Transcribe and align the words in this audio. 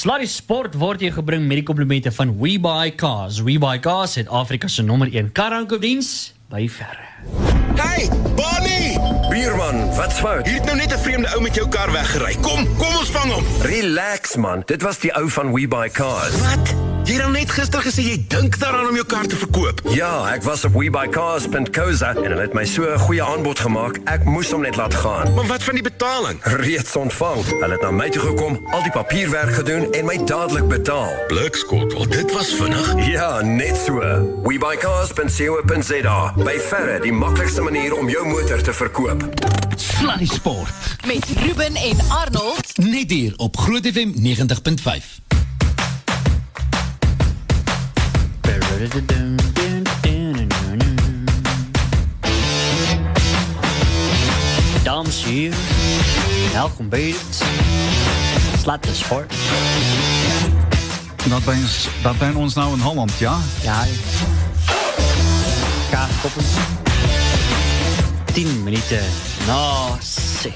Sluddy 0.00 0.24
Sport 0.32 0.78
word 0.80 1.02
jou 1.04 1.10
gebring 1.12 1.42
met 1.44 1.58
die 1.58 1.64
komplimente 1.68 2.08
van 2.16 2.30
WeBuyCars. 2.40 3.42
WeBuyCars 3.44 4.14
het 4.16 4.30
Afrika 4.32 4.68
se 4.72 4.80
nommer 4.82 5.10
1 5.12 5.28
karankodiens 5.36 6.32
by 6.48 6.62
verre. 6.72 7.04
Hey, 7.76 8.08
Bonnie! 8.38 8.96
Bierman, 9.28 9.82
wat's 9.98 10.22
fout? 10.24 10.48
Hier 10.48 10.56
het 10.56 10.64
nou 10.64 10.76
net 10.78 10.94
'n 10.94 11.02
vreemde 11.04 11.28
ou 11.34 11.42
met 11.42 11.54
jou 11.54 11.68
kar 11.68 11.92
weggery. 11.92 12.32
Kom, 12.40 12.64
kom 12.78 12.96
ons 12.96 13.10
vang 13.10 13.32
hom. 13.32 13.44
Relax 13.60 14.36
man, 14.36 14.62
dit 14.64 14.82
was 14.82 14.98
die 14.98 15.12
ou 15.12 15.28
van 15.28 15.52
We 15.52 15.68
Buy 15.68 15.90
Cars. 15.90 16.40
Wat? 16.40 16.99
Jy 17.10 17.16
het 17.16 17.24
dan 17.24 17.32
net 17.34 17.50
gister 17.50 17.82
gesê 17.82 18.02
jy 18.06 18.18
dink 18.30 18.54
daaraan 18.62 18.86
om 18.86 18.94
jou 18.94 19.02
kar 19.10 19.26
te 19.26 19.34
verkoop. 19.34 19.80
Ja, 19.90 20.30
ek 20.30 20.44
was 20.46 20.62
op 20.68 20.76
webuycars.co.za 20.78 22.10
en 22.12 22.28
hulle 22.28 22.44
het 22.44 22.52
my 22.54 22.62
so 22.62 22.86
'n 22.86 22.98
goeie 23.02 23.22
aanbod 23.22 23.58
gemaak. 23.58 23.98
Ek 24.06 24.22
moes 24.24 24.50
hom 24.54 24.62
net 24.62 24.76
laat 24.76 24.94
gaan. 24.94 25.34
Maar 25.34 25.46
wat 25.46 25.62
van 25.62 25.74
die 25.74 25.82
betaling? 25.82 26.38
Reeds 26.42 26.94
ontvang. 26.96 27.42
Hulle 27.44 27.72
het 27.72 27.82
na 27.82 27.90
my 27.90 28.10
toe 28.10 28.22
gekom, 28.22 28.60
al 28.70 28.82
die 28.82 28.92
papierwerk 28.92 29.50
gedoen 29.54 29.92
en 29.92 30.04
my 30.04 30.24
dadelik 30.24 30.68
betaal. 30.68 31.10
Blikskot, 31.26 31.92
wel 31.92 32.08
dit 32.08 32.32
was 32.32 32.54
vinnig. 32.54 32.94
Ja, 33.10 33.40
net 33.40 33.76
so. 33.76 33.98
webuycars.co.za. 34.42 36.32
By 36.36 36.58
verre 36.58 37.00
die 37.00 37.12
maklikste 37.12 37.62
manier 37.62 37.96
om 37.96 38.08
jou 38.08 38.26
motor 38.26 38.62
te 38.62 38.72
verkoop. 38.72 39.24
Sluddy 39.76 40.26
Sport. 40.26 40.70
Met 41.06 41.26
Ruben 41.42 41.74
en 41.74 41.98
Arnold. 42.08 42.78
Net 42.78 43.10
hier 43.10 43.32
op 43.36 43.56
Groot 43.56 43.86
FM 43.86 44.12
90.5. 44.14 45.39
Dames 54.82 55.24
en 55.24 55.30
heren, 55.30 55.58
welkom 56.52 56.88
bij 56.88 57.02
het 57.02 57.42
Sluddy 58.60 58.88
Sport. 58.92 59.32
Dat 61.28 61.44
ben, 61.44 61.66
dat 62.02 62.18
ben 62.18 62.36
ons 62.36 62.54
nou 62.54 62.74
in 62.74 62.80
Holland, 62.80 63.18
ja? 63.18 63.38
Ja, 63.62 63.84
kaartkoppen. 65.90 66.44
10 68.32 68.62
minuten 68.62 69.02
na 69.46 69.88
6. 70.00 70.52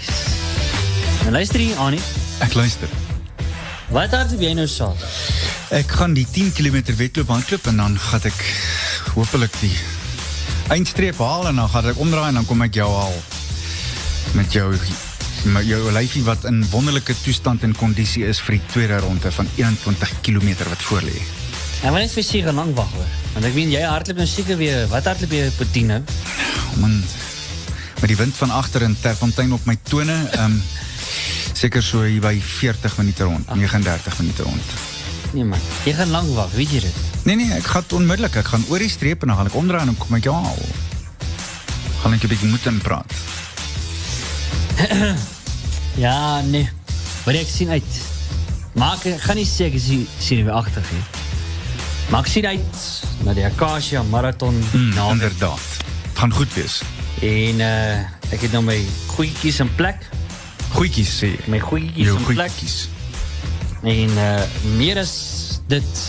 En 1.27 1.33
luister 1.33 1.59
hier, 1.59 1.77
Annie. 1.77 2.01
Ek 2.39 2.55
luister. 2.55 2.89
Wat 3.89 4.11
hardloop 4.11 4.41
jy 4.41 4.53
nou 4.53 4.67
Saterdag? 4.67 5.54
Ek 5.75 5.91
gaan 5.91 6.13
die 6.15 6.27
10 6.31 6.53
km 6.55 6.93
wedloop 6.95 7.33
hardloop 7.35 7.65
en 7.67 7.81
dan 7.81 7.95
gaan 7.99 8.27
ek 8.29 8.43
hopelik 9.17 9.57
die 9.59 9.73
eindstreep 10.71 11.19
haal 11.19 11.49
en 11.51 11.59
dan 11.59 11.73
gaan 11.73 11.89
ek 11.91 11.99
omdraai 11.99 12.29
en 12.29 12.39
dan 12.39 12.47
kom 12.47 12.63
ek 12.63 12.79
jou 12.79 12.87
haal 12.95 13.17
met 14.39 14.55
jou 14.55 14.69
met 15.51 15.67
jou 15.67 15.81
lyfie 15.97 16.23
wat 16.29 16.47
in 16.47 16.63
wonderlike 16.71 17.19
toestand 17.25 17.67
en 17.67 17.75
kondisie 17.75 18.23
is 18.31 18.39
vir 18.47 18.61
die 18.61 18.63
tweede 18.71 19.01
ronde 19.03 19.35
van 19.35 19.51
21 19.59 20.15
km 20.23 20.55
wat 20.63 20.87
voor 20.87 21.03
lê. 21.11 21.19
Ek 21.83 21.91
wil 21.91 22.01
net 22.05 22.15
vir 22.15 22.29
seker 22.31 22.55
lank 22.55 22.79
wag 22.79 22.95
hoor. 22.95 23.11
Want 23.35 23.51
ek 23.51 23.59
weet 23.59 23.75
jy 23.75 23.83
hardloop 23.83 24.23
nou 24.23 24.31
seker 24.31 24.63
weer. 24.63 24.87
Wat 24.95 25.11
hardloop 25.11 25.35
jy 25.35 25.51
op 25.51 25.67
10 25.75 25.91
nou? 25.91 26.01
Man, 26.87 26.97
met 27.99 28.15
die 28.15 28.23
wind 28.23 28.39
van 28.39 28.55
agter 28.63 28.87
in 28.87 28.95
Terfontein 29.03 29.59
op 29.59 29.67
my 29.67 29.75
tone, 29.91 30.23
ehm 30.39 30.55
um, 30.55 30.59
seker 31.55 31.83
so 31.83 32.07
hier 32.07 32.23
by 32.23 32.39
40 32.39 32.99
minute 33.03 33.27
rond, 33.27 33.57
39 33.59 34.23
minute 34.23 34.47
rond. 34.47 34.94
Nee 35.35 35.45
man, 35.45 35.59
jy 35.85 35.93
gaan 35.99 36.11
lank 36.15 36.31
wag, 36.37 36.51
weet 36.55 36.71
jy 36.71 36.81
dit? 36.85 36.99
Nee 37.27 37.37
nee, 37.37 37.51
ek 37.57 37.67
gaan 37.67 37.85
onmiddellik, 37.97 38.37
ek 38.39 38.47
gaan 38.53 38.65
oor 38.71 38.79
die 38.79 38.89
streep 38.93 39.23
en 39.25 39.33
dan 39.33 39.37
gaan 39.41 39.47
ek 39.51 39.55
omdraai 39.59 39.87
en 39.89 39.97
kom 39.99 40.15
ek 40.19 40.29
jou 40.29 40.35
haal. 40.35 40.61
Gaan 42.03 42.13
ek 42.15 42.23
'n 42.25 42.29
bietjie 42.29 42.49
moet 42.53 42.67
inpraat. 42.71 43.11
Ja, 45.97 46.41
nee. 46.43 46.69
Maar 47.25 47.35
ek 47.39 47.47
sien 47.49 47.69
uit. 47.71 47.93
Maar 48.75 48.99
ek 49.07 49.21
gaan 49.23 49.37
nie 49.39 49.47
ek 49.47 49.79
sien 49.79 50.07
sien 50.19 50.45
weer 50.45 50.55
agter 50.55 50.83
nie. 50.91 51.03
Maar 52.11 52.21
ek 52.27 52.31
sien 52.33 52.47
uit 52.47 52.81
na 53.25 53.33
die 53.35 53.45
Acacia 53.47 54.03
Marathon 54.03 54.59
Mm, 54.73 54.89
naweek. 54.95 55.13
inderdaad. 55.13 55.61
Het 56.11 56.19
gaan 56.19 56.33
goed 56.33 56.55
wees. 56.55 56.83
En 57.23 57.61
uh 57.61 58.03
ek 58.35 58.41
het 58.43 58.53
nou 58.53 58.65
my 58.65 58.81
goedjies 59.07 59.61
in 59.61 59.71
plek. 59.75 60.09
Goedjies 60.75 61.15
sê. 61.23 61.31
My 61.47 61.61
goedjies 61.61 62.09
in 62.11 62.25
plek. 62.27 62.51
goedjies. 62.51 62.89
En 63.85 64.11
uh 64.17 64.43
meer 64.77 64.99
as 65.03 65.15
dit 65.69 66.03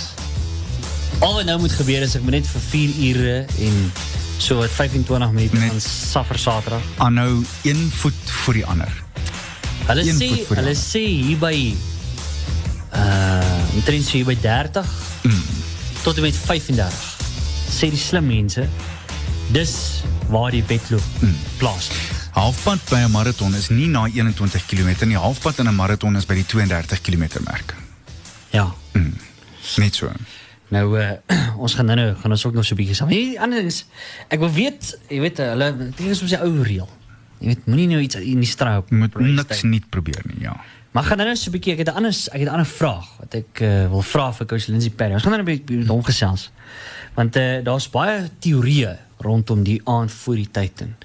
al 1.20 1.34
wat 1.38 1.46
nou 1.48 1.58
moet 1.60 1.72
gebeur 1.76 2.04
is 2.06 2.16
ek 2.18 2.24
moet 2.28 2.38
net 2.40 2.48
vir 2.48 2.62
4 2.70 2.94
ure 3.10 3.36
en 3.68 3.80
so 4.38 4.58
wat 4.60 4.72
25 4.76 5.32
minute 5.36 5.58
van 5.64 5.82
saffer 5.82 6.40
Saterdag. 6.40 6.84
Aanhou 7.04 7.44
een 7.64 7.86
voet 8.02 8.32
voor 8.44 8.54
die 8.60 8.66
ander. 8.66 8.92
Hulle 9.86 10.04
Een 10.08 10.16
sê 10.20 10.30
hulle 10.48 10.62
ander. 10.62 10.76
sê 10.80 11.04
hier 11.06 11.38
by 11.42 11.56
uh 12.96 13.76
omtrent 13.76 14.06
so 14.08 14.18
hier 14.20 14.26
by 14.32 14.38
30 14.42 14.86
Mm. 15.26 15.42
tot 16.06 16.16
en 16.16 16.22
met 16.22 16.36
35. 16.38 17.16
Sê 17.74 17.90
die 17.90 17.98
slim 18.00 18.28
mense 18.30 18.68
dis 19.52 19.72
waar 20.30 20.52
die 20.54 20.64
wedloop 20.68 21.02
Mm. 21.20 21.36
plaasvind. 21.58 22.15
Halfpad 22.36 22.80
by 22.92 23.00
'n 23.08 23.12
maraton 23.12 23.54
is 23.56 23.70
nie 23.70 23.88
na 23.88 24.08
21 24.12 24.66
km 24.68 25.08
nie. 25.08 25.16
Halfpad 25.16 25.60
in 25.60 25.68
'n 25.68 25.76
maraton 25.76 26.16
is 26.16 26.26
by 26.26 26.36
die 26.36 26.46
32 26.46 27.02
km 27.02 27.40
merk. 27.48 27.76
Ja. 28.52 28.74
Net 29.78 29.96
so. 29.96 30.12
Nou 30.68 31.00
uh, 31.00 31.12
ons 31.64 31.74
gaan 31.74 31.86
nou 31.86 31.96
nou 31.96 32.16
gaan 32.16 32.32
ons 32.32 32.46
ook 32.46 32.54
nog 32.54 32.66
so 32.66 32.74
'n 32.74 32.78
bietjie 32.78 32.96
saam. 32.96 33.08
Nee, 33.08 33.40
anders 33.40 33.86
ek 34.28 34.40
wil 34.40 34.52
weet, 34.52 35.00
jy 35.08 35.20
weet 35.20 35.40
uh, 35.40 35.48
hulle 35.56 35.70
dit 35.96 36.08
is 36.12 36.18
soos 36.18 36.36
'n 36.36 36.44
ou 36.44 36.64
reël. 36.64 36.90
Jy 37.40 37.48
weet 37.48 37.66
moenie 37.66 37.88
nou 37.88 38.02
iets 38.02 38.16
in 38.16 38.44
die 38.44 38.52
straat 38.52 38.84
Jy 38.90 38.98
moet 38.98 39.16
niks 39.16 39.64
nie 39.64 39.84
probeer 39.90 40.22
nie, 40.28 40.44
ja. 40.44 40.60
Maar 40.92 41.04
gaan 41.04 41.18
nou 41.18 41.28
nou 41.28 41.40
so 41.40 41.50
'n 41.50 41.56
bietjie 41.56 41.74
ek 41.74 41.88
het 41.88 41.88
'n 41.88 42.04
ander 42.04 42.12
ek 42.12 42.40
het 42.40 42.50
'n 42.50 42.52
ander 42.52 42.68
vraag 42.68 43.08
wat 43.20 43.34
ek 43.34 43.62
uh, 43.62 43.88
wil 43.88 44.02
vra 44.02 44.34
vir 44.34 44.46
coach 44.46 44.68
Lindsay 44.68 44.92
Perry. 44.92 45.14
Ons 45.14 45.24
gaan 45.24 45.32
nou 45.32 45.42
'n 45.42 45.46
bietjie 45.46 45.78
met 45.78 45.88
hom 45.88 46.04
gesels. 46.04 46.52
Want 47.16 47.36
uh, 47.36 47.64
daar's 47.64 47.90
baie 47.90 48.30
teorieë 48.40 48.98
rondom 49.24 49.64
die 49.64 49.82
aand 49.84 50.12
voor 50.12 50.36
die 50.36 50.50
tyd 50.52 50.82
en 50.82 50.96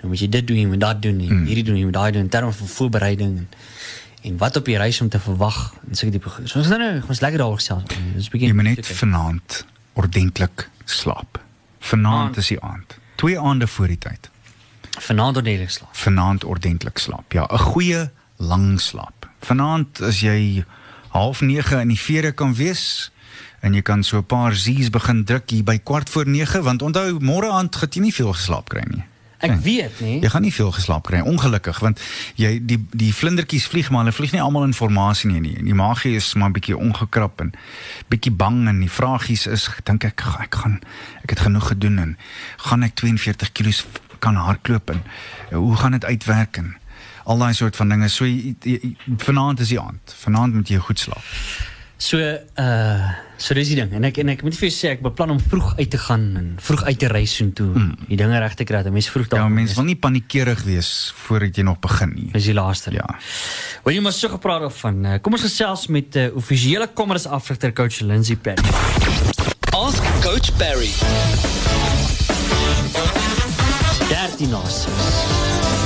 nou 0.00 0.08
moet 0.08 0.20
jy 0.22 0.28
dit 0.28 0.46
doen, 0.46 0.56
jy 0.56 0.66
moet 0.66 0.80
dat 0.80 1.02
doen, 1.02 1.20
jy 1.20 1.28
moet 1.32 1.46
hierdie 1.46 1.64
doen, 1.64 1.76
jy 1.76 1.84
moet 1.84 1.98
daai 1.98 2.12
doen 2.12 2.22
in 2.24 2.28
terme 2.32 2.52
van 2.52 2.66
voorbereiding 2.66 3.36
en, 3.38 3.48
en 4.22 4.38
wat 4.40 4.56
op 4.56 4.64
die 4.64 4.78
reis 4.80 5.00
om 5.00 5.08
te 5.08 5.20
verwag 5.20 5.58
en 5.88 5.94
sulke 5.94 6.16
tipe 6.16 6.32
goed. 6.32 6.48
So 6.48 6.58
ons 6.62 6.68
nou 6.72 7.02
ons 7.08 7.20
lekker 7.20 7.38
daaroor 7.38 7.60
gesels. 7.60 7.84
Dis 8.14 8.26
'n 8.26 8.30
bietjie 8.32 8.48
Jy 8.48 8.54
moet 8.54 8.64
net 8.64 8.86
vanaand 8.86 9.64
ordentlik 9.92 10.68
slaap. 10.84 11.40
Vanaand 11.78 12.28
Aand. 12.28 12.36
is 12.36 12.46
die 12.48 12.60
aand. 12.60 12.98
Twee 13.16 13.38
aande 13.38 13.66
voor 13.66 13.86
die 13.86 13.98
tyd. 13.98 14.30
vanaand 14.98 15.36
ordentlik 15.36 15.70
slaap. 15.70 15.94
Vanaand 15.96 16.44
ordentlik 16.44 16.98
slaap. 16.98 17.32
Ja, 17.32 17.46
'n 17.52 17.58
goeie 17.58 18.10
lang 18.36 18.80
slaap. 18.80 19.28
Vanaand 19.40 20.00
as 20.02 20.20
jy 20.20 20.64
half 21.08 21.40
9 21.40 21.80
in 21.80 21.88
die 21.88 22.00
vere 22.00 22.32
kan 22.32 22.54
wees 22.54 23.10
en 23.60 23.74
jy 23.74 23.82
kan 23.82 24.02
so 24.04 24.18
'n 24.18 24.26
paar 24.26 24.54
Z's 24.54 24.90
begin 24.90 25.24
druk 25.24 25.50
hier 25.50 25.64
by 25.64 25.78
kwart 25.78 26.10
voor 26.10 26.26
9 26.26 26.62
want 26.62 26.82
onthou 26.82 27.18
môre 27.20 27.50
aand 27.50 27.76
gaan 27.76 27.88
jy 27.90 28.00
nie 28.00 28.14
veel 28.14 28.32
geslaap 28.32 28.68
kry 28.68 28.84
nie. 28.90 29.04
Ek 29.40 29.50
Nee. 29.50 29.58
weet, 29.62 30.00
nee. 30.00 30.20
Jy 30.20 30.28
gaan 30.28 30.42
nie 30.42 30.52
veel 30.54 30.72
geslaap 30.72 31.06
kry 31.06 31.20
ongelukkig 31.20 31.78
want 31.78 32.00
jy 32.34 32.58
die 32.66 32.78
die 32.90 33.12
vlindertjies 33.14 33.66
vlieg 33.66 33.90
maar 33.90 34.00
hulle 34.00 34.12
vlieg 34.12 34.32
nie 34.32 34.40
almal 34.42 34.64
in 34.64 34.74
formasie 34.74 35.30
nie 35.30 35.40
nie. 35.40 35.62
Die 35.62 35.74
maagie 35.74 36.16
is 36.16 36.34
maar 36.34 36.50
bietjie 36.50 36.76
ongekrap 36.76 37.40
en 37.40 37.52
bietjie 38.08 38.32
bang 38.32 38.68
en 38.68 38.80
die 38.80 38.90
vragies 38.90 39.46
is 39.46 39.68
dink 39.84 40.04
ek 40.04 40.22
ek 40.40 40.54
gaan 40.54 40.80
ek 41.22 41.30
het 41.30 41.40
genoeg 41.40 41.68
gedoen 41.68 41.98
en 41.98 42.16
gaan 42.56 42.82
ek 42.82 42.94
42 42.94 43.52
kg 43.52 43.84
kan 44.18 44.34
hardloop 44.34 44.90
en 44.90 45.02
eh, 45.50 45.56
hoe 45.56 45.76
gaan 45.76 45.92
dit 45.92 46.04
uitwerk 46.04 46.56
en 46.56 46.76
al 47.24 47.38
daai 47.38 47.52
soort 47.54 47.76
van 47.76 47.88
dinge. 47.88 48.08
So 48.08 48.24
jy, 48.24 48.56
jy, 48.62 48.96
vanaand 49.18 49.60
is 49.60 49.68
die 49.68 49.80
aand. 49.80 50.14
Vanaand 50.24 50.54
moet 50.54 50.68
jy 50.68 50.78
goed 50.78 50.98
slaap. 50.98 51.22
So 51.98 52.18
uh 52.18 53.26
so 53.38 53.54
dis 53.54 53.68
die 53.70 53.76
ding 53.78 53.92
en 53.94 54.02
ek 54.02 54.16
en 54.18 54.32
ek 54.32 54.40
moet 54.42 54.56
vir 54.58 54.66
jou 54.66 54.74
sê 54.74 54.88
ek 54.96 55.02
beplan 55.04 55.30
om 55.30 55.38
vroeg 55.38 55.76
uit 55.78 55.90
te 55.92 55.98
gaan 56.02 56.24
en 56.40 56.46
vroeg 56.62 56.80
uit 56.88 56.98
te 56.98 57.10
reis 57.10 57.36
soontoe. 57.38 57.68
Mm. 57.70 57.92
Die 58.08 58.18
dinge 58.18 58.40
reg 58.42 58.56
te 58.58 58.66
kry 58.66 58.80
dat 58.82 58.94
mense 58.94 59.12
vroeg 59.14 59.28
daar. 59.30 59.44
Ja, 59.44 59.52
mense 59.52 59.78
wil 59.78 59.86
nie 59.86 59.94
paniekerig 59.98 60.64
wees 60.66 60.90
voordat 61.22 61.58
jy 61.58 61.62
nog 61.66 61.78
begin 61.82 62.16
nie. 62.16 62.26
Dis 62.34 62.50
die 62.50 62.56
laaste. 62.58 62.90
Ja. 62.94 63.06
Wil 63.86 63.94
jy 63.94 64.02
maar 64.02 64.16
so 64.16 64.30
gepraat 64.34 64.66
of 64.66 64.78
van 64.82 64.98
uh, 65.06 65.16
kom 65.22 65.38
ons 65.38 65.46
gesels 65.46 65.86
met 65.94 66.18
uh, 66.18 66.28
offisiële 66.38 66.90
Commerce 66.98 67.30
afrigter 67.30 67.74
coach 67.74 68.02
Lindsay 68.02 68.34
Perry. 68.34 68.74
Ask 69.70 70.02
Coach 70.22 70.50
Barry. 70.58 70.90
13 74.10 74.50
na 74.50 74.66
6. 74.66 75.77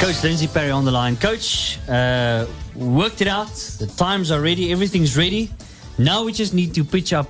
Coach 0.00 0.24
Lindsay 0.24 0.46
Perry 0.46 0.70
on 0.70 0.86
the 0.86 0.90
line. 0.90 1.14
Coach, 1.18 1.78
uh, 1.86 2.46
worked 2.74 3.20
it 3.20 3.28
out. 3.28 3.52
The 3.78 3.86
times 3.86 4.30
are 4.30 4.40
ready. 4.40 4.72
Everything's 4.72 5.14
ready. 5.14 5.50
Now 5.98 6.24
we 6.24 6.32
just 6.32 6.54
need 6.54 6.72
to 6.76 6.84
pitch 6.84 7.12
up 7.12 7.28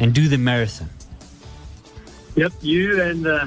and 0.00 0.12
do 0.12 0.26
the 0.26 0.36
marathon. 0.36 0.90
Yep, 2.34 2.52
you 2.60 3.00
and 3.00 3.24
uh, 3.24 3.46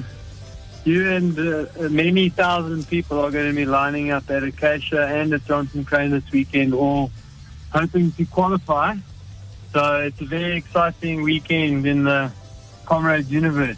you 0.86 1.12
and 1.12 1.38
uh, 1.38 1.66
many 1.90 2.30
thousand 2.30 2.88
people 2.88 3.20
are 3.20 3.30
going 3.30 3.50
to 3.50 3.56
be 3.56 3.66
lining 3.66 4.12
up 4.12 4.30
at 4.30 4.42
Acacia 4.42 5.06
and 5.06 5.34
at 5.34 5.44
Johnson 5.44 5.84
Crane 5.84 6.12
this 6.12 6.32
weekend, 6.32 6.74
all 6.74 7.12
hoping 7.74 8.14
to 8.14 8.24
qualify. 8.24 8.96
So 9.74 9.96
it's 9.96 10.22
a 10.22 10.26
very 10.26 10.56
exciting 10.56 11.24
weekend 11.24 11.86
in 11.86 12.06
the 12.06 12.32
Comrades 12.86 13.30
universe. 13.30 13.78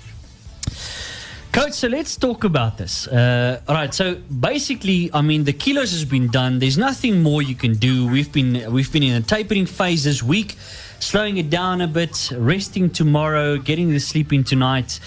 Coach, 1.53 1.73
so 1.73 1.87
let's 1.87 2.15
talk 2.15 2.45
about 2.45 2.79
this. 2.79 3.07
Uh, 3.07 3.61
all 3.67 3.75
right, 3.75 3.93
so 3.93 4.15
basically, 4.15 5.11
I 5.13 5.21
mean, 5.21 5.43
the 5.43 5.53
kilos 5.53 5.91
has 5.91 6.03
been 6.03 6.29
done. 6.29 6.57
There's 6.57 6.79
nothing 6.79 7.21
more 7.21 7.43
you 7.43 7.53
can 7.53 7.75
do. 7.75 8.07
We've 8.07 8.31
been 8.31 8.73
we've 8.73 8.91
been 8.91 9.03
in 9.03 9.13
a 9.13 9.21
tapering 9.21 9.67
phase 9.67 10.03
this 10.05 10.23
week, 10.23 10.55
slowing 10.99 11.37
it 11.37 11.51
down 11.51 11.81
a 11.81 11.87
bit, 11.87 12.31
resting 12.35 12.89
tomorrow, 12.89 13.57
getting 13.57 13.91
the 13.91 13.99
sleep 13.99 14.33
in 14.33 14.43
tonight. 14.43 14.99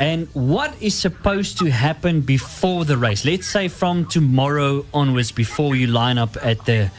And 0.00 0.26
what 0.32 0.74
is 0.82 0.96
supposed 0.96 1.58
to 1.58 1.66
happen 1.66 2.22
before 2.22 2.84
the 2.84 2.96
race? 2.96 3.24
Let's 3.24 3.46
say 3.46 3.68
from 3.68 4.06
tomorrow 4.06 4.84
onwards, 4.92 5.30
before 5.30 5.76
you 5.76 5.86
line 5.86 6.18
up 6.18 6.36
at 6.42 6.64
the 6.64 6.90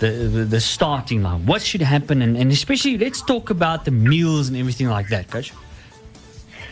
the, 0.00 0.10
the, 0.10 0.44
the 0.44 0.60
starting 0.60 1.22
line. 1.22 1.46
What 1.46 1.62
should 1.62 1.80
happen? 1.80 2.20
And, 2.20 2.36
and 2.36 2.52
especially, 2.52 2.98
let's 2.98 3.22
talk 3.22 3.48
about 3.48 3.86
the 3.86 3.90
meals 3.90 4.48
and 4.48 4.56
everything 4.58 4.90
like 4.90 5.08
that, 5.08 5.30
Coach. 5.30 5.50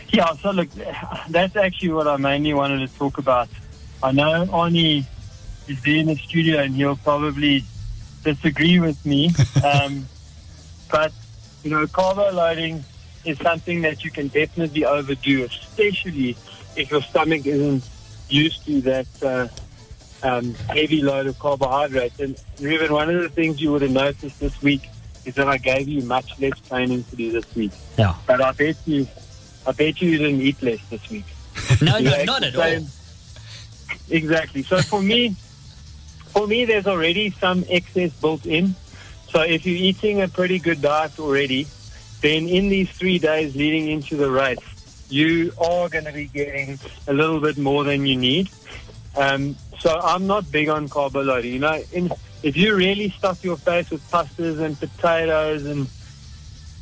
Yeah, 0.09 0.33
so 0.35 0.51
look, 0.51 0.69
that's 1.29 1.55
actually 1.55 1.89
what 1.89 2.07
I 2.07 2.17
mainly 2.17 2.53
wanted 2.53 2.87
to 2.87 2.97
talk 2.97 3.17
about. 3.17 3.49
I 4.01 4.11
know 4.11 4.45
Arnie 4.45 5.05
is 5.67 5.81
there 5.83 5.97
in 5.97 6.07
the 6.07 6.15
studio 6.15 6.61
and 6.61 6.75
he'll 6.75 6.95
probably 6.97 7.63
disagree 8.23 8.79
with 8.79 9.03
me. 9.05 9.31
um, 9.63 10.07
but, 10.89 11.11
you 11.63 11.71
know, 11.71 11.85
carbo 11.87 12.31
loading 12.31 12.83
is 13.25 13.37
something 13.39 13.81
that 13.81 14.03
you 14.03 14.11
can 14.11 14.27
definitely 14.29 14.85
overdo, 14.85 15.43
especially 15.43 16.37
if 16.75 16.91
your 16.91 17.01
stomach 17.01 17.45
isn't 17.45 17.83
used 18.29 18.65
to 18.65 18.81
that 18.81 19.07
uh, 19.23 19.47
um, 20.23 20.53
heavy 20.69 21.01
load 21.01 21.27
of 21.27 21.37
carbohydrates. 21.39 22.19
And 22.19 22.41
Ruben, 22.59 22.93
one 22.93 23.09
of 23.09 23.21
the 23.21 23.29
things 23.29 23.61
you 23.61 23.71
would 23.71 23.81
have 23.81 23.91
noticed 23.91 24.39
this 24.39 24.61
week 24.61 24.87
is 25.25 25.35
that 25.35 25.47
I 25.47 25.57
gave 25.57 25.87
you 25.87 26.01
much 26.03 26.39
less 26.39 26.57
training 26.61 27.03
to 27.05 27.15
do 27.15 27.31
this 27.31 27.55
week. 27.55 27.71
Yeah. 27.97 28.15
But 28.25 28.41
I 28.41 28.51
bet 28.53 28.77
you, 28.85 29.07
I 29.67 29.73
bet 29.73 30.01
you 30.01 30.09
you 30.09 30.17
didn't 30.17 30.41
eat 30.41 30.61
less 30.63 30.79
this 30.89 31.09
week. 31.09 31.25
No, 31.81 31.99
no, 31.99 32.23
not 32.23 32.43
at 32.43 32.55
all. 32.55 32.87
Exactly. 34.09 34.63
So 34.63 34.81
for 34.81 35.01
me, 35.01 35.35
for 36.27 36.47
me, 36.47 36.65
there's 36.65 36.87
already 36.87 37.31
some 37.31 37.65
excess 37.67 38.11
built 38.13 38.45
in. 38.45 38.75
So 39.29 39.41
if 39.41 39.65
you're 39.65 39.75
eating 39.75 40.21
a 40.21 40.27
pretty 40.27 40.59
good 40.59 40.81
diet 40.81 41.19
already, 41.19 41.67
then 42.21 42.47
in 42.47 42.69
these 42.69 42.89
three 42.91 43.19
days 43.19 43.55
leading 43.55 43.89
into 43.89 44.15
the 44.15 44.31
race, 44.31 44.59
you 45.09 45.51
are 45.59 45.89
going 45.89 46.05
to 46.05 46.13
be 46.13 46.25
getting 46.25 46.79
a 47.07 47.13
little 47.13 47.39
bit 47.39 47.57
more 47.57 47.83
than 47.83 48.05
you 48.05 48.15
need. 48.15 48.49
Um, 49.15 49.55
so 49.79 49.99
I'm 49.99 50.27
not 50.27 50.51
big 50.51 50.69
on 50.69 50.87
carbo 50.87 51.21
loading. 51.23 51.53
You 51.53 51.59
know, 51.59 51.83
in, 51.91 52.11
if 52.43 52.55
you 52.55 52.75
really 52.75 53.09
stuff 53.09 53.43
your 53.43 53.57
face 53.57 53.89
with 53.89 54.09
pastas 54.09 54.59
and 54.59 54.79
potatoes 54.79 55.65
and 55.65 55.87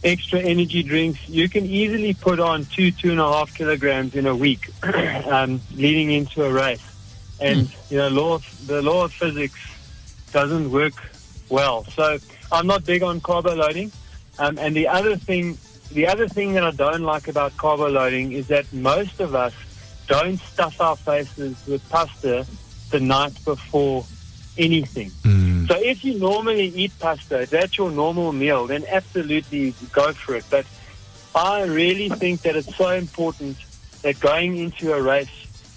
extra 0.05 0.39
energy 0.39 0.83
drinks, 0.83 1.27
you 1.27 1.49
can 1.49 1.65
easily 1.65 2.13
put 2.13 2.39
on 2.39 2.65
two, 2.65 2.91
two 2.91 3.11
and 3.11 3.19
a 3.19 3.29
half 3.29 3.53
kilograms 3.53 4.15
in 4.15 4.27
a 4.27 4.35
week, 4.35 4.69
um, 5.25 5.59
leading 5.73 6.11
into 6.11 6.45
a 6.45 6.53
race. 6.53 6.83
And 7.41 7.69
you 7.89 7.97
know, 7.97 8.07
law 8.07 8.35
of, 8.35 8.67
the 8.67 8.81
law 8.81 9.03
of 9.03 9.11
physics 9.11 9.59
doesn't 10.31 10.71
work 10.71 10.93
well. 11.49 11.83
So 11.85 12.17
I'm 12.51 12.67
not 12.67 12.85
big 12.85 13.03
on 13.03 13.19
carbo 13.19 13.55
loading. 13.55 13.91
Um, 14.37 14.57
and 14.59 14.75
the 14.75 14.87
other 14.87 15.17
thing, 15.17 15.57
the 15.91 16.07
other 16.07 16.27
thing 16.27 16.53
that 16.53 16.63
I 16.63 16.71
don't 16.71 17.03
like 17.03 17.27
about 17.27 17.57
carbo 17.57 17.89
loading 17.89 18.31
is 18.31 18.47
that 18.47 18.71
most 18.71 19.19
of 19.19 19.35
us 19.35 19.53
don't 20.07 20.37
stuff 20.37 20.79
our 20.79 20.95
faces 20.95 21.57
with 21.67 21.87
pasta 21.89 22.45
the 22.91 22.99
night 22.99 23.33
before 23.43 24.05
anything. 24.57 25.11
So 25.67 25.75
if 25.81 26.05
you 26.05 26.19
normally 26.19 26.67
eat 26.67 26.91
pasta, 26.99 27.47
that's 27.49 27.77
your 27.77 27.89
normal 27.89 28.31
meal, 28.31 28.67
then 28.67 28.85
absolutely 28.87 29.73
go 29.91 30.13
for 30.13 30.35
it. 30.35 30.45
But 30.49 30.65
I 31.33 31.63
really 31.63 32.09
think 32.09 32.41
that 32.43 32.55
it's 32.55 32.75
so 32.75 32.89
important 32.89 33.57
that 34.03 34.19
going 34.19 34.57
into 34.57 34.93
a 34.93 35.01
race, 35.01 35.29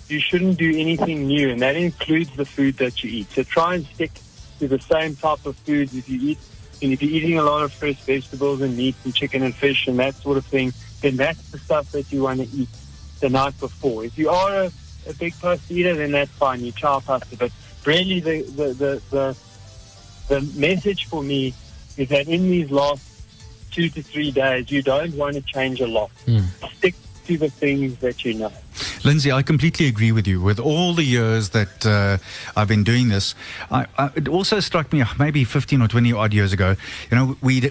you 0.08 0.20
shouldn't 0.20 0.58
do 0.58 0.70
anything 0.76 1.26
new, 1.26 1.50
and 1.50 1.60
that 1.62 1.76
includes 1.76 2.30
the 2.36 2.44
food 2.44 2.76
that 2.78 3.02
you 3.02 3.10
eat. 3.10 3.30
So 3.30 3.42
try 3.42 3.76
and 3.76 3.86
stick 3.86 4.10
to 4.58 4.68
the 4.68 4.78
same 4.78 5.16
type 5.16 5.44
of 5.46 5.56
foods 5.56 5.94
if 5.94 6.08
you 6.08 6.18
eat. 6.30 6.38
And 6.82 6.92
if 6.92 7.02
you're 7.02 7.12
eating 7.12 7.38
a 7.38 7.42
lot 7.42 7.62
of 7.62 7.72
fresh 7.72 7.96
vegetables 8.02 8.60
and 8.60 8.76
meat 8.76 8.94
and 9.04 9.14
chicken 9.14 9.42
and 9.42 9.54
fish 9.54 9.88
and 9.88 9.98
that 9.98 10.14
sort 10.16 10.36
of 10.36 10.44
thing, 10.46 10.72
then 11.00 11.16
that's 11.16 11.50
the 11.50 11.58
stuff 11.58 11.90
that 11.92 12.12
you 12.12 12.22
want 12.22 12.40
to 12.40 12.56
eat 12.56 12.68
the 13.20 13.28
night 13.28 13.58
before. 13.58 14.04
If 14.04 14.16
you 14.18 14.30
are 14.30 14.64
a, 14.64 14.72
a 15.08 15.14
big 15.14 15.34
pasta 15.40 15.72
eater, 15.72 15.94
then 15.94 16.12
that's 16.12 16.30
fine. 16.32 16.60
You 16.60 16.72
chow 16.72 17.00
pasta. 17.00 17.36
But 17.36 17.52
really, 17.84 18.20
the, 18.20 18.42
the, 18.42 18.74
the, 18.74 19.02
the, 19.10 19.36
the 20.28 20.40
message 20.54 21.06
for 21.06 21.22
me 21.22 21.54
is 21.96 22.08
that 22.10 22.28
in 22.28 22.50
these 22.50 22.70
last 22.70 23.02
two 23.70 23.88
to 23.90 24.02
three 24.02 24.30
days, 24.30 24.70
you 24.70 24.82
don't 24.82 25.14
want 25.14 25.34
to 25.34 25.42
change 25.42 25.80
a 25.80 25.86
lot. 25.86 26.10
Hmm. 26.26 26.40
Stick 26.76 26.94
to 27.26 27.38
the 27.38 27.50
things 27.50 27.98
that 27.98 28.24
you 28.24 28.34
know. 28.34 28.52
Lindsay, 29.04 29.32
I 29.32 29.42
completely 29.42 29.86
agree 29.86 30.12
with 30.12 30.26
you. 30.26 30.40
With 30.40 30.58
all 30.58 30.94
the 30.94 31.04
years 31.04 31.50
that 31.50 31.86
uh, 31.86 32.18
I've 32.56 32.68
been 32.68 32.84
doing 32.84 33.08
this, 33.08 33.34
I, 33.70 33.86
I, 33.96 34.10
it 34.16 34.28
also 34.28 34.60
struck 34.60 34.92
me 34.92 35.02
uh, 35.02 35.06
maybe 35.18 35.44
15 35.44 35.82
or 35.82 35.88
20 35.88 36.12
odd 36.12 36.32
years 36.32 36.52
ago. 36.52 36.76
You 37.10 37.16
know, 37.16 37.36
we 37.42 37.70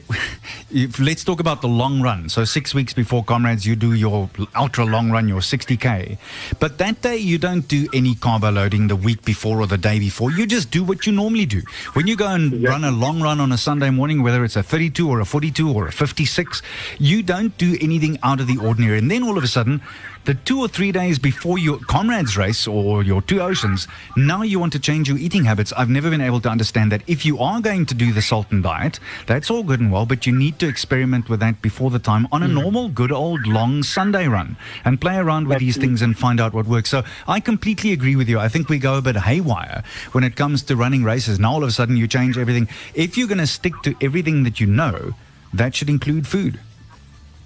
let's 1.00 1.24
talk 1.24 1.40
about 1.40 1.62
the 1.62 1.68
long 1.68 2.02
run. 2.02 2.30
So 2.30 2.46
six 2.46 2.74
weeks 2.74 2.94
before 2.94 3.24
comrades, 3.24 3.66
you 3.66 3.76
do 3.76 3.94
your 3.94 4.30
ultra 4.56 4.86
long 4.86 5.12
run, 5.12 5.28
your 5.28 5.42
60k. 5.42 6.18
But 6.60 6.78
that 6.78 7.02
day, 7.02 7.18
you 7.18 7.38
don't 7.38 7.68
do 7.68 7.88
any 7.94 8.16
carbo 8.16 8.52
loading 8.52 8.88
the 8.88 8.96
week 8.96 9.24
before 9.24 9.62
or 9.62 9.68
the 9.68 9.78
day 9.78 10.00
before. 10.00 10.32
You 10.32 10.46
just 10.46 10.72
do 10.72 10.84
what 10.84 11.06
you 11.06 11.14
normally 11.14 11.46
do. 11.46 11.62
When 11.94 12.08
you 12.08 12.16
go 12.16 12.28
and 12.28 12.64
run 12.64 12.84
a 12.84 12.92
long 12.92 13.22
run 13.22 13.40
on 13.40 13.52
a 13.52 13.58
Sunday 13.58 13.90
morning, 13.90 14.24
whether 14.24 14.44
it's 14.44 14.56
a 14.56 14.64
32 14.64 15.10
or 15.10 15.20
a 15.20 15.26
42 15.26 15.72
or 15.72 15.88
a 15.88 15.92
56, 15.92 16.62
you 17.00 17.24
don't 17.24 17.58
do 17.58 17.78
anything 17.82 18.18
out 18.24 18.40
of 18.40 18.48
the 18.48 18.58
ordinary. 18.58 18.98
And 18.98 19.10
then 19.10 19.24
all 19.24 19.38
of 19.38 19.44
a 19.44 19.48
sudden, 19.48 19.82
the 20.28 20.34
two 20.34 20.60
or 20.60 20.68
three 20.68 20.92
days 20.92 21.18
before 21.18 21.58
your 21.58 21.80
comrades 21.80 22.36
race 22.36 22.68
or 22.68 23.02
your 23.02 23.22
two 23.22 23.40
oceans, 23.40 23.88
now 24.18 24.42
you 24.42 24.60
want 24.60 24.74
to 24.74 24.80
change 24.80 25.08
your 25.08 25.18
eating 25.18 25.46
habits. 25.46 25.72
I've 25.72 25.90
never 25.90 26.10
been 26.10 26.20
able 26.20 26.42
to 26.42 26.50
understand 26.50 26.92
that. 26.92 27.02
If 27.08 27.26
you 27.26 27.40
are 27.40 27.62
going 27.62 27.86
to 27.86 27.96
do 27.96 28.12
the 28.12 28.22
Sultan 28.22 28.62
diet, 28.62 29.00
that's 29.26 29.50
all 29.50 29.64
good 29.64 29.80
and 29.80 29.90
well, 29.90 30.06
but 30.06 30.28
you 30.28 30.38
need 30.38 30.60
to 30.60 30.68
experiment 30.68 31.30
with 31.30 31.40
that 31.40 31.62
before 31.62 31.92
the 31.92 32.00
time 32.00 32.28
on 32.30 32.44
a 32.44 32.48
hmm. 32.48 32.56
normal, 32.56 32.90
good 32.90 33.14
old 33.14 33.48
long 33.48 33.84
Sunday 33.84 34.28
run 34.28 34.58
and 34.84 35.00
play 35.00 35.16
around 35.16 35.48
with 35.48 35.60
these 35.60 35.78
things 35.78 36.02
and 36.02 36.20
find 36.20 36.42
out 36.42 36.54
what 36.54 36.68
works. 36.68 36.90
So 36.90 37.04
I 37.26 37.40
completely 37.40 37.94
agree 37.94 38.18
with 38.18 38.28
you. 38.28 38.38
I 38.38 38.50
think 38.50 38.68
we 38.68 38.80
go 38.80 38.98
a 38.98 39.02
bit 39.02 39.16
haywire 39.16 39.82
when 40.12 40.26
it 40.26 40.36
comes 40.36 40.62
to 40.64 40.76
running 40.76 41.06
races. 41.06 41.40
Now 41.40 41.54
all 41.54 41.64
of 41.64 41.70
a 41.70 41.72
sudden 41.72 41.96
you 41.96 42.06
change 42.06 42.38
everything. 42.38 42.68
If 42.94 43.18
you're 43.18 43.30
going 43.30 43.38
to 43.38 43.48
stick 43.48 43.82
to 43.84 43.96
everything 44.02 44.44
that 44.44 44.60
you 44.60 44.68
know, 44.68 45.14
that 45.54 45.74
should 45.74 45.90
include 45.90 46.28
food. 46.28 46.60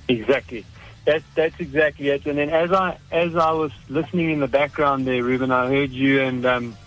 Exactly. 0.07 0.65
That's 1.05 1.23
that's 1.35 1.59
exactly 1.59 2.09
it. 2.09 2.25
And 2.25 2.37
then 2.37 2.49
as 2.49 2.71
I 2.71 2.97
as 3.11 3.35
I 3.35 3.51
was 3.51 3.71
listening 3.89 4.29
in 4.31 4.39
the 4.39 4.47
background 4.47 5.05
there, 5.07 5.23
Ruben, 5.23 5.51
I 5.51 5.67
heard 5.67 5.89
you 5.91 6.21
and 6.21 6.45
um, 6.45 6.77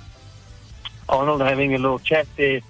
Arnold 1.08 1.40
having 1.40 1.74
a 1.74 1.78
little 1.78 1.98
chat 1.98 2.26
there 2.36 2.60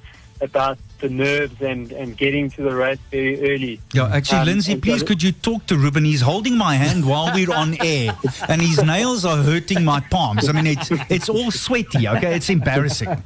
about 0.41 0.79
the 1.01 1.09
nerves 1.09 1.61
and, 1.61 1.93
and 1.93 2.17
getting 2.17 2.51
to 2.51 2.63
the 2.63 2.75
race 2.75 2.99
very 3.11 3.39
early. 3.55 3.81
Yeah, 3.93 4.07
actually, 4.13 4.39
Um, 4.39 4.47
Lindsay, 4.47 4.77
please 4.77 5.01
so- 5.01 5.07
could 5.07 5.23
you 5.23 5.33
talk 5.33 5.67
to 5.67 5.77
Ruben? 5.77 6.05
He's 6.05 6.23
holding 6.23 6.57
my 6.57 6.77
hand 6.77 7.05
while 7.07 7.31
we're 7.35 7.53
on 7.53 7.77
air, 7.85 8.17
and 8.49 8.63
his 8.63 8.83
nails 8.83 9.25
are 9.27 9.37
hurting 9.43 9.85
my 9.85 10.01
palms. 10.01 10.49
I 10.49 10.53
mean, 10.53 10.67
it's 10.67 10.91
it's 11.11 11.29
all 11.29 11.51
sweaty. 11.51 12.09
Okay, 12.09 12.35
it's 12.37 12.49
embarrassing. 12.49 13.09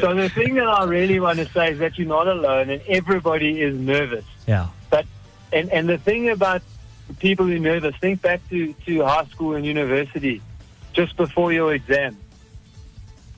so 0.00 0.14
the 0.14 0.30
thing 0.34 0.54
that 0.56 0.68
I 0.68 0.84
really 0.84 1.20
want 1.20 1.38
to 1.38 1.46
say 1.50 1.72
is 1.72 1.78
that 1.78 1.98
you're 1.98 2.08
not 2.08 2.26
alone, 2.26 2.70
and 2.70 2.82
everybody 2.88 3.60
is 3.60 3.78
nervous. 3.78 4.24
Yeah. 4.46 4.66
And 5.52 5.70
and 5.70 5.88
the 5.88 5.98
thing 5.98 6.30
about 6.30 6.62
people 7.18 7.46
who 7.46 7.56
are 7.56 7.58
nervous, 7.58 7.94
think 7.96 8.22
back 8.22 8.46
to 8.50 8.72
to 8.86 9.04
high 9.04 9.26
school 9.26 9.54
and 9.54 9.64
university, 9.64 10.42
just 10.92 11.16
before 11.16 11.52
your 11.52 11.74
exam. 11.74 12.16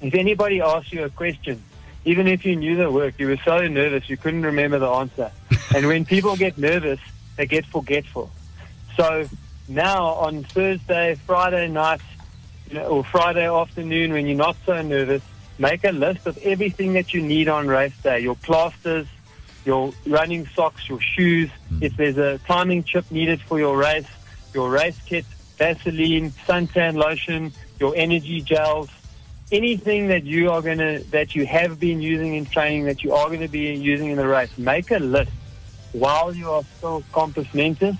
If 0.00 0.14
anybody 0.14 0.60
asks 0.60 0.92
you 0.92 1.04
a 1.04 1.10
question, 1.10 1.62
even 2.04 2.28
if 2.28 2.44
you 2.44 2.56
knew 2.56 2.76
the 2.76 2.90
work, 2.90 3.14
you 3.18 3.26
were 3.28 3.40
so 3.44 3.66
nervous 3.66 4.08
you 4.08 4.16
couldn't 4.16 4.42
remember 4.42 4.78
the 4.78 4.88
answer. 4.88 5.32
and 5.74 5.86
when 5.86 6.04
people 6.04 6.36
get 6.36 6.56
nervous, 6.56 7.00
they 7.36 7.46
get 7.46 7.66
forgetful. 7.66 8.30
So 8.96 9.28
now 9.68 10.06
on 10.06 10.44
Thursday, 10.44 11.16
Friday 11.26 11.68
night, 11.68 12.00
you 12.68 12.78
know, 12.78 12.86
or 12.86 13.04
Friday 13.04 13.48
afternoon, 13.48 14.12
when 14.12 14.26
you're 14.26 14.36
not 14.36 14.56
so 14.64 14.80
nervous, 14.82 15.22
make 15.58 15.84
a 15.84 15.90
list 15.90 16.26
of 16.26 16.38
everything 16.38 16.94
that 16.94 17.12
you 17.12 17.22
need 17.22 17.48
on 17.48 17.66
race 17.66 17.96
day. 18.02 18.20
Your 18.20 18.36
plasters, 18.36 19.06
your 19.64 19.92
running 20.06 20.46
socks, 20.46 20.88
your 20.88 21.00
shoes. 21.00 21.50
Hmm. 21.68 21.82
If 21.82 21.96
there's 21.96 22.18
a 22.18 22.38
timing 22.46 22.84
chip 22.84 23.10
needed 23.10 23.40
for 23.42 23.58
your 23.58 23.76
race, 23.76 24.06
your 24.54 24.70
race 24.70 24.98
kit, 25.06 25.24
Vaseline, 25.56 26.30
suntan 26.46 26.94
lotion, 26.94 27.52
your 27.80 27.94
energy 27.96 28.40
gels, 28.40 28.88
anything 29.50 30.08
that 30.08 30.24
you 30.24 30.50
are 30.50 30.62
gonna 30.62 31.00
that 31.10 31.34
you 31.34 31.46
have 31.46 31.80
been 31.80 32.00
using 32.00 32.34
in 32.34 32.46
training 32.46 32.84
that 32.84 33.02
you 33.02 33.12
are 33.12 33.28
gonna 33.28 33.48
be 33.48 33.74
using 33.74 34.10
in 34.10 34.16
the 34.16 34.26
race. 34.26 34.56
Make 34.58 34.90
a 34.90 34.98
list 34.98 35.32
while 35.92 36.34
you 36.34 36.50
are 36.50 36.62
still 36.76 37.02
compass 37.12 37.52
mentis. 37.54 37.96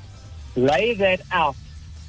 Lay 0.57 0.95
that 0.95 1.21
out 1.33 1.57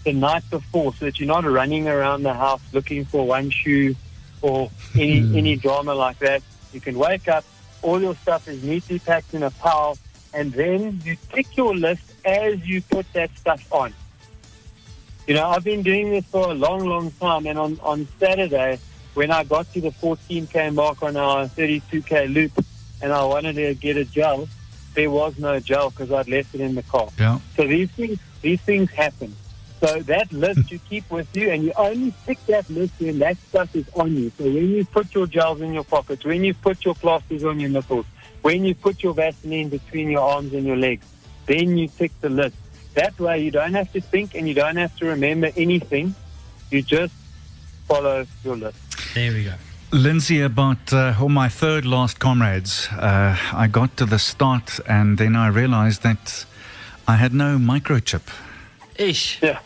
the 0.03 0.13
night 0.13 0.44
before 0.50 0.94
so 0.94 1.06
that 1.06 1.20
you're 1.20 1.27
not 1.27 1.44
running 1.46 1.88
around 1.88 2.24
the 2.24 2.34
house 2.34 2.62
looking 2.74 3.06
for 3.06 3.25
one 3.25 3.50
shoe 3.50 3.96
or 4.41 4.70
any 4.96 5.22
hmm. 5.22 5.38
any 5.38 5.56
drama 5.56 5.94
like 5.94 6.20
that. 6.20 6.41
You 6.74 6.82
can 6.82 6.98
wake 6.98 7.27
up, 7.27 7.44
all 7.81 8.01
your 8.01 8.15
stuff 8.15 8.48
is 8.48 8.63
neatly 8.63 9.00
packed 9.00 9.33
in 9.33 9.43
a 9.43 9.51
pile, 9.51 9.98
and 10.33 10.51
then 10.53 11.01
you 11.03 11.17
tick 11.31 11.55
your 11.57 11.75
list 11.75 12.13
as 12.25 12.65
you 12.67 12.81
put 12.81 13.12
that 13.13 13.29
stuff 13.38 13.71
on. 13.71 13.93
You 15.27 15.36
know, 15.36 15.48
I've 15.48 15.63
been 15.63 15.83
doing 15.83 16.09
this 16.09 16.25
for 16.25 16.50
a 16.50 16.53
long, 16.53 16.86
long 16.86 17.12
time. 17.12 17.45
And 17.45 17.59
on, 17.59 17.79
on 17.83 18.07
Saturday, 18.19 18.79
when 19.13 19.31
I 19.31 19.43
got 19.43 19.71
to 19.74 19.81
the 19.81 19.91
14K 19.91 20.74
mark 20.74 21.03
on 21.03 21.15
our 21.15 21.45
32K 21.45 22.33
loop 22.33 22.51
and 23.01 23.13
I 23.13 23.24
wanted 23.25 23.53
to 23.53 23.75
get 23.75 23.95
a 23.95 24.05
gel, 24.05 24.50
there 24.95 25.09
was 25.09 25.38
no 25.38 25.59
gel 25.59 25.91
because 25.91 26.12
I'd 26.12 26.27
left 26.27 26.55
it 26.55 26.62
in 26.62 26.74
the 26.74 26.83
car. 26.83 27.09
Ja. 27.19 27.39
So 27.55 27.67
these 27.67 27.91
things, 27.91 28.17
these 28.41 28.59
things 28.62 28.89
happen. 28.89 29.36
So 29.79 30.01
that 30.01 30.31
list 30.33 30.71
you 30.71 30.79
keep 30.79 31.09
with 31.09 31.33
you, 31.36 31.50
and 31.51 31.63
you 31.63 31.71
only 31.77 32.12
stick 32.24 32.38
that 32.48 32.69
list 32.69 32.93
when 33.00 33.19
that 33.19 33.38
stuff 33.38 33.74
is 33.75 33.88
on 33.95 34.15
you. 34.15 34.31
So 34.38 34.43
when 34.43 34.69
you 34.69 34.86
put 34.86 35.13
your 35.15 35.25
gels 35.25 35.62
in 35.62 35.74
your 35.74 35.86
pockets, 35.86 36.25
when 36.25 36.43
you 36.43 36.53
put 36.53 36.83
your 36.83 36.95
plasters 36.95 37.45
on 37.45 37.59
your 37.62 37.69
nipples, 37.69 38.05
when 38.41 38.65
you 38.65 38.75
put 38.75 39.01
your 39.03 39.13
Vaseline 39.13 39.69
between 39.69 40.09
your 40.09 40.21
arms 40.21 40.53
and 40.53 40.65
your 40.65 40.75
legs, 40.75 41.05
then 41.45 41.77
you 41.77 41.88
tick 41.88 42.12
the 42.19 42.29
list. 42.29 42.55
That 42.95 43.17
way 43.19 43.39
you 43.39 43.51
don't 43.51 43.74
have 43.74 43.91
to 43.93 44.01
think 44.01 44.36
and 44.36 44.48
you 44.48 44.53
don't 44.53 44.75
have 44.75 44.95
to 44.98 45.05
remember 45.05 45.50
anything. 45.55 46.13
You 46.71 46.81
just 46.81 47.13
follow 47.88 48.25
your 48.43 48.57
list. 48.57 48.77
There 49.13 49.31
we 49.31 49.45
go. 49.45 49.53
Lindsay, 49.91 50.41
about 50.41 50.93
uh, 50.93 51.15
all 51.19 51.29
my 51.29 51.50
third 51.50 51.86
last 51.86 52.19
comrades, 52.19 52.88
uh, 52.91 53.36
I 53.53 53.67
got 53.67 53.98
to 53.98 54.05
the 54.05 54.19
start 54.19 54.79
and 54.88 55.17
then 55.17 55.36
I 55.36 55.48
realized 55.48 56.03
that 56.03 56.45
I 57.07 57.15
had 57.15 57.33
no 57.33 57.57
microchip. 57.57 58.21
Ish. 58.98 59.41
Yeah. 59.41 59.59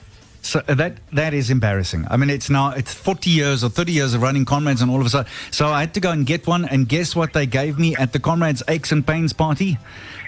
So 0.44 0.62
uh, 0.68 0.76
that 0.76 0.98
that 1.14 1.34
is 1.34 1.50
embarrassing. 1.50 2.06
I 2.10 2.18
mean, 2.18 2.30
it's 2.30 2.50
now 2.50 2.72
it's 2.72 2.94
40 2.94 3.30
years 3.30 3.64
or 3.64 3.70
30 3.70 3.92
years 3.94 4.14
of 4.14 4.22
running 4.22 4.44
comrades, 4.46 4.82
and 4.82 4.92
all 4.92 5.00
of 5.00 5.06
a 5.06 5.10
sudden, 5.10 5.32
so 5.52 5.68
I 5.70 5.80
had 5.80 5.94
to 5.94 6.00
go 6.02 6.12
and 6.12 6.26
get 6.26 6.46
one. 6.46 6.66
And 6.66 6.88
guess 6.88 7.16
what 7.16 7.32
they 7.34 7.46
gave 7.46 7.80
me 7.80 7.96
at 7.96 8.12
the 8.12 8.20
comrades 8.20 8.62
aches 8.68 8.92
and 8.92 9.08
pains 9.08 9.32
party? 9.34 9.78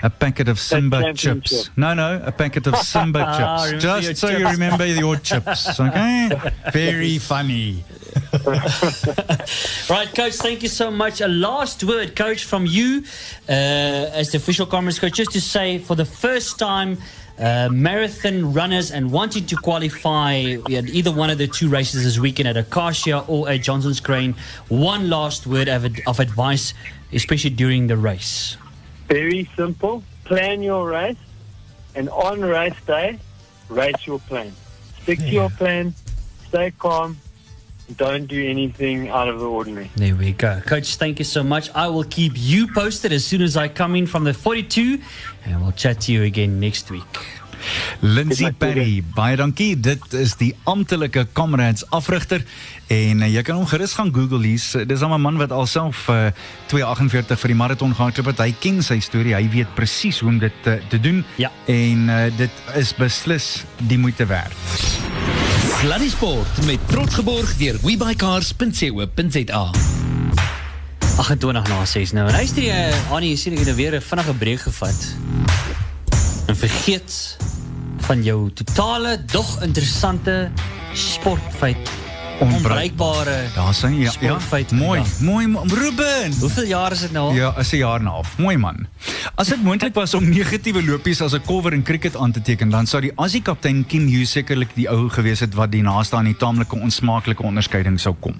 A 0.03 0.09
packet 0.09 0.47
of 0.47 0.57
Simba 0.59 1.13
chips. 1.13 1.69
No, 1.75 1.93
no, 1.93 2.21
a 2.23 2.31
packet 2.31 2.65
of 2.67 2.77
Simba 2.77 3.19
Ah, 3.27 3.67
chips. 3.69 3.83
Just 3.83 4.17
so 4.17 4.29
you 4.29 4.39
chips. 4.39 4.51
remember 4.51 4.85
your 4.85 5.17
chips. 5.29 5.79
Okay, 5.79 6.29
very 6.71 7.17
funny. 7.17 7.83
Right, 9.89 10.09
coach, 10.15 10.33
thank 10.35 10.63
you 10.63 10.69
so 10.69 10.89
much. 10.91 11.21
A 11.21 11.27
last 11.27 11.83
word, 11.83 12.15
coach, 12.15 12.43
from 12.45 12.65
you 12.65 13.03
uh, 13.49 13.51
as 13.51 14.31
the 14.31 14.37
official 14.37 14.65
Comrades 14.65 14.99
coach, 14.99 15.13
just 15.13 15.31
to 15.31 15.41
say 15.41 15.77
for 15.79 15.95
the 15.95 16.05
first 16.05 16.57
time, 16.57 16.97
uh, 17.39 17.69
marathon 17.71 18.53
runners 18.53 18.91
and 18.91 19.11
wanting 19.11 19.45
to 19.47 19.55
qualify 19.55 20.31
in 20.31 20.89
either 20.89 21.11
one 21.11 21.29
of 21.29 21.37
the 21.37 21.47
two 21.47 21.69
races 21.69 22.03
this 22.03 22.17
weekend 22.19 22.47
at 22.47 22.57
Acacia 22.57 23.25
or 23.27 23.49
at 23.49 23.61
Johnson's 23.61 23.99
Crane, 23.99 24.35
one 24.69 25.09
last 25.09 25.45
word 25.45 25.67
of, 25.67 25.85
ad- 25.85 26.01
of 26.07 26.19
advice, 26.19 26.73
especially 27.11 27.49
during 27.49 27.87
the 27.87 27.97
race. 27.97 28.57
Very 29.07 29.49
simple. 29.55 30.03
Plan 30.23 30.63
your 30.63 30.89
race, 30.89 31.17
and 31.93 32.09
on 32.09 32.41
race 32.41 32.73
day, 32.87 33.19
race 33.69 34.07
your 34.07 34.19
plan. 34.19 34.51
Stick 35.03 35.19
to 35.19 35.29
your 35.29 35.49
plan. 35.51 35.93
Stay 36.47 36.71
calm. 36.71 37.17
Don't 37.93 38.25
do 38.25 38.43
anything 38.49 39.09
out 39.09 39.29
of 39.29 39.39
the 39.39 39.45
ordinary. 39.45 39.91
There 39.95 40.15
we 40.15 40.33
go. 40.33 40.59
Coach, 40.65 40.95
thank 40.95 41.19
you 41.19 41.25
so 41.25 41.43
much. 41.43 41.69
I 41.75 41.87
will 41.87 42.03
keep 42.03 42.33
you 42.35 42.67
posted 42.73 43.11
as 43.11 43.23
soon 43.23 43.41
as 43.41 43.55
I 43.55 43.67
come 43.67 43.95
in 43.95 44.07
from 44.07 44.23
the 44.23 44.33
42, 44.33 44.99
and 45.45 45.61
we'll 45.61 45.71
chat 45.71 46.01
to 46.01 46.11
you 46.11 46.23
again 46.23 46.59
next 46.59 46.89
week. 46.89 47.03
Lindsay 48.01 48.51
Perry, 48.51 49.03
baie 49.15 49.35
dankie. 49.39 49.73
Dit 49.79 50.13
is 50.13 50.35
die 50.39 50.51
amptelike 50.69 51.25
Comrades 51.33 51.85
afrigter 51.95 52.43
en 52.93 53.23
uh, 53.25 53.29
jy 53.31 53.41
kan 53.45 53.57
hom 53.57 53.67
gerus 53.69 53.95
gaan 53.97 54.11
Google 54.13 54.41
lees. 54.43 54.71
Dis 54.85 55.01
'n 55.01 55.21
man 55.21 55.37
wat 55.41 55.51
alself 55.51 56.07
uh, 56.09 56.29
248 56.67 57.39
vir 57.39 57.53
die 57.53 57.57
maraton 57.57 57.95
gehardloop 57.95 58.33
het. 58.33 58.39
Hy 58.39 58.53
ken 58.59 58.83
sy 58.83 58.99
storie. 58.99 59.35
Hy 59.35 59.49
weet 59.49 59.73
presies 59.75 60.19
hoe 60.19 60.29
om 60.29 60.39
dit 60.39 60.69
uh, 60.69 60.77
te 60.89 60.99
doen. 60.99 61.23
Ja. 61.37 61.51
En 61.65 62.09
uh, 62.09 62.29
dit 62.37 62.63
is 62.75 62.93
beslis 62.93 63.65
die 63.87 63.97
moeite 63.97 64.25
werd. 64.25 64.53
Sluddy 65.85 66.09
Sport 66.09 66.65
met 66.65 66.79
trots 66.87 67.13
geborg 67.13 67.57
deur 67.57 67.75
webycars.co.za. 67.81 69.69
28 71.17 71.67
na 71.67 71.85
6 71.85 72.11
nou. 72.17 72.23
En 72.25 72.33
hy's 72.33 72.53
die 72.57 72.71
uh, 72.73 73.11
Annie, 73.13 73.35
jy 73.35 73.37
sien 73.37 73.53
ek 73.53 73.61
het 73.61 73.69
nou 73.69 73.75
weer 73.77 73.93
'n 73.93 74.01
vinnige 74.01 74.33
breek 74.33 74.63
gevat. 74.65 75.05
En 76.49 76.57
vergeet 76.57 77.37
van 78.07 78.23
jou 78.25 78.49
totale 78.49 79.13
dog 79.29 79.61
interessante 79.61 80.49
sportfeit 80.93 81.93
onbruikbare 82.39 83.35
Daar's 83.55 83.81
hy. 83.85 83.89
Ja, 84.03 84.11
ja. 84.19 84.37
Mooi. 84.71 85.01
Mooi 85.19 85.47
mo- 85.47 85.63
Ruben. 85.67 86.33
Hoeveel 86.39 86.65
jaar 86.67 86.91
is 86.91 86.99
dit 86.99 87.11
nou 87.11 87.29
al? 87.29 87.33
Ja, 87.35 87.53
is 87.57 87.71
'n 87.71 87.77
jaar 87.77 87.99
en 87.99 88.05
'n 88.05 88.09
half. 88.09 88.37
Mooi 88.37 88.57
man. 88.57 88.87
As 89.35 89.47
dit 89.47 89.63
moontlik 89.63 89.93
was 89.93 90.13
om 90.13 90.29
negatiewe 90.29 90.83
lopies 90.85 91.21
as 91.21 91.33
'n 91.33 91.41
cover 91.45 91.73
in 91.73 91.83
cricket 91.83 92.15
aan 92.17 92.31
te 92.31 92.41
teken, 92.41 92.69
dan 92.69 92.85
sou 92.87 93.01
die 93.01 93.11
Aussie 93.15 93.41
kaptein 93.41 93.85
Kim 93.87 94.07
Hughes 94.07 94.31
sekerlik 94.31 94.69
die 94.75 94.89
ou 94.89 95.09
gewees 95.09 95.39
het 95.39 95.53
wat 95.53 95.71
die 95.71 95.81
naaste 95.81 96.15
aan 96.15 96.25
die 96.25 96.35
taamlike 96.37 96.75
onsmaaklike 96.75 97.43
onderskeiding 97.43 97.99
sou 97.99 98.15
kom. 98.19 98.35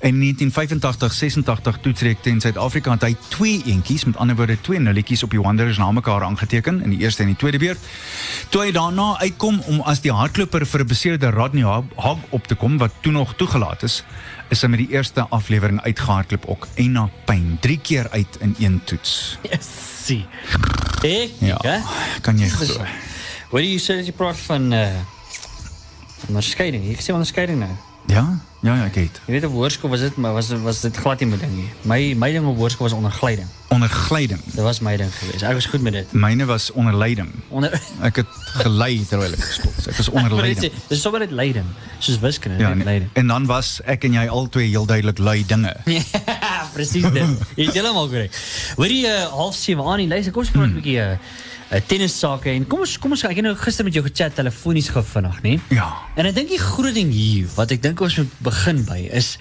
In 0.00 0.18
1985-86 0.18 1.78
toetsreek 1.80 2.22
teen 2.22 2.40
Suid-Afrika 2.40 2.90
het 2.90 3.02
hy 3.02 3.16
twee 3.28 3.62
eentjies, 3.66 4.04
met 4.04 4.16
ander 4.16 4.36
woorde 4.36 4.60
twee 4.60 4.78
nulletjies 4.78 5.22
op 5.22 5.30
die 5.30 5.40
Wanderers 5.40 5.78
na 5.78 5.90
mekaar 5.92 6.22
aangeteken 6.24 6.82
in 6.82 6.90
die 6.90 6.98
eerste 7.00 7.22
en 7.22 7.28
die 7.28 7.36
tweede 7.36 7.58
beurt. 7.58 7.78
Toe 8.48 8.62
hy 8.64 8.72
daarna 8.72 9.18
uitkom 9.18 9.60
om 9.66 9.80
as 9.80 10.00
die 10.00 10.12
hardloper 10.12 10.66
vir 10.66 10.84
beseerde 10.84 11.30
Rodney 11.30 11.62
Hog 11.64 11.84
Hog 11.96 12.18
op 12.30 12.46
te 12.46 12.54
kom 12.54 12.78
wat 12.78 12.90
toe 13.00 13.12
nog 13.20 13.34
toegelaat 13.38 13.82
is, 13.86 14.00
is 14.50 14.62
hy 14.64 14.70
met 14.72 14.80
die 14.82 14.90
eerste 14.96 15.26
aflewering 15.28 15.80
uitgehardloop 15.84 16.46
ook 16.50 16.66
en 16.80 16.92
na 16.96 17.04
pyn, 17.28 17.58
3 17.62 17.78
keer 17.84 18.08
uit 18.16 18.38
in 18.40 18.54
een 18.58 18.80
toets. 18.88 19.38
Sie. 20.06 20.24
Ek, 21.04 21.36
Ja, 21.44 21.58
hè? 21.62 21.78
kan 22.24 22.38
jy 22.40 22.48
glo. 22.48 22.80
Hoor 23.50 23.62
jy 23.62 23.76
sê 23.82 24.00
jy 24.00 24.12
praat 24.16 24.38
van 24.48 24.72
uh 24.72 24.88
onderskeiding. 26.28 26.84
Jy 26.90 26.96
sê 27.00 27.14
onderskeiding 27.16 27.60
nou. 27.62 27.70
Ja, 28.06 28.38
ja, 28.62 28.74
ja, 28.74 28.84
ek 28.84 28.94
het. 28.98 29.20
Jy 29.26 29.32
weet 29.36 29.44
op 29.46 29.52
hoërskool 29.54 29.90
was 29.92 30.00
dit 30.00 30.16
maar 30.16 30.32
was 30.34 30.48
was 30.64 30.80
dit 30.80 30.96
glad 30.96 31.20
nie 31.20 31.28
my 31.30 31.36
ding 31.38 31.52
nie. 31.54 31.68
My 31.88 31.98
my 32.18 32.30
ding 32.32 32.46
op 32.46 32.56
hoërskool 32.58 32.88
was 32.88 32.96
onderglyding. 32.96 33.46
Onder 33.70 33.88
glyding. 33.88 34.40
Dit 34.44 34.60
was 34.66 34.80
my 34.80 34.96
ding 34.96 35.12
geweest. 35.14 35.42
Ek 35.46 35.54
was 35.54 35.66
goed 35.70 35.80
met 35.82 35.92
dit. 35.92 36.12
Myne 36.12 36.44
was 36.44 36.70
onder 36.72 36.96
leiding. 36.96 37.30
Onder 37.48 37.72
Ek 38.02 38.16
het 38.16 38.26
gelei 38.64 39.04
terwyl 39.08 39.32
ek 39.32 39.44
gespot 39.44 39.76
het. 39.76 39.86
Ek 39.92 39.96
was 40.02 40.08
onder 40.18 40.34
leiding. 40.34 40.72
Dis 40.88 40.96
is 40.98 41.02
sommer 41.02 41.20
net 41.20 41.30
leiding. 41.30 41.66
Soos 41.98 42.18
wiskunde, 42.18 42.58
Ja, 42.58 42.68
net 42.68 42.76
nee. 42.76 42.84
leiding. 42.84 43.10
en 43.14 43.26
dan 43.26 43.46
was 43.46 43.80
ek 43.84 44.04
en 44.04 44.12
jy 44.18 44.26
albei 44.28 44.66
heel 44.68 44.86
duidelik 44.86 45.18
lui 45.18 45.44
dinge. 45.46 45.76
Ja, 46.50 46.66
presies 46.74 47.02
dit. 47.12 47.38
Jy 47.56 47.66
is 47.68 47.72
heeltemal 47.74 48.08
korrek. 48.08 48.34
Hoorie 48.76 49.06
uh, 49.06 49.26
half 49.32 49.54
7 49.56 49.84
aan, 49.84 50.02
luister, 50.08 50.32
kom 50.32 50.42
ons 50.42 50.50
praat 50.50 50.68
'n 50.68 50.74
bietjie 50.76 51.18
uh, 51.70 51.76
uh, 51.76 51.80
tennis 51.86 52.18
sake 52.18 52.50
en 52.52 52.66
kom 52.66 52.84
ons 52.84 52.96
kom 53.00 53.14
ons 53.16 53.24
ek 53.28 53.40
het 53.40 53.46
nou 53.46 53.56
gister 53.58 53.86
met 53.86 53.96
jou 53.96 54.04
gechat 54.06 54.36
telefonies 54.38 54.90
gou 54.94 55.02
vinnig, 55.06 55.42
nê? 55.46 55.56
Ja. 55.74 55.90
En 56.16 56.28
ek 56.30 56.36
dink 56.36 56.52
die 56.52 56.62
groot 56.62 56.94
ding 56.96 57.12
hier 57.14 57.50
wat 57.56 57.72
ek 57.74 57.82
dink 57.84 58.00
ons 58.04 58.18
moet 58.20 58.40
begin 58.50 58.84
by 58.88 59.04
is 59.16 59.36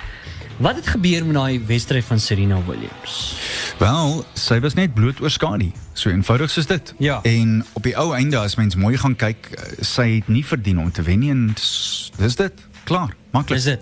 wat 0.60 0.76
het 0.76 0.90
gebeur 0.92 1.24
met 1.24 1.38
daai 1.38 1.62
wedstryd 1.70 2.04
van 2.04 2.20
Serena 2.20 2.58
Williams? 2.68 3.20
Wel, 3.80 4.26
sy 4.36 4.58
was 4.60 4.76
net 4.76 4.92
bloot 4.94 5.22
oor 5.24 5.32
skadu. 5.32 5.70
So 5.96 6.12
eenvoudig 6.12 6.52
soos 6.52 6.68
dit. 6.68 6.94
Ja. 7.00 7.22
En 7.24 7.62
op 7.80 7.86
die 7.88 7.96
ou 8.00 8.12
einde 8.16 8.36
as 8.42 8.58
mens 8.60 8.76
mooi 8.76 8.98
gaan 9.00 9.16
kyk, 9.16 9.54
eh, 9.56 9.84
sy 9.88 10.08
het 10.18 10.28
nie 10.28 10.44
verdien 10.44 10.80
om 10.80 10.92
te 10.92 11.06
wen 11.08 11.24
nie 11.24 11.32
en 11.32 11.46
dis 12.18 12.36
dit. 12.36 12.66
Klaar, 12.84 13.16
maklik. 13.32 13.58
Dis 13.60 13.64
dit. 13.64 13.80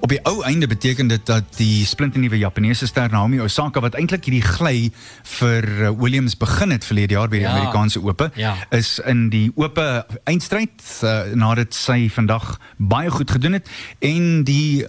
Op 0.00 0.08
die 0.08 0.20
ou 0.22 0.42
einde 0.44 0.66
beteken 0.66 1.06
dit 1.08 1.26
dat 1.26 1.44
die 1.56 1.84
splinternuwe 1.86 2.38
Japaneese 2.38 2.86
ster 2.86 3.10
Naomi 3.10 3.40
Osaka 3.40 3.80
wat 3.80 3.94
eintlik 3.94 4.24
hierdie 4.24 4.42
gly 4.46 4.90
vir 5.22 5.64
uh, 5.68 5.90
Williams 5.98 6.36
begin 6.36 6.70
het 6.70 6.84
verlede 6.84 7.14
jaar 7.14 7.28
by 7.28 7.36
die 7.36 7.46
Ja. 7.46 7.54
Amerikaanse 7.56 8.00
Ope, 8.02 8.30
Ja. 8.34 8.54
is 8.70 8.98
in 9.06 9.28
die 9.30 9.52
Ope 9.54 10.06
eindstryd 10.24 10.70
uh, 11.02 11.22
nadat 11.34 11.74
sy 11.74 12.08
vandag 12.08 12.58
baie 12.76 13.10
goed 13.10 13.30
gedoen 13.30 13.52
het 13.52 13.68
en 14.00 14.44
die 14.44 14.84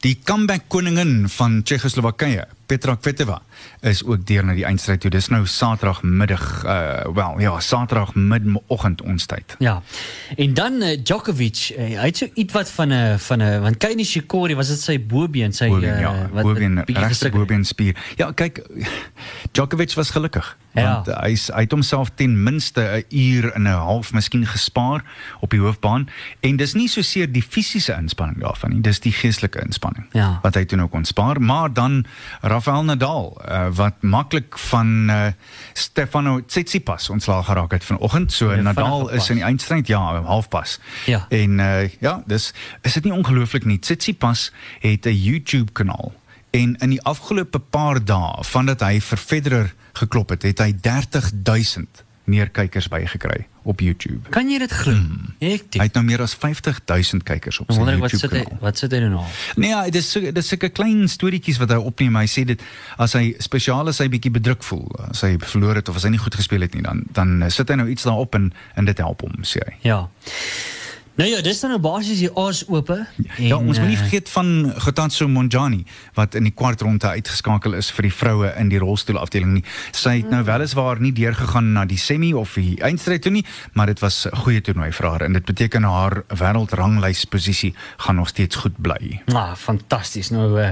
die 0.00 0.18
comeback 0.24 0.68
koningin 0.68 1.28
van 1.28 1.62
Tsjechoslowakye 1.62 2.46
Petra 2.66 2.94
Kvitova 2.94 3.40
is 3.80 4.04
ook 4.04 4.26
deur 4.26 4.44
na 4.44 4.54
die 4.54 4.64
eindstryd 4.64 5.00
toe. 5.00 5.10
Dis 5.10 5.26
nou 5.28 5.46
Saterdagmiddag 5.46 6.64
uh 6.64 7.14
wel 7.14 7.40
ja, 7.40 7.60
Saterdag 7.60 8.14
middagoggend 8.14 9.02
ons 9.02 9.26
tyd. 9.26 9.56
Ja. 9.58 9.82
En 10.36 10.54
dan 10.54 10.72
uh, 10.82 10.96
Djokovic, 11.02 11.74
uh, 11.74 11.84
hy 12.00 12.06
het 12.12 12.16
so 12.16 12.28
ietwat 12.34 12.70
van 12.70 12.92
'n 12.92 13.18
van 13.30 13.40
'n 13.42 13.60
want 13.62 13.76
Kei 13.78 13.94
Nishikori 13.94 14.54
was 14.58 14.68
dit 14.68 14.80
sy 14.82 14.96
bobeen, 14.98 15.52
sy 15.54 15.68
Bobeen, 15.70 15.94
uh, 15.94 16.00
ja, 16.00 16.12
wat- 16.32 16.42
bobeen, 16.44 16.74
wat 16.80 16.86
bietjie 16.86 17.06
regte 17.06 17.30
bobeen 17.30 17.64
spier. 17.64 17.94
Ja, 18.16 18.32
kyk, 18.34 18.60
Djokovic 19.52 19.94
was 19.94 20.10
gelukkig. 20.10 20.56
Ja. 20.74 20.94
Want 20.94 21.06
hy 21.06 21.30
is- 21.30 21.50
hy 21.54 21.60
het 21.60 21.70
homself 21.72 22.10
ten 22.14 22.42
minste 22.42 22.80
'n 23.10 23.14
uur 23.16 23.52
en 23.52 23.62
'n 23.62 23.66
half 23.66 24.12
miskien 24.12 24.46
gespaar 24.46 25.02
op 25.40 25.50
die 25.50 25.60
hoofbaan 25.60 26.08
en 26.40 26.56
dis 26.56 26.74
nie 26.74 26.88
so 26.88 27.02
seer 27.02 27.32
die 27.32 27.42
fisiese 27.42 27.92
inspanning 27.98 28.38
daarvan 28.40 28.70
nie, 28.70 28.80
dis 28.80 29.00
die 29.00 29.12
geestelike 29.12 29.60
inspanning 29.64 30.06
Ja. 30.12 30.38
wat 30.42 30.54
hy 30.54 30.64
toe 30.64 30.76
nou 30.78 30.88
kon 30.88 31.04
spaar, 31.04 31.40
maar 31.40 31.72
dan 31.72 32.04
Rafael 32.42 32.84
Nadal 32.84 33.40
uh, 33.48 33.66
wat 33.72 34.02
maklik 34.02 34.58
van 34.58 35.10
uh, 35.10 35.26
Stefano 35.72 36.40
Tsitsipas 36.46 37.10
ontslaag 37.10 37.44
geraak 37.46 37.70
het 37.70 37.84
vanoggend. 37.84 38.32
So 38.32 38.50
Ja, 38.52 38.60
Nadal 38.62 39.08
is 39.10 39.28
in 39.30 39.36
die 39.36 39.44
eindstryd 39.44 39.86
ja, 39.86 40.22
halfpas. 40.22 40.78
Ja. 41.06 41.26
En 41.28 41.58
uh, 41.58 41.88
ja, 42.00 42.22
dis 42.26 42.52
is 42.82 42.92
dit 42.92 43.04
nie 43.04 43.12
ongelooflik 43.12 43.64
nie. 43.64 43.78
Tsitsipas 43.78 44.52
het 44.80 45.04
'n 45.06 45.14
YouTube 45.22 45.72
kanaal 45.72 46.12
en 46.50 46.76
in 46.76 46.90
die 46.90 47.02
afgelope 47.02 47.58
paar 47.58 48.04
dae 48.04 48.42
vandat 48.44 48.80
hy 48.80 49.00
vir 49.00 49.18
Federer 49.18 49.74
geklop 50.04 50.32
het, 50.36 50.42
het 50.48 50.58
hy 50.64 50.72
30000 50.82 52.04
meer 52.30 52.50
kykers 52.54 52.86
bygekry 52.92 53.46
op 53.66 53.80
YouTube. 53.82 54.28
Kan 54.30 54.48
jy 54.52 54.60
dit 54.62 54.70
glo? 54.72 54.94
Mm. 54.94 55.32
Ek 55.42 55.74
Hy 55.74 55.86
het 55.88 55.96
nou 55.98 56.02
meer 56.06 56.22
as 56.22 56.34
50000 56.38 57.24
kykers 57.26 57.58
op 57.64 57.72
sy 57.72 57.80
wonder 57.80 57.96
ek 57.98 58.04
wat 58.04 58.12
YouTube 58.14 58.36
sit 58.38 58.46
hy 58.52 58.58
wat 58.62 58.78
sit 58.78 58.94
hy 58.94 59.00
nou? 59.02 59.24
Nee, 59.58 59.72
ja, 59.72 59.80
dit 59.88 59.98
is 59.98 60.10
so- 60.14 60.22
dit 60.22 60.38
is 60.38 60.48
sulke 60.52 60.70
klein 60.70 61.08
storieetjies 61.10 61.58
wat 61.58 61.74
hy 61.74 61.80
opneem. 61.82 62.16
Hy 62.20 62.28
sê 62.30 62.44
dit 62.46 62.62
as 63.02 63.16
hy 63.18 63.34
spesiaal 63.42 63.88
as 63.90 63.98
hy 63.98 64.06
bietjie 64.12 64.30
bedruk 64.30 64.62
voel, 64.62 64.86
as 65.10 65.24
hy 65.26 65.34
verloor 65.42 65.80
het 65.80 65.88
of 65.90 65.96
as 65.96 66.06
hy 66.06 66.10
nie 66.14 66.22
goed 66.22 66.34
gespeel 66.38 66.60
het 66.68 66.74
nie, 66.78 66.82
dan 66.86 67.02
dan 67.18 67.50
sit 67.50 67.68
hy 67.68 67.74
nou 67.82 67.88
iets 67.90 68.06
daarop 68.06 68.34
en 68.38 68.52
en 68.76 68.84
dit 68.84 68.98
help 68.98 69.20
hom, 69.26 69.34
sê 69.42 69.58
hy. 69.66 69.74
Ja. 69.90 70.04
Nou 71.20 71.28
ja, 71.28 71.40
dis 71.44 71.58
dan 71.60 71.74
nou 71.74 71.80
basies 71.84 72.22
die 72.22 72.30
aas 72.40 72.62
oop. 72.72 72.88
Ja, 73.36 73.58
ons 73.60 73.76
moenie 73.78 73.96
eh, 73.96 74.00
vergeet 74.00 74.28
van 74.32 74.70
Gotatso 74.80 75.26
Monjani 75.28 75.82
wat 76.16 76.34
in 76.38 76.46
die 76.48 76.52
kwartronde 76.56 77.10
uitgeskakel 77.12 77.74
is 77.76 77.90
vir 77.92 78.06
die 78.08 78.12
vroue 78.14 78.48
in 78.56 78.70
die 78.72 78.78
rolstoelafdeling 78.80 79.52
nie. 79.58 79.62
Sy 79.92 80.14
het 80.22 80.30
nou 80.32 80.40
weliswaar 80.48 80.96
nie 81.04 81.12
deurgegaan 81.12 81.74
na 81.74 81.84
die 81.84 81.98
semi 82.00 82.30
of 82.32 82.54
die 82.56 82.78
eindstryd 82.80 83.26
toe 83.26 83.34
nie, 83.34 83.44
maar 83.76 83.86
dit 83.92 84.00
was 84.00 84.24
'n 84.30 84.36
goeie 84.46 84.60
toernooi 84.64 84.92
vir 84.92 85.06
haar 85.10 85.22
en 85.22 85.32
dit 85.36 85.44
beteken 85.44 85.82
haar 85.84 86.22
wêreldranglysposisie 86.28 87.74
gaan 87.96 88.16
nog 88.16 88.28
steeds 88.28 88.56
goed 88.56 88.80
bly. 88.80 89.20
Ah, 89.34 89.54
fantasties. 89.56 90.30
Nou 90.30 90.60
uh, 90.60 90.70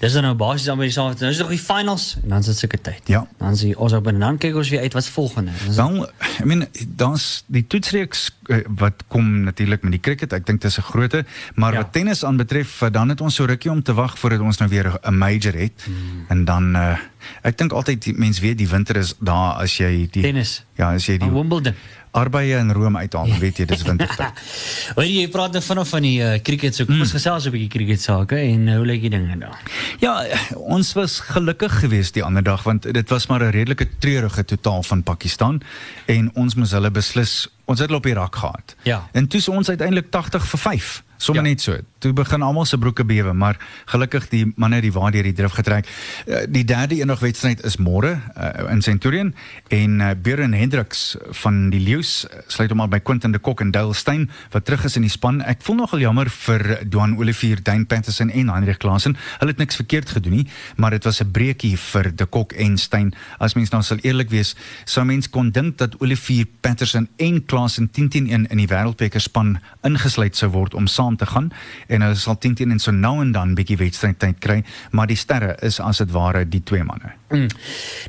dis 0.00 0.12
dan 0.12 0.22
nou 0.22 0.34
basies 0.34 0.68
aan 0.68 0.76
by 0.78 0.84
die 0.84 0.92
saak. 0.92 1.18
Nou 1.20 1.30
is 1.32 1.38
nog 1.38 1.48
die 1.48 1.58
finals 1.58 2.16
en 2.22 2.28
dan 2.28 2.38
is 2.38 2.46
dit 2.46 2.56
seker 2.58 2.80
tyd. 2.80 3.00
Ja. 3.08 3.26
Dan 3.38 3.52
is 3.52 3.60
die 3.60 3.78
ons 3.78 3.92
op 3.92 4.06
en 4.06 4.20
dan 4.20 4.38
kyk 4.38 4.54
ons 4.54 4.68
weer 4.68 4.80
uit 4.80 4.92
wat's 4.92 5.08
volgende. 5.08 5.50
Dis- 5.66 5.76
Wel, 5.76 6.04
I 6.40 6.44
mean, 6.44 6.66
daar's 6.86 7.44
die 7.46 7.66
toetsreeks 7.66 8.35
wat 8.76 9.04
kom 9.08 9.40
natuurlik 9.40 9.82
met 9.82 9.90
die 9.90 10.00
cricket. 10.00 10.32
Ek 10.32 10.46
dink 10.46 10.60
dis 10.60 10.78
'n 10.78 10.82
grootte, 10.82 11.24
maar 11.54 11.72
Ja. 11.72 11.78
wat 11.78 11.92
tennis 11.92 12.24
aanbetref, 12.24 12.82
eh, 12.82 12.90
dan 12.90 13.08
het 13.08 13.20
ons 13.20 13.34
so 13.34 13.44
rukkie 13.44 13.70
om 13.70 13.82
te 13.82 13.94
wag 13.94 14.18
voordat 14.18 14.40
ons 14.40 14.58
nou 14.58 14.70
weer 14.70 14.98
'n 15.02 15.18
major 15.18 15.52
het. 15.54 15.82
Hmm. 15.84 16.24
En 16.28 16.44
dan 16.44 16.76
uh, 16.76 16.98
ek 17.42 17.58
dink 17.58 17.72
altyd 17.72 18.02
die 18.02 18.14
mens 18.16 18.40
weet 18.40 18.58
die 18.58 18.68
winter 18.68 18.96
is 18.96 19.14
daar 19.18 19.52
as 19.54 19.76
jy 19.76 20.08
die 20.10 20.22
Tennis. 20.22 20.64
Ja, 20.74 20.92
as 20.94 21.06
jy 21.06 21.18
die 21.18 21.28
Aan 21.28 21.34
Wimbledon. 21.34 21.74
Arbeie 22.16 22.56
in 22.58 22.72
Rome 22.72 22.98
uithaal, 23.04 23.28
dan 23.32 23.42
weet 23.42 23.60
jy 23.62 23.66
dis 23.70 23.84
wintertyd. 23.86 24.42
Hoor 24.96 25.08
jy, 25.08 25.26
praat 25.32 25.56
nou 25.56 25.62
vanaf 25.64 25.92
van 25.94 26.06
die 26.06 26.16
uh, 26.24 26.36
cricket, 26.42 26.76
so 26.76 26.88
kom 26.88 27.00
ons 27.04 27.14
gesels 27.16 27.46
'n 27.46 27.54
bietjie 27.54 27.72
cricket 27.76 28.02
sake 28.02 28.38
en 28.40 28.68
uh, 28.68 28.78
hoe 28.80 28.86
lyk 28.88 29.04
die 29.06 29.12
dinge 29.14 29.38
daar? 29.40 29.60
Ja, 30.02 30.14
ons 30.56 30.94
was 30.98 31.20
gelukkig 31.20 31.80
geweest 31.84 32.16
die 32.16 32.24
ander 32.24 32.44
dag 32.46 32.64
want 32.66 32.88
dit 32.88 33.08
was 33.12 33.28
maar 33.28 33.44
'n 33.44 33.52
redelike 33.52 33.88
treurige 33.98 34.44
totaal 34.44 34.82
van 34.82 35.02
Pakistan 35.02 35.60
en 36.06 36.30
ons 36.34 36.54
moes 36.54 36.72
hulle 36.72 36.90
beslis 36.90 37.46
ons 37.66 37.78
het 37.78 37.88
hulle 37.88 37.98
op 37.98 38.06
die 38.06 38.14
rak 38.14 38.36
gehad. 38.36 38.76
Ja. 38.86 39.08
En 39.12 39.26
toe 39.26 39.40
is 39.40 39.48
ons 39.48 39.68
uiteindelik 39.68 40.10
80 40.10 40.46
vir 40.46 40.58
5. 40.58 41.02
Sommer 41.18 41.42
Ja. 41.44 41.48
net 41.48 41.60
so. 41.60 41.76
Toe 41.98 42.12
begin 42.12 42.42
almal 42.42 42.64
se 42.64 42.78
broeke 42.78 43.04
bewe, 43.04 43.32
maar 43.32 43.56
gelukkig 43.86 44.28
die 44.28 44.52
manne 44.56 44.80
die 44.80 44.92
waardeur 44.92 45.22
die 45.22 45.32
drif 45.32 45.52
getrek. 45.52 45.86
Uh, 46.26 46.42
Die 46.48 46.64
derde 46.64 46.94
eendag 46.94 47.20
wedstryd 47.20 47.64
is 47.64 47.76
môre 47.78 48.20
uh, 48.36 48.70
in 48.70 48.82
Centurion 48.82 49.34
en 49.68 50.00
uh, 50.00 50.10
Björn 50.22 50.52
Hendricks 50.52 51.16
van 51.30 51.70
die 51.70 51.80
Leeu's 51.80 52.24
uh, 52.24 52.36
sluit 52.46 52.70
hom 52.70 52.80
al 52.80 52.88
by 52.88 52.98
Quentin 53.00 53.32
de 53.32 53.38
Kok 53.38 53.60
en 53.60 53.70
Dale 53.70 53.94
Steyn 53.94 54.30
wat 54.52 54.64
terug 54.64 54.84
is 54.84 54.96
in 54.96 55.02
die 55.02 55.10
span. 55.10 55.40
Ek 55.42 55.62
voel 55.62 55.76
nogal 55.76 55.98
jammer 56.00 56.28
vir 56.30 56.78
Duan 56.84 57.16
Olivier, 57.18 57.62
Dane 57.62 57.84
Patterson 57.86 58.30
en 58.30 58.48
Heinrich 58.52 58.76
Klaasen. 58.78 59.16
Hulle 59.38 59.50
het 59.50 59.58
niks 59.58 59.76
verkeerd 59.76 60.10
gedoen 60.10 60.32
nie, 60.32 60.46
maar 60.76 60.90
dit 60.90 61.04
was 61.04 61.20
'n 61.22 61.30
breekie 61.30 61.76
vir 61.78 62.12
de 62.16 62.26
Kok 62.26 62.52
en 62.52 62.76
Steyn. 62.78 63.14
As 63.38 63.54
mens 63.54 63.70
nou 63.70 63.82
sal 63.82 63.98
eerlik 64.02 64.30
wees, 64.30 64.54
sou 64.84 65.04
mens 65.06 65.28
kon 65.30 65.50
dink 65.50 65.78
dat 65.78 66.00
Olivier, 66.00 66.46
Patterson 66.60 67.08
en 67.16 67.44
Klaasen 67.46 67.88
10-10-1 67.90 68.46
in 68.50 68.56
die 68.58 68.66
wêreldbeker 68.68 69.20
span 69.20 69.58
ingesluit 69.82 70.36
sou 70.36 70.50
word 70.50 70.74
om 70.74 70.86
saam 70.86 71.05
te 71.14 71.26
gaan 71.30 71.52
en 71.86 72.02
hulle 72.02 72.18
sal 72.18 72.38
10-10 72.42 72.74
en 72.74 72.82
so 72.82 72.90
nou 72.90 73.20
en 73.22 73.30
dan 73.32 73.54
bietjie 73.54 73.78
wedstrydtyd 73.78 74.42
kry, 74.42 74.64
maar 74.90 75.06
die 75.06 75.16
sterre 75.16 75.54
is 75.62 75.78
as 75.80 76.02
dit 76.02 76.10
ware 76.10 76.42
die 76.48 76.62
twee 76.66 76.82
manne. 76.82 77.14
Mm. 77.28 77.48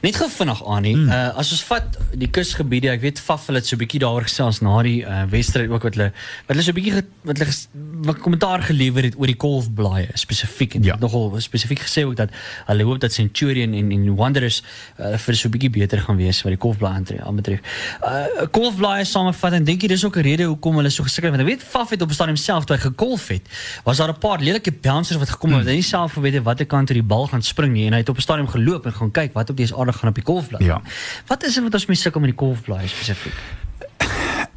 Net 0.01 0.15
gou 0.15 0.27
vinnig 0.29 0.59
aan 0.67 0.81
nie. 0.85 0.95
Mm. 0.95 1.09
Uh, 1.09 1.37
as 1.41 1.49
ons 1.51 1.63
vat 1.63 1.95
die 2.13 2.27
kusgebiede, 2.29 2.91
ek 2.93 3.01
weet 3.01 3.19
Faf 3.19 3.47
hulle 3.49 3.57
het 3.57 3.65
so 3.65 3.75
'n 3.75 3.79
bietjie 3.81 3.99
daaroor 3.99 4.27
gesels 4.27 4.59
na 4.61 4.81
die 4.85 5.01
uh, 5.01 5.23
wedstryd 5.31 5.69
ook 5.73 5.83
wat 5.83 5.95
hulle 5.97 6.11
wat 6.45 6.53
hulle 6.53 6.61
so 6.61 6.71
'n 6.71 6.75
bietjie 6.77 6.93
wat 7.25 7.37
hulle 7.41 7.55
wat 8.05 8.19
kommentaar 8.21 8.61
gelewer 8.61 9.03
het 9.03 9.15
oor 9.17 9.25
die 9.25 9.35
golfblaaie 9.37 10.07
spesifiek 10.13 10.75
en 10.75 10.83
Ja. 10.83 10.95
nogal 10.99 11.33
spesifiek 11.41 11.79
gesê 11.79 12.05
ook 12.05 12.15
dat 12.15 12.29
hulle 12.67 12.83
hoop 12.83 12.99
dat 12.99 13.11
Centurion 13.11 13.73
en 13.73 13.91
en 13.91 14.15
Wanderers 14.15 14.61
uh, 14.99 15.17
vir 15.17 15.35
so 15.35 15.47
'n 15.47 15.51
bietjie 15.51 15.69
beter 15.69 15.99
gaan 15.99 16.17
wees 16.17 16.43
wat 16.43 16.51
die 16.53 16.61
golfblaaie 16.61 16.95
aantree 16.95 17.21
aanbetref. 17.21 17.59
Uh 18.05 18.45
golfblaaie 18.51 19.03
samevat 19.05 19.53
en 19.53 19.63
dink 19.63 19.81
jy 19.81 19.87
dis 19.87 20.05
ook 20.05 20.17
'n 20.17 20.21
rede 20.21 20.43
hoekom 20.43 20.75
hulle 20.77 20.89
so 20.89 21.03
gesukkel 21.03 21.31
het? 21.31 21.37
Want 21.41 21.49
ek 21.49 21.57
weet 21.57 21.67
Faf 21.67 21.89
het 21.89 22.01
op 22.01 22.11
stadium 22.11 22.37
self 22.37 22.65
toe 22.65 22.75
hy 22.77 22.81
gegolf 22.83 23.27
het, 23.27 23.41
was 23.83 23.97
daar 23.97 24.09
'n 24.13 24.19
paar 24.19 24.39
lelike 24.39 24.71
bouncers 24.71 25.17
wat 25.17 25.29
gekom 25.29 25.49
het 25.49 25.59
wat 25.59 25.67
hy 25.67 25.73
nie 25.73 25.81
self 25.81 26.13
geweet 26.13 26.33
het 26.33 26.43
watter 26.43 26.65
kant 26.67 26.87
toe 26.87 26.93
die 26.93 27.03
bal 27.03 27.27
gaan 27.27 27.41
spring 27.41 27.73
nie 27.73 27.87
en 27.87 27.93
hy 27.93 27.99
het 27.99 28.09
op 28.09 28.21
stadium 28.21 28.47
geloop 28.47 28.85
en 28.85 28.93
gaan 28.93 29.06
kyk 29.11 29.33
wat 29.37 29.49
op 29.49 29.57
die 29.57 29.69
aarde 29.75 29.93
gaan 29.93 30.09
op 30.09 30.15
die 30.15 30.25
golfblaai. 30.25 30.65
Ja. 30.65 30.81
Wat 31.27 31.43
is 31.43 31.53
dit 31.53 31.63
wat 31.63 31.73
ons 31.73 31.85
mee 31.85 31.99
sukkel 31.99 32.21
met 32.23 32.33
die 32.33 32.39
golfblaai 32.39 32.87
spesifiek? 32.87 33.39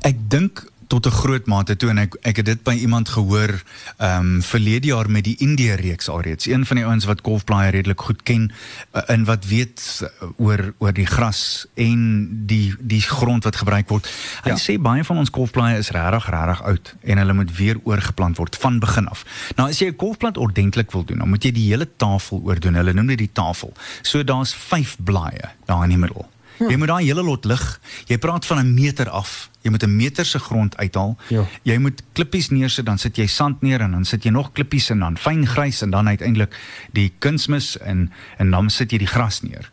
Ek 0.06 0.16
dink 0.32 0.64
tot 0.90 1.06
'n 1.06 1.10
groot 1.22 1.46
mate 1.46 1.76
toe 1.76 1.90
en 1.90 1.98
ek 1.98 2.16
ek 2.26 2.36
het 2.36 2.46
dit 2.46 2.62
by 2.66 2.74
iemand 2.82 3.08
gehoor 3.08 3.62
ehm 3.98 4.18
um, 4.20 4.42
verlede 4.42 4.86
jaar 4.90 5.10
met 5.10 5.24
die 5.24 5.36
Indië 5.38 5.74
reeks 5.78 6.08
alreeds. 6.08 6.46
Een 6.46 6.66
van 6.66 6.76
die 6.76 6.84
ouens 6.86 7.04
wat 7.06 7.20
golfblaaie 7.22 7.70
redelik 7.70 8.00
goed 8.00 8.22
ken 8.22 8.50
uh, 8.94 9.02
en 9.06 9.24
wat 9.24 9.46
weet 9.46 10.00
uh, 10.02 10.28
oor 10.38 10.74
oor 10.78 10.92
die 10.92 11.06
gras 11.06 11.66
en 11.74 12.28
die 12.46 12.74
die 12.80 13.00
grond 13.02 13.44
wat 13.44 13.56
gebruik 13.56 13.88
word. 13.88 14.08
Hy 14.42 14.50
Ja. 14.50 14.56
sê 14.58 14.78
baie 14.82 15.04
van 15.04 15.16
ons 15.18 15.30
golfblaaie 15.30 15.78
is 15.78 15.90
regtig 15.90 16.26
regtig 16.30 16.62
oud 16.62 16.94
en 17.02 17.18
hulle 17.18 17.32
moet 17.32 17.56
weer 17.56 17.76
oorgeplant 17.84 18.36
word 18.36 18.56
van 18.56 18.78
begin 18.78 19.06
af. 19.08 19.24
Nou 19.56 19.68
as 19.68 19.78
jy 19.78 19.86
'n 19.88 19.94
golfplant 19.98 20.36
ordentlik 20.36 20.90
wil 20.92 21.04
doen, 21.04 21.18
dan 21.18 21.28
moet 21.28 21.44
jy 21.44 21.52
die 21.52 21.68
hele 21.70 21.88
tafel 21.96 22.42
oordoen. 22.44 22.74
Hulle 22.74 22.92
noem 22.92 23.06
dit 23.06 23.18
die 23.18 23.30
tafel. 23.32 23.72
So 24.02 24.24
daar's 24.24 24.54
5 24.54 24.96
blaaie 25.04 25.50
daar 25.66 25.82
in 25.84 25.88
die 25.88 25.98
middel. 25.98 26.28
Jy 26.58 26.76
moet 26.76 26.88
daai 26.88 27.04
hele 27.04 27.22
lot 27.22 27.44
lig. 27.44 27.80
Jy 28.06 28.18
praat 28.18 28.46
van 28.46 28.58
'n 28.58 28.74
meter 28.74 29.08
af. 29.08 29.49
Jy 29.62 29.70
moet 29.70 29.82
'n 29.82 29.96
meter 29.96 30.24
se 30.24 30.38
grond 30.38 30.76
uithaal. 30.76 31.16
Ja. 31.28 31.44
Jy 31.62 31.78
moet 31.78 32.02
klippies 32.12 32.50
neersit, 32.50 32.86
dan 32.86 32.98
sit 32.98 33.16
jy 33.16 33.26
sand 33.26 33.60
neer 33.62 33.80
en 33.80 33.90
dan 33.90 34.04
sit 34.04 34.24
jy 34.24 34.30
nog 34.30 34.52
klippies 34.52 34.90
en 34.90 34.98
dan 34.98 35.18
fyn 35.18 35.46
grys 35.46 35.82
en 35.82 35.90
dan 35.90 36.08
uiteindelik 36.08 36.56
die 36.92 37.12
kunsmis 37.18 37.78
en 37.78 38.12
en 38.36 38.50
dan 38.50 38.70
sit 38.70 38.90
jy 38.90 38.98
die 38.98 39.06
gras 39.06 39.42
neer. 39.42 39.70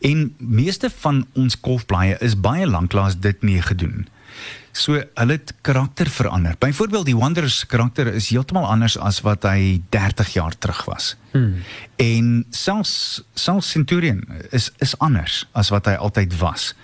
En 0.00 0.34
meeste 0.38 0.90
van 0.90 1.26
ons 1.32 1.56
golfblaaie 1.60 2.16
is 2.20 2.40
baie 2.40 2.66
lanklaas 2.66 3.20
dit 3.20 3.42
mee 3.42 3.62
gedoen. 3.62 4.08
So 4.76 4.98
hulle 5.14 5.32
het 5.38 5.54
karakter 5.64 6.08
verander. 6.12 6.56
Byvoorbeeld 6.58 7.06
die 7.08 7.16
Wanderers 7.16 7.62
karakter 7.66 8.10
is 8.12 8.28
heeltemal 8.28 8.66
anders 8.68 8.98
as 8.98 9.22
wat 9.24 9.46
hy 9.48 9.80
30 9.94 10.32
jaar 10.36 10.58
terug 10.58 10.84
was. 10.84 11.14
Hmm. 11.32 11.62
En 11.96 12.46
selfs 12.50 13.22
selfs 13.34 13.70
Centurion 13.70 14.24
is 14.50 14.70
is 14.84 14.98
anders 14.98 15.46
as 15.52 15.72
wat 15.72 15.88
hy 15.88 15.96
altyd 15.96 16.36
was. 16.40 16.74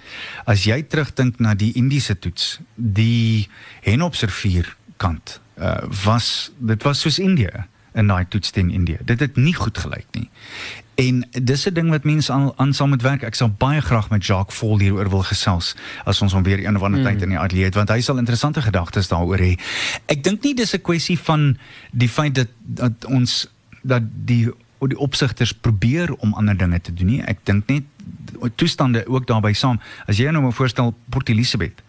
As 0.44 0.64
jy 0.64 0.82
terugdink 0.82 1.38
na 1.38 1.54
die 1.54 1.72
Indiese 1.76 2.16
toets, 2.18 2.60
die 2.76 3.48
Henopservier 3.84 4.76
kant, 4.96 5.40
uh, 5.60 5.82
was 6.04 6.50
dit 6.58 6.82
was 6.82 7.04
soos 7.04 7.18
Indië 7.18 7.68
in 7.92 8.08
daai 8.08 8.24
toets 8.28 8.50
teen 8.50 8.70
Indië. 8.70 8.98
Dit 9.04 9.20
het 9.20 9.36
nie 9.36 9.54
goed 9.54 9.78
gelyk 9.78 10.06
nie. 10.16 10.30
En 10.94 11.28
dis 11.30 11.66
'n 11.68 11.72
ding 11.74 11.88
wat 11.90 12.04
mense 12.04 12.32
aan 12.32 12.52
aan 12.56 12.72
sal 12.72 12.88
moet 12.88 13.02
werk. 13.02 13.22
Ek 13.22 13.34
sal 13.34 13.50
baie 13.58 13.80
graag 13.80 14.10
met 14.10 14.26
Jacques 14.26 14.58
Vol 14.58 14.78
hieroor 14.78 15.08
wil 15.08 15.22
gesels 15.22 15.76
as 16.04 16.22
ons 16.22 16.32
hom 16.32 16.42
weer 16.42 16.66
een 16.66 16.76
of 16.76 16.82
ander 16.82 17.00
mm. 17.00 17.06
tyd 17.06 17.22
in 17.22 17.28
die 17.28 17.38
ateljee 17.38 17.64
het 17.64 17.74
want 17.74 17.88
hy 17.88 18.00
sal 18.00 18.18
interessante 18.18 18.62
gedagtes 18.62 19.08
daaroor 19.08 19.38
hê. 19.38 19.58
Ek 20.06 20.24
dink 20.24 20.42
nie 20.42 20.54
dis 20.54 20.74
'n 20.74 20.80
kwessie 20.80 21.18
van 21.18 21.58
die 21.90 22.08
feit 22.08 22.34
dat 22.34 22.48
dat 22.64 23.04
ons 23.04 23.48
dat 23.82 24.02
die 24.24 24.50
die 24.88 24.98
opsigters 24.98 25.52
probeer 25.52 26.12
om 26.14 26.34
ander 26.34 26.56
dinge 26.56 26.80
te 26.80 26.94
doen 26.94 27.06
nie. 27.06 27.22
Ek 27.22 27.38
dink 27.42 27.66
net 27.66 27.82
toestande 28.54 29.06
ook 29.06 29.26
daarbey 29.26 29.52
saam. 29.52 29.80
As 30.06 30.16
jy 30.16 30.30
nou 30.30 30.42
maar 30.42 30.52
voorstel 30.52 30.94
Port 31.08 31.28
Elizabeth 31.28 31.82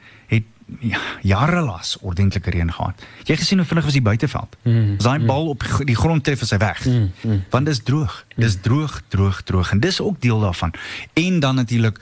ja, 0.80 1.00
jare 1.22 1.62
lank 1.62 1.72
ordentlike 2.02 2.50
reën 2.50 2.74
gehad. 2.74 3.04
Jy 3.24 3.36
gesien 3.36 3.58
hoe 3.58 3.68
vinnig 3.68 3.84
was 3.84 3.94
die 3.94 4.02
buiteveld. 4.02 4.58
Mm, 4.64 4.96
as 4.98 5.04
daai 5.04 5.20
mm. 5.20 5.26
bal 5.26 5.48
op 5.48 5.64
die 5.86 5.96
grond 5.96 6.24
tref 6.24 6.42
is 6.42 6.52
hy 6.52 6.58
weg. 6.58 6.86
Mm, 6.86 7.12
mm. 7.22 7.44
Want 7.50 7.66
dis 7.66 7.84
droog. 7.84 8.26
Dis 8.36 8.58
droog, 8.62 9.02
droog, 9.08 9.42
droog 9.44 9.72
en 9.72 9.80
dis 9.80 10.02
ook 10.02 10.22
deel 10.22 10.40
daarvan. 10.40 10.74
En 11.14 11.40
dan 11.40 11.56
natuurlik 11.56 12.00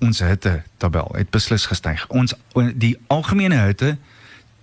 ons 0.00 0.18
hitte 0.18 0.62
tabel 0.76 1.14
het 1.16 1.30
beslis 1.30 1.66
gestyg. 1.66 2.06
Ons 2.08 2.34
die 2.74 2.96
algemene 3.06 3.62
hitte 3.64 3.96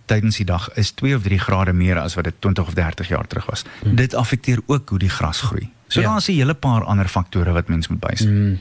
tydens 0.05 0.37
die 0.41 0.45
dag 0.45 0.69
is 0.79 0.91
2 0.91 1.15
of 1.15 1.23
3 1.23 1.39
grade 1.39 1.73
meer 1.73 1.99
as 1.99 2.17
wat 2.19 2.27
dit 2.27 2.35
20 2.39 2.67
of 2.67 2.73
30 2.73 3.07
jaar 3.07 3.27
terug 3.27 3.45
was. 3.45 3.63
Mm. 3.83 3.95
Dit 3.95 4.15
affekteer 4.15 4.59
ook 4.65 4.89
hoe 4.89 4.99
die 4.99 5.09
gras 5.09 5.41
groei. 5.41 5.69
So 5.87 6.01
ja. 6.01 6.11
daar's 6.11 6.27
'n 6.27 6.33
hele 6.33 6.53
paar 6.53 6.83
ander 6.83 7.07
faktore 7.07 7.51
wat 7.51 7.67
mens 7.67 7.87
moet 7.87 7.99
bysien. 7.99 8.49
Mm. 8.49 8.59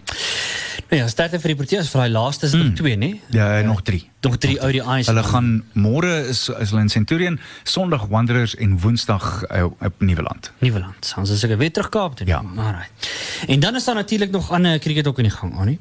Nou 0.90 0.98
ja, 1.02 1.06
start 1.06 1.36
vir 1.38 1.52
die 1.52 1.54
Proteas 1.54 1.88
vir 1.92 2.00
daai 2.02 2.10
laaste 2.10 2.48
is 2.48 2.54
mm. 2.56 2.62
nog 2.64 2.78
2, 2.80 2.96
né? 2.98 3.10
Ja, 3.30 3.44
uh, 3.60 3.66
nog 3.66 3.82
3. 3.86 4.00
Nog 4.26 4.38
3 4.42 4.56
ODI's. 4.58 5.06
Hulle 5.06 5.22
gaan 5.22 5.50
môre 5.78 6.10
is 6.32 6.48
is 6.50 6.72
hulle 6.72 6.82
in 6.82 6.90
Centurion, 6.90 7.36
Sondag 7.62 8.08
Wanderers 8.10 8.56
en 8.58 8.74
Woensdag 8.82 9.28
uh, 9.46 9.68
op 9.70 10.02
Nieuweland. 10.02 10.50
Nieuweland. 10.58 11.12
Ons 11.16 11.30
is 11.30 11.44
seker 11.44 11.60
weer 11.62 11.70
terug 11.70 11.92
Kaap 11.94 12.16
toe. 12.18 12.26
Ja. 12.26 12.42
Alright. 12.56 13.10
En 13.46 13.62
dan 13.62 13.78
is 13.78 13.86
daar 13.86 13.94
natuurlik 13.94 14.34
nog 14.34 14.50
ander 14.50 14.78
cricket 14.78 15.06
ook 15.06 15.22
in 15.22 15.30
die 15.30 15.32
gang, 15.32 15.54
Annie. 15.58 15.78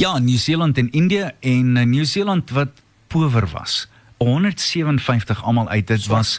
Ja, 0.00 0.18
Nieu-Seeland 0.18 0.78
en 0.78 0.90
Indië 0.90 1.30
en 1.40 1.76
uh, 1.76 1.84
Nieu-Seeland 1.84 2.50
wat 2.50 2.80
power 3.06 3.48
was. 3.52 3.88
157 4.16 5.44
almal 5.44 5.68
uit 5.68 5.86
dit 5.86 6.06
was 6.06 6.36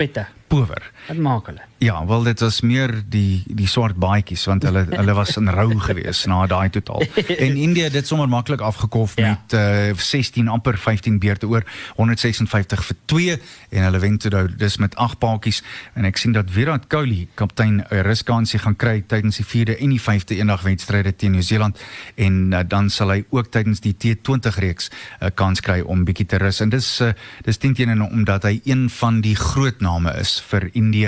power. 0.47 0.91
Wat 1.09 1.17
maak 1.17 1.47
hulle? 1.49 1.65
Ja, 1.79 2.05
wel 2.05 2.23
dit 2.23 2.39
was 2.43 2.59
meer 2.61 2.91
die 3.09 3.43
die 3.47 3.67
swart 3.67 3.95
baadjies 3.97 4.43
want 4.45 4.65
hulle 4.67 4.83
hulle 4.99 5.13
was 5.17 5.37
in 5.39 5.49
rou 5.49 5.71
geweest 5.79 6.27
na 6.29 6.43
daai 6.47 6.69
totaal. 6.69 7.01
En 7.45 7.55
India 7.57 7.83
het 7.87 7.93
dit 7.95 8.07
sommer 8.07 8.29
maklik 8.29 8.61
afgekof 8.61 9.15
Ja. 9.15 9.29
met 9.29 9.53
uh, 9.53 9.95
16 9.97 10.47
amper 10.47 10.77
15 10.77 11.19
beurte 11.19 11.47
oor 11.47 11.63
156 11.95 12.83
vir 12.85 12.97
2 13.05 13.37
en 13.69 13.83
hulle 13.83 13.99
wen 13.99 14.17
toe 14.17 14.31
nou 14.31 14.43
dis 14.57 14.77
met 14.77 14.95
8 14.95 15.17
paadjies 15.19 15.63
en 15.95 16.05
ek 16.05 16.17
sien 16.21 16.35
dat 16.35 16.51
Virat 16.51 16.85
Kohli 16.87 17.27
kaptein 17.33 17.81
'n 17.89 18.03
ruskansie 18.05 18.59
gaan 18.59 18.75
kry 18.75 19.01
tydens 19.07 19.41
die 19.41 19.45
4de 19.45 19.79
en 19.79 19.89
die 19.89 20.01
5de 20.01 20.35
eendagwedstryde 20.37 21.15
teen 21.15 21.31
Nieu-Seeland 21.31 21.79
en 22.15 22.51
uh, 22.53 22.59
dan 22.67 22.89
sal 22.89 23.09
hy 23.09 23.23
ook 23.29 23.49
tydens 23.51 23.79
die 23.81 23.95
T20 23.97 24.59
reeks 24.59 24.89
'n 24.89 25.25
uh, 25.25 25.31
kans 25.33 25.59
kry 25.61 25.79
om 25.81 26.05
bietjie 26.05 26.25
te 26.25 26.37
rus 26.37 26.61
en 26.61 26.69
dis 26.69 27.01
uh, 27.01 27.11
dis 27.43 27.57
teen 27.57 27.73
teen 27.73 28.01
omdat 28.01 28.43
hy 28.43 28.61
een 28.65 28.89
van 28.89 29.21
die 29.21 29.35
groot 29.35 29.81
name 29.81 30.13
is 30.19 30.37
vir 30.51 30.69
Indië 30.73 30.98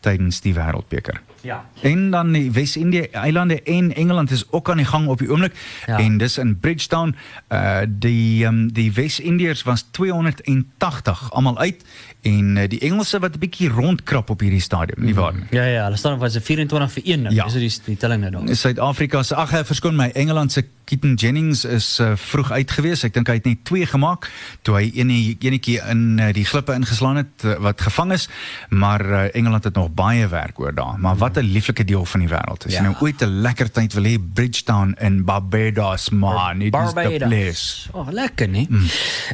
tydens 0.00 0.40
die 0.40 0.54
wêreldbeker. 0.54 1.20
Ja. 1.42 1.64
En 1.82 2.10
dan 2.10 2.32
die 2.32 2.50
Wes-Indië 2.52 3.06
eilande 3.14 3.62
en 3.62 3.94
Engeland 3.94 4.30
is 4.30 4.44
ook 4.50 4.70
aan 4.70 4.76
die 4.76 4.86
gang 4.86 5.06
op 5.06 5.18
die 5.18 5.30
oomblik 5.30 5.54
Ja. 5.86 5.98
en 5.98 6.18
dis 6.18 6.38
in 6.38 6.58
Bridgetown. 6.60 7.14
Uh 7.52 7.78
die 7.88 8.44
um, 8.46 8.72
die 8.72 8.92
Wes-Indiërs 8.92 9.62
was 9.62 9.86
280 9.90 11.32
almal 11.32 11.58
uit 11.58 11.84
en 12.22 12.56
uh, 12.56 12.68
die 12.68 12.80
Engelse 12.80 13.18
wat 13.18 13.34
'n 13.34 13.38
bietjie 13.38 13.68
rondkrap 13.68 14.30
op 14.30 14.40
hierdie 14.40 14.60
stadium, 14.60 15.04
nie 15.04 15.14
waar 15.14 15.34
nie? 15.34 15.46
Ja 15.50 15.64
ja, 15.64 15.84
hulle 15.84 15.96
staan 15.96 16.12
op 16.14 16.20
was 16.20 16.34
'n 16.36 16.40
24 16.40 16.92
vir 16.92 17.02
1 17.04 17.22
nou. 17.22 17.34
Ja. 17.34 17.44
Dis 17.44 17.52
hoe 17.52 17.60
die 17.62 17.72
die 17.84 17.96
telling 17.96 18.20
nou 18.20 18.32
daar. 18.46 18.56
Suid-Afrika 18.56 19.22
se 19.22 19.34
ag, 19.34 19.50
verskoon 19.66 19.96
my, 19.96 20.10
Engeland 20.14 20.52
se 20.52 20.64
Keaton 20.88 21.14
Jennings 21.20 21.64
is 21.68 21.86
uh, 22.00 22.12
vroeg 22.16 22.50
uit 22.56 22.70
gewees. 22.72 23.02
Ek 23.04 23.12
dink 23.16 23.28
hy 23.28 23.34
het 23.38 23.44
net 23.48 23.60
2 23.68 23.86
gemaak 23.92 24.30
toe 24.64 24.78
hy 24.78 24.86
ene 25.02 25.18
enetjie 25.44 25.76
in 25.92 26.18
uh, 26.18 26.30
die 26.32 26.44
glippe 26.48 26.72
ingeslaan 26.72 27.20
het 27.20 27.44
uh, 27.44 27.58
wat 27.64 27.80
gevang 27.84 28.12
is, 28.16 28.28
maar 28.72 29.04
uh, 29.04 29.34
Engeland 29.36 29.64
het 29.68 29.74
nog 29.76 29.90
baie 29.92 30.24
werk 30.32 30.60
oor 30.60 30.72
daar. 30.74 30.96
Maar 30.98 31.16
wat 31.20 31.36
'n 31.36 31.44
lieflike 31.44 31.84
deel 31.84 32.04
van 32.04 32.20
die 32.24 32.28
wêreld. 32.28 32.64
As 32.66 32.72
jy 32.72 32.78
Ja. 32.80 32.82
nou 32.82 32.94
ooit 33.00 33.20
'n 33.22 33.40
lekker 33.44 33.70
tyd 33.70 33.92
wil 33.92 34.04
hê, 34.04 34.16
Bridgetown 34.34 34.96
in 35.00 35.24
Barbados, 35.24 36.10
man, 36.10 36.62
it 36.62 36.74
is 36.74 36.92
the 36.92 37.24
place. 37.28 37.88
Oh, 37.92 38.08
lekker 38.10 38.48
nee. 38.48 38.66
Mm. 38.68 38.86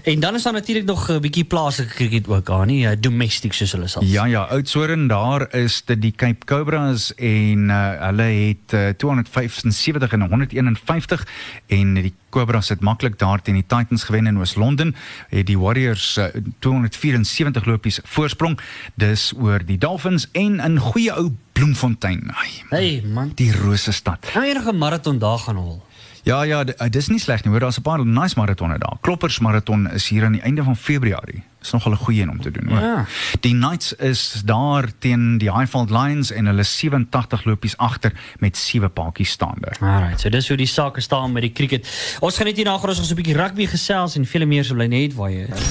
En 0.05 0.21
dan 0.21 0.35
is 0.35 0.43
daar 0.43 0.53
natuurlik 0.53 0.85
nog 0.85 1.09
'n 1.11 1.21
bietjie 1.21 1.45
plaaslike 1.45 1.95
cricket 1.95 2.29
ook 2.29 2.51
aan, 2.51 2.67
nie 2.67 2.87
uh, 2.87 2.93
domestic 3.01 3.53
soos 3.53 3.73
hulle 3.73 3.87
sal. 3.89 4.03
Ja 4.05 4.25
ja, 4.27 4.43
Oudtshoorn 4.43 5.07
daar 5.09 5.55
is 5.55 5.83
dit 5.85 6.03
die 6.03 6.13
Cape 6.13 6.45
Cobras 6.45 7.15
en 7.15 7.69
uh, 7.69 7.91
hulle 8.01 8.23
het 8.23 8.73
uh, 8.73 8.89
275 8.97 10.13
en 10.13 10.21
151 10.29 11.27
en 11.67 11.95
die 11.95 12.15
Cobras 12.35 12.69
het 12.69 12.81
maklik 12.81 13.19
daar 13.19 13.43
teen 13.43 13.55
die 13.55 13.67
Titans 13.67 14.05
gewen 14.05 14.27
in 14.27 14.39
Oos-London. 14.39 14.95
Het 15.29 15.47
die 15.47 15.59
Warriors 15.59 16.17
uh, 16.19 16.25
274 16.59 17.65
lopies 17.65 18.01
voorsprong. 18.05 18.59
Dis 18.95 19.33
oor 19.39 19.63
die 19.65 19.79
Dolphins 19.79 20.29
en 20.33 20.61
in 20.61 20.79
goeie 20.79 21.13
ou 21.15 21.31
Bloemfontein. 21.53 22.31
Ai, 22.35 22.51
Hey 22.71 23.03
man. 23.07 23.33
die 23.35 23.53
rose 23.57 23.93
stad. 23.93 24.31
Nou 24.35 24.47
enige 24.47 24.73
marathon 24.73 25.19
daar 25.19 25.39
gaan 25.39 25.57
hol. 25.57 25.83
Ja 26.25 26.43
ja, 26.43 26.63
uh, 26.65 26.87
dis 26.89 27.11
nie 27.13 27.21
sleg 27.21 27.43
nie. 27.45 27.51
Hoor, 27.53 27.61
daar's 27.61 27.79
'n 27.79 27.83
paar 27.83 28.07
nice 28.07 28.35
maratonne 28.37 28.79
daar. 28.79 28.97
Kloppers 29.01 29.39
maraton 29.39 29.91
is 29.93 30.09
hier 30.09 30.25
aan 30.25 30.33
die 30.33 30.41
einde 30.41 30.63
van 30.63 30.77
Februarie. 30.77 31.43
Is 31.63 31.71
nogal 31.71 31.93
'n 31.93 31.97
goeie 31.97 32.23
een 32.23 32.31
om 32.31 32.41
te 32.41 32.51
doen, 32.51 32.69
hoor. 32.69 32.81
Ja. 32.81 33.07
Die 33.41 33.53
Knights 33.53 33.93
is 33.93 34.43
daar 34.45 34.89
teen 34.99 35.39
die 35.39 35.53
Highfield 35.53 35.91
Lions 35.91 36.31
en 36.31 36.47
hulle 36.47 36.63
87 36.63 37.45
lopies 37.45 37.77
agter 37.77 38.13
met 38.39 38.57
7 38.57 38.93
paadjies 38.93 39.31
staande. 39.31 39.73
Alright, 39.81 40.21
so 40.21 40.29
dis 40.29 40.49
hoe 40.49 40.57
die 40.57 40.67
sake 40.67 41.01
staan 41.01 41.33
met 41.33 41.43
die 41.43 41.53
cricket. 41.53 42.17
Ons 42.21 42.37
gaan 42.37 42.47
net 42.47 42.57
hierna 42.57 42.79
gaan 42.79 42.89
ons 42.89 42.99
ons 42.99 43.11
'n 43.11 43.15
bietjie 43.15 43.37
rugby 43.37 43.67
gesels 43.67 44.17
en 44.17 44.27
vele 44.27 44.47
meer 44.47 44.65
so 44.65 44.75
bly 44.75 44.87
net 44.87 45.15
waar 45.15 45.31
jy 45.31 45.47
is. 45.53 45.63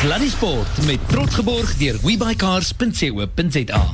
Sluddy 0.00 0.28
Sport 0.28 0.86
met 0.86 1.08
trots 1.08 1.34
geborg 1.34 1.76
deur 1.76 1.96
webycars.co.za. 2.02 3.86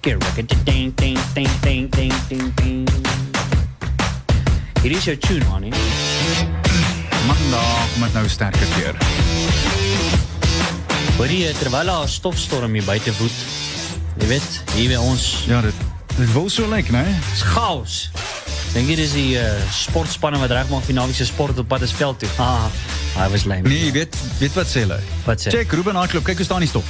Get 0.00 0.24
record 0.24 0.54
ding 0.64 0.94
ding 0.94 1.18
ding 1.34 1.48
ding 1.60 1.90
ding 1.90 2.12
ding 2.28 2.54
ding. 2.54 2.88
Hier 4.82 4.96
is 4.96 5.04
jou 5.04 5.16
tune 5.18 5.44
man. 5.48 5.62
hè? 5.62 5.68
Maandag 7.26 7.96
met 8.00 8.12
nou 8.16 8.28
sterker 8.28 8.66
weer. 8.76 8.94
Hoor 11.18 11.28
jy 11.28 11.52
terwyl 11.58 11.84
daar 11.90 12.04
'n 12.04 12.08
stofstorm 12.08 12.72
hier 12.74 12.84
buite 12.84 13.12
woed. 13.18 13.36
Jy 14.20 14.26
weet, 14.26 14.62
hier 14.74 14.88
by 14.88 14.94
ons 14.96 15.44
Ja, 15.46 15.60
dit 15.60 15.74
dit 16.16 16.32
wil 16.32 16.48
so 16.50 16.68
lyk, 16.68 16.88
né? 16.90 17.04
is 17.32 17.42
chaos. 17.42 18.10
Dink 18.72 18.88
jy 18.88 18.94
dis 18.96 19.12
die 19.12 19.36
uh, 19.36 19.50
sportspanne 19.72 20.38
wat 20.38 20.50
regmaak 20.50 20.84
vir 20.84 20.94
naweek 20.94 21.14
se 21.16 21.24
sport 21.26 21.58
op 21.58 21.68
pad 21.68 21.82
is 21.82 21.92
veld 21.92 22.18
toe? 22.18 22.28
Ah, 22.38 23.24
hy 23.24 23.28
was 23.30 23.44
lame. 23.44 23.68
Nee, 23.68 23.92
weet, 23.92 24.16
weet 24.38 24.52
wat 24.54 24.66
sê 24.66 24.80
hulle? 24.86 25.00
Wat 25.26 25.40
sê? 25.40 25.50
Check 25.50 25.72
Ruben 25.72 25.94
Hardklop, 25.96 26.24
kyk 26.24 26.36
hoe 26.36 26.44
staan 26.44 26.60
die 26.60 26.68
stop. 26.68 26.84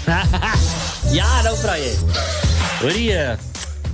ja, 1.19 1.43
nou 1.43 1.57
vra 1.57 1.77
jy. 1.77 1.95
Hoor 2.81 2.93
jy 2.93 3.37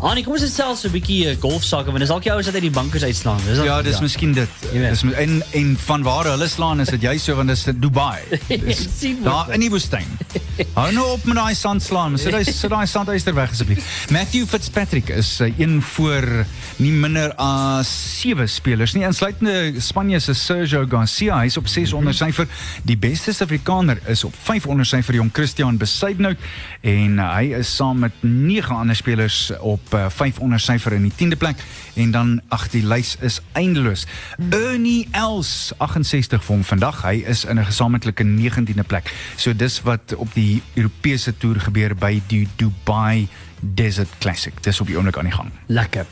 Annie, 0.04 0.20
kom 0.26 0.34
ons 0.36 0.42
het 0.44 0.52
selfs 0.52 0.84
'n 0.84 0.92
bietjie 0.92 1.30
uh, 1.30 1.36
golfsakke 1.40 1.88
want 1.88 2.04
dis 2.04 2.10
dalk 2.12 2.22
die 2.22 2.32
ouens 2.32 2.46
wat 2.46 2.54
uit 2.54 2.66
die 2.66 2.70
bankers 2.70 3.02
uitslaan. 3.02 3.40
Dis 3.46 3.62
Ja, 3.64 3.80
dis 3.82 4.00
miskien 4.04 4.34
dit. 4.36 4.48
Dis 4.72 5.02
en 5.02 5.42
en 5.52 5.76
van 5.86 6.02
waar 6.04 6.28
hulle 6.28 6.48
slaan 6.48 6.80
is 6.80 6.92
dit 6.92 7.02
jy 7.02 7.16
so 7.18 7.34
want 7.34 7.48
dis 7.54 7.64
Dubai. 7.64 8.20
Dis 8.48 8.84
daar 9.24 9.48
in 9.56 9.60
die 9.64 9.70
woestyn. 9.72 10.04
Hou 10.74 10.92
nou 10.92 11.06
op 11.14 11.24
met 11.24 11.36
daai 11.36 11.54
sand 11.54 11.82
slaan. 11.82 12.18
Sit 12.18 12.32
daai 12.32 12.44
sit 12.44 12.70
daai 12.70 12.86
sanduister 12.86 13.34
weg 13.34 13.50
asseblief. 13.50 14.06
Matthew 14.12 14.44
Fitzpatrick 14.46 15.08
is 15.08 15.40
uh, 15.40 15.48
een 15.58 15.80
voor 15.82 16.44
nie 16.76 16.92
minder 16.92 17.32
as 17.40 17.88
7 18.20 18.48
spelers 18.48 18.92
nie 18.92 19.04
insluitende 19.08 19.80
Spanje 19.80 20.20
se 20.20 20.34
Sergio 20.34 20.84
Garcia. 20.88 21.40
Hy's 21.40 21.56
op 21.56 21.68
6 21.68 21.92
onder 21.92 22.14
syfer. 22.14 22.46
Die 22.84 22.98
beste 22.98 23.32
Suid-Afrikaner 23.32 24.00
is 24.06 24.24
op 24.24 24.34
5 24.42 24.66
onder 24.66 24.84
syfer 24.86 25.14
jong 25.14 25.32
Christian 25.32 25.80
Besuidnout 25.80 26.36
en 26.82 27.16
uh, 27.16 27.32
hy 27.38 27.56
is 27.56 27.72
saam 27.76 28.04
met 28.04 28.12
9 28.20 28.76
ander 28.76 28.96
spelers 28.96 29.52
op 29.60 29.85
uh, 29.94 30.06
5 30.08 30.38
onder 30.38 30.60
syfer 30.60 30.92
in 30.92 31.02
die 31.02 31.12
10de 31.12 31.36
plek 31.36 31.62
en 31.94 32.10
dan 32.10 32.40
ag 32.48 32.68
die 32.70 32.82
lys 32.86 33.16
is 33.20 33.40
eindeloos. 33.52 34.06
Ernie 34.50 35.08
Els 35.10 35.72
68 35.76 36.44
vir 36.44 36.54
hom 36.54 36.64
vandag. 36.64 37.02
Hy 37.02 37.22
is 37.26 37.44
in 37.44 37.58
'n 37.58 37.64
gesamentlike 37.64 38.24
19de 38.24 38.86
plek. 38.86 39.12
So 39.36 39.56
dis 39.56 39.82
wat 39.82 40.14
op 40.16 40.34
die 40.34 40.62
Europese 40.74 41.36
toer 41.36 41.60
gebeur 41.60 41.94
by 41.94 42.22
die 42.26 42.48
Dubai 42.56 43.28
Desert 43.60 44.18
Classic. 44.18 44.62
Dis 44.62 44.80
op 44.80 44.86
die 44.86 44.96
oomblik 44.96 45.18
aan 45.18 45.30
die 45.30 45.36
gang. 45.36 45.50
Lekker. 45.66 46.06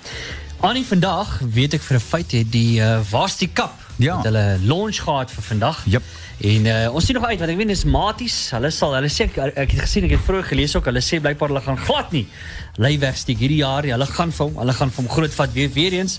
Annie 0.61 0.85
vandag 0.85 1.41
weet 1.53 1.75
ek 1.75 1.83
vir 1.83 1.97
'n 1.97 2.01
feit 2.01 2.33
het 2.33 2.53
die 2.53 2.81
uh, 2.81 3.01
Vasti 3.05 3.53
Cup 3.53 3.84
Ja. 3.97 4.17
het 4.17 4.25
hulle 4.25 4.59
launch 4.67 5.03
gehad 5.03 5.31
vir 5.31 5.43
vandag. 5.43 5.83
Jep. 5.87 6.03
En 6.41 6.67
uh, 6.67 6.95
ons 6.95 7.05
sien 7.07 7.15
nog 7.15 7.25
uit 7.29 7.39
want 7.39 7.51
ek 7.51 7.57
weet 7.61 7.71
dis 7.71 7.85
maties. 7.87 8.39
Hulle 8.57 8.71
sal 8.75 8.95
hulle 8.99 9.11
sê 9.13 9.29
ek, 9.29 9.39
ek 9.55 9.77
het 9.77 9.85
gesien 9.87 10.09
ek 10.09 10.17
het 10.17 10.27
vroeër 10.27 10.49
gelees 10.51 10.75
ook 10.77 10.91
hulle 10.91 11.03
sê 11.05 11.21
blykbaar 11.23 11.55
hulle 11.55 11.63
gaan 11.65 11.79
glad 11.79 12.13
nie 12.17 12.27
lei 12.83 12.97
wegsteek 12.99 13.39
hierdie 13.39 13.63
jaar. 13.63 13.87
Hulle 13.87 14.07
gaan 14.11 14.33
vir 14.35 14.49
hom, 14.49 14.59
hulle 14.63 14.75
gaan 14.75 14.91
vir 14.91 15.05
hom 15.05 15.11
groot 15.13 15.37
vat 15.39 15.55
weer 15.55 15.71
weer 15.75 15.99
eens. 16.01 16.19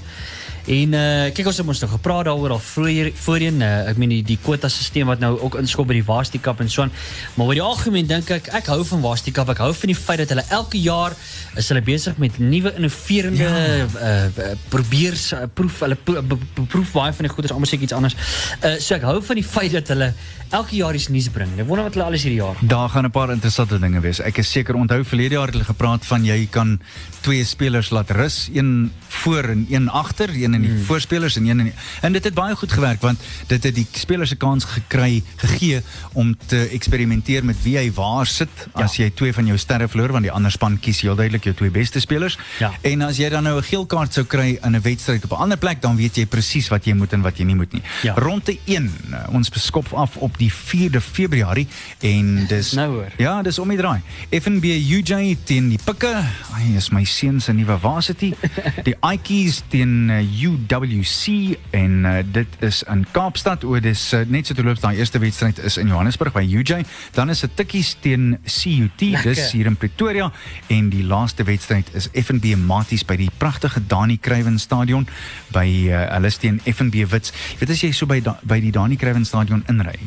En 0.65 0.93
uh, 0.97 1.29
kyk 1.35 1.49
ons 1.51 1.59
het 1.61 1.67
ons 1.67 1.81
nou 1.83 1.89
gepraat 1.91 2.25
daaroor 2.25 2.55
al 2.55 2.61
vroeër 2.63 3.11
voorheen 3.25 3.61
uh, 3.61 3.89
ek 3.91 3.99
meen 4.01 4.15
die 4.15 4.23
die 4.25 4.37
kwota 4.41 4.69
stelsel 4.71 5.05
wat 5.09 5.21
nou 5.21 5.35
ook 5.37 5.57
inskop 5.59 5.89
by 5.91 5.99
die 5.99 6.05
Vasti 6.05 6.41
Cup 6.41 6.63
en 6.63 6.69
so 6.71 6.85
aan. 6.85 6.93
Maar 7.35 7.51
oor 7.51 7.59
die 7.59 7.65
algemeen 7.65 8.09
dink 8.09 8.31
ek 8.33 8.49
ek 8.61 8.71
hou 8.73 8.79
van 8.89 9.03
Vasti 9.03 9.33
Cup. 9.35 9.51
Ek 9.53 9.61
hou 9.61 9.71
van 9.77 9.93
die 9.93 9.97
feit 9.97 10.23
dat 10.23 10.33
hulle 10.33 10.45
elke 10.57 10.81
jaar 10.81 11.13
is 11.55 11.69
hulle 11.69 11.83
besig 11.85 12.17
met 12.21 12.39
nuwe 12.41 12.73
innoverende 12.79 13.45
ja. 13.45 13.83
uh, 13.85 14.15
uh, 14.25 14.55
probeers 14.73 15.27
uh, 15.35 15.45
proef 15.53 15.83
hulle 15.85 15.97
pro, 16.01 16.23
proef 16.65 16.95
baie 16.95 17.13
van 17.13 17.29
die 17.29 17.33
goeders 17.35 17.53
almal 17.53 17.69
sê 17.69 17.79
iets 17.79 17.95
anders. 17.95 18.17
Uh, 18.61 18.75
so 18.81 18.97
ek 18.97 19.05
hou 19.05 19.19
van 19.21 19.41
die 19.41 19.45
feit 19.45 19.75
dat 19.77 19.93
hulle 19.93 20.11
elke 20.55 20.77
jaar 20.77 20.95
iets 20.97 21.07
nuuts 21.13 21.29
bring. 21.33 21.51
Ek 21.59 21.67
wonder 21.69 21.87
wat 21.87 21.97
hulle 21.97 22.07
alles 22.09 22.25
hierdie 22.25 22.41
jaar. 22.41 22.57
Daar 22.61 22.89
gaan 22.89 23.05
'n 23.05 23.11
paar 23.11 23.31
interessante 23.31 23.79
dinge 23.79 24.01
wees. 24.01 24.19
Ek 24.19 24.37
is 24.37 24.51
seker 24.51 24.75
onthou 24.75 25.03
verlede 25.03 25.35
jaar 25.35 25.47
het 25.47 25.55
hulle 25.55 25.67
gepraat 25.69 26.05
van 26.05 26.25
jy 26.25 26.47
kan 26.49 26.79
twee 27.21 27.43
spelers 27.43 27.89
laat 27.89 28.11
rus, 28.11 28.49
een 28.53 28.91
voor 29.07 29.43
en 29.43 29.65
een 29.69 29.89
agter, 29.89 30.29
een 30.29 30.53
in 30.55 30.65
die 30.65 30.71
hmm. 30.71 30.85
voorspelers 30.89 31.37
en 31.39 31.45
een 31.45 31.59
in 31.59 31.69
die, 31.71 31.75
en 32.01 32.15
dit 32.15 32.23
het 32.23 32.33
baie 32.33 32.55
goed 32.55 32.71
gewerk 32.71 33.01
want 33.01 33.21
dit 33.47 33.63
het 33.63 33.75
die 33.75 33.87
spelers 33.91 34.31
'n 34.33 34.37
kans 34.41 34.65
gekry 34.65 35.23
gegee 35.35 35.81
om 36.13 36.35
te 36.47 36.67
eksperimenteer 36.71 37.45
met 37.45 37.61
wie 37.63 37.77
hy 37.77 37.91
waar 37.93 38.25
sit 38.25 38.49
ja. 38.75 38.83
as 38.83 38.97
jy 38.97 39.09
twee 39.09 39.33
van 39.33 39.45
jou 39.45 39.57
sterre 39.57 39.87
verloor 39.87 40.11
want 40.11 40.23
die 40.23 40.31
ander 40.31 40.51
span 40.51 40.79
kies 40.79 41.01
heel 41.01 41.15
duidelik 41.15 41.43
jou 41.43 41.55
twee 41.55 41.71
beste 41.71 41.99
spelers. 41.99 42.37
Ja. 42.59 42.71
En 42.81 43.01
as 43.01 43.17
jy 43.17 43.29
dan 43.29 43.43
nou 43.43 43.57
'n 43.57 43.63
geel 43.63 43.85
kaart 43.85 44.13
sou 44.13 44.25
kry 44.25 44.57
in 44.63 44.75
'n 44.75 44.81
wedstryd 44.81 45.23
op 45.23 45.31
'n 45.31 45.41
ander 45.41 45.57
plek, 45.57 45.81
dan 45.81 45.95
weet 45.95 46.15
jy 46.15 46.25
presies 46.25 46.67
wat 46.67 46.85
jy 46.85 46.93
moet 46.93 47.13
en 47.13 47.21
wat 47.21 47.37
jy 47.37 47.45
nie 47.45 47.55
moet 47.55 47.73
nie. 47.73 47.81
Ja. 48.01 48.13
Ronde 48.13 48.57
1, 48.65 48.91
uh, 49.11 49.33
ons 49.33 49.49
beskop 49.49 49.93
af 49.93 50.17
op 50.17 50.37
die 50.37 50.51
4de 50.51 51.01
Februarie 51.01 51.67
en 51.99 52.45
dis 52.47 52.71
Nou 52.71 52.91
hoor. 52.91 53.11
Ja, 53.17 53.41
dis 53.41 53.59
om 53.59 53.69
die 53.69 53.77
draai. 53.77 54.01
FNB 54.29 54.63
UJ 54.63 55.37
teen 55.43 55.69
die 55.69 55.79
Pikke. 55.83 56.23
Ai, 56.53 56.75
is 56.75 56.89
my 56.89 57.03
seun 57.03 57.41
se 57.41 57.53
nuwe 57.53 57.77
varsity. 57.79 58.33
Die 58.87 58.95
Aitjies 58.99 59.61
teen 59.67 60.09
uh, 60.09 60.21
UWC 60.45 61.57
en 61.69 61.91
uh, 62.05 62.17
dit 62.31 62.47
is 62.59 62.83
in 62.83 63.05
Kaapstad. 63.11 63.63
O, 63.63 63.79
dis 63.81 64.03
uh, 64.13 64.21
net 64.29 64.47
so 64.47 64.57
te 64.57 64.63
loop 64.65 64.79
daai 64.81 64.99
eerste 64.99 65.19
wedstryd 65.21 65.59
is 65.65 65.77
in 65.81 65.89
Johannesburg 65.91 66.35
by 66.35 66.43
UJ. 66.45 66.83
Dan 67.17 67.33
is 67.33 67.41
dit 67.45 67.55
Tikkies 67.55 67.95
teen 68.03 68.37
CUT. 68.43 69.01
Lekker. 69.01 69.33
Dis 69.33 69.51
hier 69.55 69.69
in 69.69 69.77
Pretoria 69.79 70.31
en 70.67 70.89
die 70.93 71.03
laaste 71.05 71.45
wedstryd 71.47 71.89
is 71.97 72.09
FNB 72.13 72.55
Maties 72.61 73.05
by 73.05 73.17
die 73.19 73.31
pragtige 73.37 73.81
Dani 73.87 74.19
Kruiven 74.21 74.59
Stadion 74.59 75.07
by 75.55 75.65
uh, 75.89 76.05
hulle 76.15 76.33
teen 76.39 76.61
FNB 76.65 77.07
Wits. 77.09 77.33
Jy 77.55 77.63
weet 77.63 77.75
as 77.75 77.87
jy 77.87 77.91
so 77.95 78.09
by 78.09 78.21
da, 78.23 78.37
by 78.43 78.61
die 78.63 78.73
Dani 78.75 78.99
Kruiven 78.99 79.25
Stadion 79.25 79.65
inry 79.71 79.99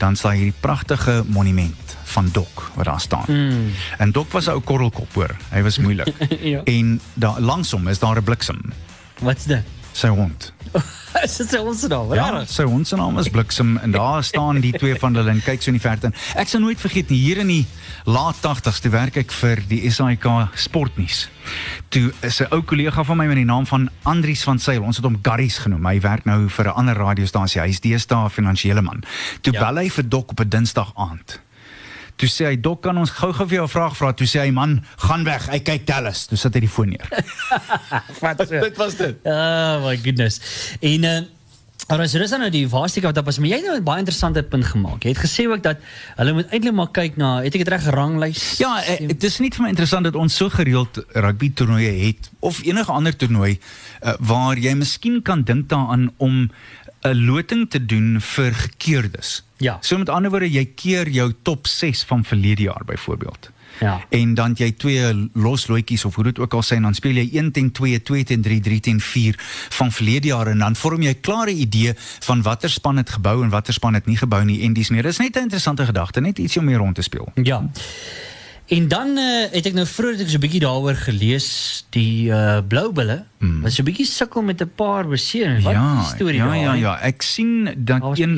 dan 0.00 0.16
staan 0.16 0.32
hierdie 0.32 0.56
pragtige 0.60 1.22
monument 1.28 1.96
van 2.08 2.28
Dok 2.32 2.70
wat 2.74 2.84
daar 2.84 3.00
staan. 3.00 3.24
Mm. 3.28 3.72
En 3.98 4.12
Dok 4.12 4.32
was 4.32 4.46
'n 4.46 4.50
ou 4.50 4.60
korrelkop 4.60 5.12
hoor. 5.14 5.36
Hy 5.50 5.62
was 5.62 5.78
moeilik. 5.78 6.08
Ja. 6.40 6.60
En 6.64 7.00
daar 7.14 7.40
langs 7.40 7.70
hom 7.70 7.88
is 7.88 7.98
daar 7.98 8.16
'n 8.16 8.24
bliksem. 8.24 8.60
Wat's 9.20 9.44
dit? 9.44 9.62
Sy 9.92 10.08
hond. 10.08 10.52
Is 11.24 11.36
dit 11.36 11.48
se 11.50 11.58
ons 11.60 11.80
naam? 11.90 12.12
Ja, 12.14 12.44
sy 12.46 12.62
hond 12.62 12.86
se 12.86 12.96
naam 12.96 13.18
is 13.18 13.28
Bliksem 13.28 13.72
en 13.82 13.90
daar 13.90 14.22
staan 14.24 14.60
die 14.62 14.70
twee 14.72 14.94
van 14.94 15.16
hulle 15.18 15.32
en 15.34 15.40
kyk 15.42 15.60
so 15.64 15.72
in 15.72 15.76
die 15.76 15.82
verte. 15.82 16.06
in. 16.06 16.14
Ek 16.38 16.48
sal 16.48 16.60
nooit 16.62 16.78
vergeet 16.80 17.10
nie, 17.10 17.18
hier 17.18 17.40
in 17.42 17.50
die 17.50 17.66
laat 18.06 18.38
80s 18.46 18.78
toe 18.80 18.92
werk 18.94 19.16
ek 19.16 19.32
vir 19.32 19.60
die 19.68 19.80
SAIK 19.90 20.24
Sportnuus. 20.54 21.24
Toe 21.90 22.12
is 22.22 22.40
'n 22.40 22.46
ou 22.54 22.62
kollega 22.62 23.02
van 23.04 23.16
my 23.18 23.26
met 23.26 23.36
die 23.42 23.44
naam 23.44 23.66
van 23.66 23.90
Andries 24.04 24.44
van 24.46 24.58
Sail, 24.58 24.82
ons 24.82 24.96
het 24.96 25.04
hom 25.04 25.18
Garries 25.22 25.58
genoem. 25.58 25.84
Hy 25.86 26.00
werk 26.00 26.24
nou 26.24 26.48
vir 26.48 26.66
'n 26.66 26.74
ander 26.78 26.96
radiostasie. 26.96 27.60
Hy's 27.60 27.80
deesdae 27.80 28.24
'n 28.24 28.30
finansiële 28.30 28.82
man. 28.82 29.02
Toe 29.42 29.52
Ja. 29.52 29.60
bel 29.66 29.82
hy 29.82 29.88
vir 29.90 30.08
Dok 30.08 30.30
op 30.30 30.40
'n 30.40 30.48
Dinsdag 30.48 30.92
aand. 30.96 31.40
Toe 32.20 32.28
sê 32.28 32.50
hy 32.50 32.56
Dok 32.60 32.82
kan 32.84 32.98
ons 33.00 33.10
gou-gou 33.16 33.46
vir 33.48 33.56
jou 33.62 33.64
'n 33.64 33.72
vraag 33.72 33.96
vra. 33.96 34.12
Toe 34.12 34.28
sê 34.28 34.44
hy 34.44 34.50
man, 34.52 34.84
gaan 35.08 35.24
weg. 35.24 35.48
Hy 35.48 35.60
kyk 35.64 35.86
Dallas. 35.86 36.26
Toe 36.26 36.36
sit 36.36 36.54
hy 36.54 36.60
die 36.60 36.68
foon 36.68 36.92
neer. 36.92 37.08
Wat 38.22 38.44
so? 38.44 38.60
Dit 38.60 38.76
was 38.76 38.94
dit. 38.94 39.16
Oh 39.24 39.86
my 39.86 39.96
goodness. 39.96 40.40
En 40.80 41.04
uh 41.04 41.20
Maar 41.90 42.04
as 42.04 42.12
dis 42.14 42.32
nou 42.38 42.48
die 42.54 42.68
waarskuwing 42.70 43.08
wat 43.10 43.18
op 43.18 43.28
is, 43.32 43.38
maar 43.42 43.50
jy 43.50 43.56
het 43.58 43.66
nou 43.66 43.76
'n 43.78 43.82
baie 43.82 43.98
interessante 43.98 44.42
punt 44.42 44.64
gemaak. 44.64 45.02
Jy 45.02 45.10
het 45.10 45.18
gesê 45.18 45.48
ook 45.50 45.62
dat 45.62 45.78
hulle 46.16 46.32
moet 46.32 46.46
eintlik 46.54 46.74
maar 46.74 46.90
kyk 46.90 47.16
na, 47.16 47.42
het 47.42 47.54
ek 47.54 47.64
dit 47.64 47.68
reg 47.68 47.84
ranglys? 47.90 48.58
Ja, 48.58 48.82
eh, 48.84 49.08
dit 49.08 49.24
is 49.24 49.38
nie 49.38 49.50
vir 49.50 49.62
my 49.62 49.68
interessant 49.68 50.04
dat 50.04 50.14
ons 50.14 50.36
so 50.36 50.48
gereeld 50.48 51.02
rugby 51.08 51.50
toernooie 51.52 52.06
het 52.06 52.30
of 52.38 52.62
enige 52.62 52.92
ander 52.92 53.16
toernooi 53.16 53.58
uh, 54.02 54.14
waar 54.20 54.56
jy 54.56 54.74
miskien 54.74 55.22
kan 55.22 55.42
dink 55.42 55.68
daaraan 55.68 56.12
om 56.16 56.50
'n 57.02 57.24
loting 57.24 57.70
te 57.70 57.86
doen 57.86 58.20
vir 58.20 58.54
gekeurdes. 58.54 59.44
Ja. 59.56 59.78
So 59.80 59.98
met 59.98 60.08
ander 60.08 60.30
woorde, 60.30 60.50
jy 60.50 60.64
keer 60.74 61.08
jou 61.08 61.32
top 61.42 61.66
6 61.66 62.04
van 62.04 62.24
verlede 62.24 62.62
jaar 62.62 62.82
byvoorbeeld. 62.84 63.50
Ja. 63.80 64.00
En 64.08 64.34
dan 64.34 64.54
jy 64.56 64.72
twee 64.72 65.28
los 65.32 65.66
loetjies 65.66 66.04
of 66.04 66.14
hoe 66.14 66.24
dit 66.24 66.38
ook 66.38 66.54
al 66.54 66.62
sê 66.62 66.76
en 66.76 66.82
dan 66.82 66.94
speel 66.94 67.16
jy 67.22 67.28
1 67.32 67.52
teen 67.52 67.72
2, 67.72 68.02
2 68.02 68.24
teen 68.24 68.42
3, 68.42 68.60
3 68.60 68.80
teen 68.80 69.00
4 69.00 69.38
van 69.78 69.92
verlede 69.92 70.28
jaar 70.28 70.46
en 70.46 70.58
dan 70.58 70.76
vorm 70.76 71.02
jy 71.02 71.14
'n 71.14 71.20
klare 71.20 71.50
idee 71.50 71.94
van 72.20 72.42
watter 72.42 72.70
span 72.70 72.96
het 72.96 73.10
gebou 73.10 73.42
en 73.42 73.48
watter 73.48 73.74
span 73.74 73.94
het 73.94 74.06
nie 74.06 74.16
gebou 74.16 74.44
nie 74.44 74.62
en 74.62 74.72
dis 74.72 74.90
meer. 74.90 75.02
Dis 75.02 75.18
net 75.18 75.36
'n 75.36 75.40
interessante 75.40 75.84
gedagte, 75.84 76.20
net 76.20 76.38
ietsie 76.38 76.60
om 76.60 76.66
mee 76.66 76.76
rond 76.76 76.94
te 76.94 77.02
speel. 77.02 77.32
Ja. 77.34 77.70
En 78.70 78.88
dan 78.88 79.16
uh, 79.18 79.48
het 79.50 79.66
ek 79.66 79.74
nou 79.74 79.82
vroeër 79.86 80.12
het 80.14 80.22
ek 80.22 80.28
so 80.30 80.38
'n 80.38 80.44
bietjie 80.46 80.62
daaroor 80.62 80.94
gelees 80.94 81.48
die 81.90 82.30
uh, 82.30 82.60
blou 82.62 82.92
bulle 82.94 83.24
mm. 83.42 83.64
wat 83.64 83.72
so 83.74 83.82
'n 83.82 83.88
bietjie 83.88 84.06
sukkel 84.06 84.42
met 84.46 84.62
'n 84.62 84.70
paar 84.78 85.08
beserings. 85.10 85.64
Wat 85.64 85.74
is 85.74 85.98
die 85.98 86.14
storie 86.14 86.38
ja, 86.38 86.46
daar? 86.46 86.56
ja, 86.56 86.72
ja. 86.72 86.92
Ek 87.02 87.22
sien 87.22 87.74
dat 87.76 88.18
een 88.18 88.36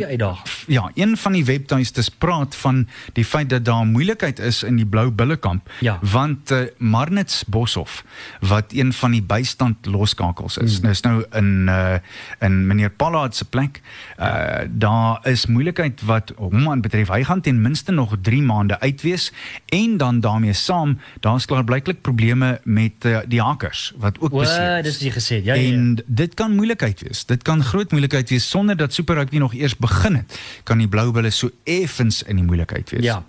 ja, 0.66 0.90
een 0.94 1.16
van 1.16 1.32
die 1.32 1.44
webtuistes 1.44 2.08
praat 2.08 2.56
van 2.56 2.88
die 3.12 3.24
feit 3.24 3.50
dat 3.50 3.64
daar 3.64 3.86
moeilikheid 3.86 4.38
is 4.38 4.62
in 4.62 4.76
die 4.76 4.86
blou 4.86 5.10
bullekamp 5.10 5.68
Ja. 5.78 5.98
want 6.00 6.50
uh, 6.50 6.60
Marnits 6.78 7.44
Boshoff 7.44 8.04
wat 8.40 8.72
een 8.72 8.92
van 8.92 9.10
die 9.10 9.22
bystand 9.22 9.86
loskakels 9.86 10.56
is. 10.56 10.80
Mm. 10.80 10.88
Dis 10.88 11.00
nou 11.00 11.24
in 11.32 11.66
uh, 11.68 11.94
in 12.40 12.66
meneer 12.66 12.90
Pollard 12.90 13.36
se 13.36 13.44
plek. 13.44 13.80
Uh, 14.20 14.64
daar 14.70 15.20
is 15.28 15.46
moeilikheid 15.46 16.00
wat 16.02 16.32
hom 16.36 16.68
aan 16.68 16.80
betref. 16.80 17.08
Hy 17.08 17.22
gaan 17.24 17.40
ten 17.40 17.60
minste 17.60 17.92
nog 17.92 18.16
3 18.22 18.42
maande 18.42 18.80
uit 18.80 19.02
wees 19.02 19.32
en 19.68 19.96
dan 19.96 20.20
daarmee 20.22 20.54
saam, 20.56 20.96
daar's 21.24 21.46
klaar 21.50 21.64
blyklik 21.64 22.00
probleme 22.06 22.60
met 22.64 23.04
uh, 23.08 23.18
die 23.28 23.40
hakers 23.42 23.92
wat 24.02 24.20
ook 24.20 24.34
beseer 24.34 24.78
is. 24.78 24.84
dis 24.84 24.98
wat 24.98 25.06
jy 25.06 25.12
gesê 25.18 25.38
het. 25.40 25.44
Ja, 25.50 25.54
ja. 25.54 25.60
ja. 25.60 25.72
En 25.74 26.02
dit 26.06 26.34
kan 26.38 26.54
moeilikheid 26.54 27.02
wees. 27.06 27.24
Dit 27.28 27.42
kan 27.46 27.62
groot 27.64 27.90
moeilikheid 27.90 28.30
wees 28.30 28.48
sonder 28.48 28.76
dat 28.76 28.94
Super 28.94 29.20
Rugby 29.20 29.42
nog 29.42 29.54
eers 29.54 29.76
begin 29.76 30.20
het. 30.22 30.38
Kan 30.68 30.78
die 30.82 30.88
Blou 30.88 31.10
Bulle 31.12 31.30
so 31.30 31.50
effens 31.64 32.22
in 32.22 32.40
die 32.40 32.46
moeilikheid 32.46 32.90
wees. 32.90 33.04
Ja. 33.04 33.22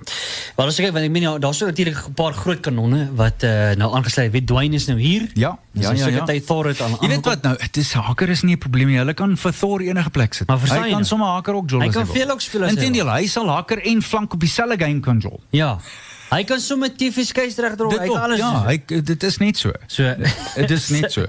Maar 0.56 0.72
as 0.72 0.80
ek 0.80 0.88
kyk 0.88 0.96
want 0.96 1.08
ek 1.08 1.14
meen 1.16 1.28
ja, 1.28 1.38
daar's 1.38 1.60
natuurlik 1.60 2.08
'n 2.08 2.14
paar 2.14 2.34
groot 2.34 2.60
kanonne 2.60 3.10
wat 3.16 3.44
uh, 3.44 3.72
nou 3.80 3.94
aangesluit. 3.96 4.32
Weet 4.32 4.48
Dwayne 4.48 4.76
is 4.76 4.88
nou 4.88 5.00
hier. 5.00 5.30
Ja, 5.34 5.58
ja, 5.72 5.92
ja, 5.92 6.08
ja. 6.08 6.26
tyd 6.26 6.46
Thor 6.46 6.66
het 6.68 6.82
aan. 6.82 6.98
Jy 7.02 7.08
weet 7.08 7.26
wat 7.26 7.42
nou, 7.42 7.56
dit 7.58 7.78
is 7.78 7.94
haker 7.94 8.30
is 8.30 8.42
nie 8.44 8.56
'n 8.56 8.60
probleem 8.60 8.88
nie. 8.88 8.98
Hulle 8.98 9.14
kan 9.14 9.38
vir 9.38 9.54
Thor 9.54 9.82
enige 9.82 10.10
plek 10.10 10.34
sit. 10.34 10.48
Maar 10.48 10.60
hy 10.60 10.68
kan 10.68 10.90
nou? 10.90 11.04
sommer 11.04 11.28
haker 11.28 11.54
ook 11.54 11.70
jol. 11.70 11.82
Hy 11.82 11.90
kan 11.90 12.08
veel 12.08 12.30
ook 12.32 12.42
speel 12.42 12.64
as 12.64 12.72
hy 12.72 12.76
Inteendeel, 12.76 13.10
hy 13.10 13.28
sal 13.28 13.50
haker 13.50 13.82
en 13.82 14.02
flank 14.02 14.34
op 14.34 14.40
dieselfde 14.40 14.78
game 14.86 15.00
kan 15.00 15.20
jol. 15.20 15.42
Ja. 15.50 15.80
Hy 16.34 16.44
kan 16.50 16.60
sommer 16.60 16.90
TV 16.98 17.24
skuis 17.28 17.58
reg 17.62 17.76
draai. 17.78 17.94
Hy 17.94 18.08
ook, 18.10 18.14
kan 18.16 18.22
alles. 18.26 18.40
ja, 18.40 19.02
dit 19.02 19.24
is 19.24 19.38
so. 19.60 19.72
So 19.88 20.04
Dit 20.56 20.72
is 20.72 20.90
net 20.90 21.12
so. 21.12 21.26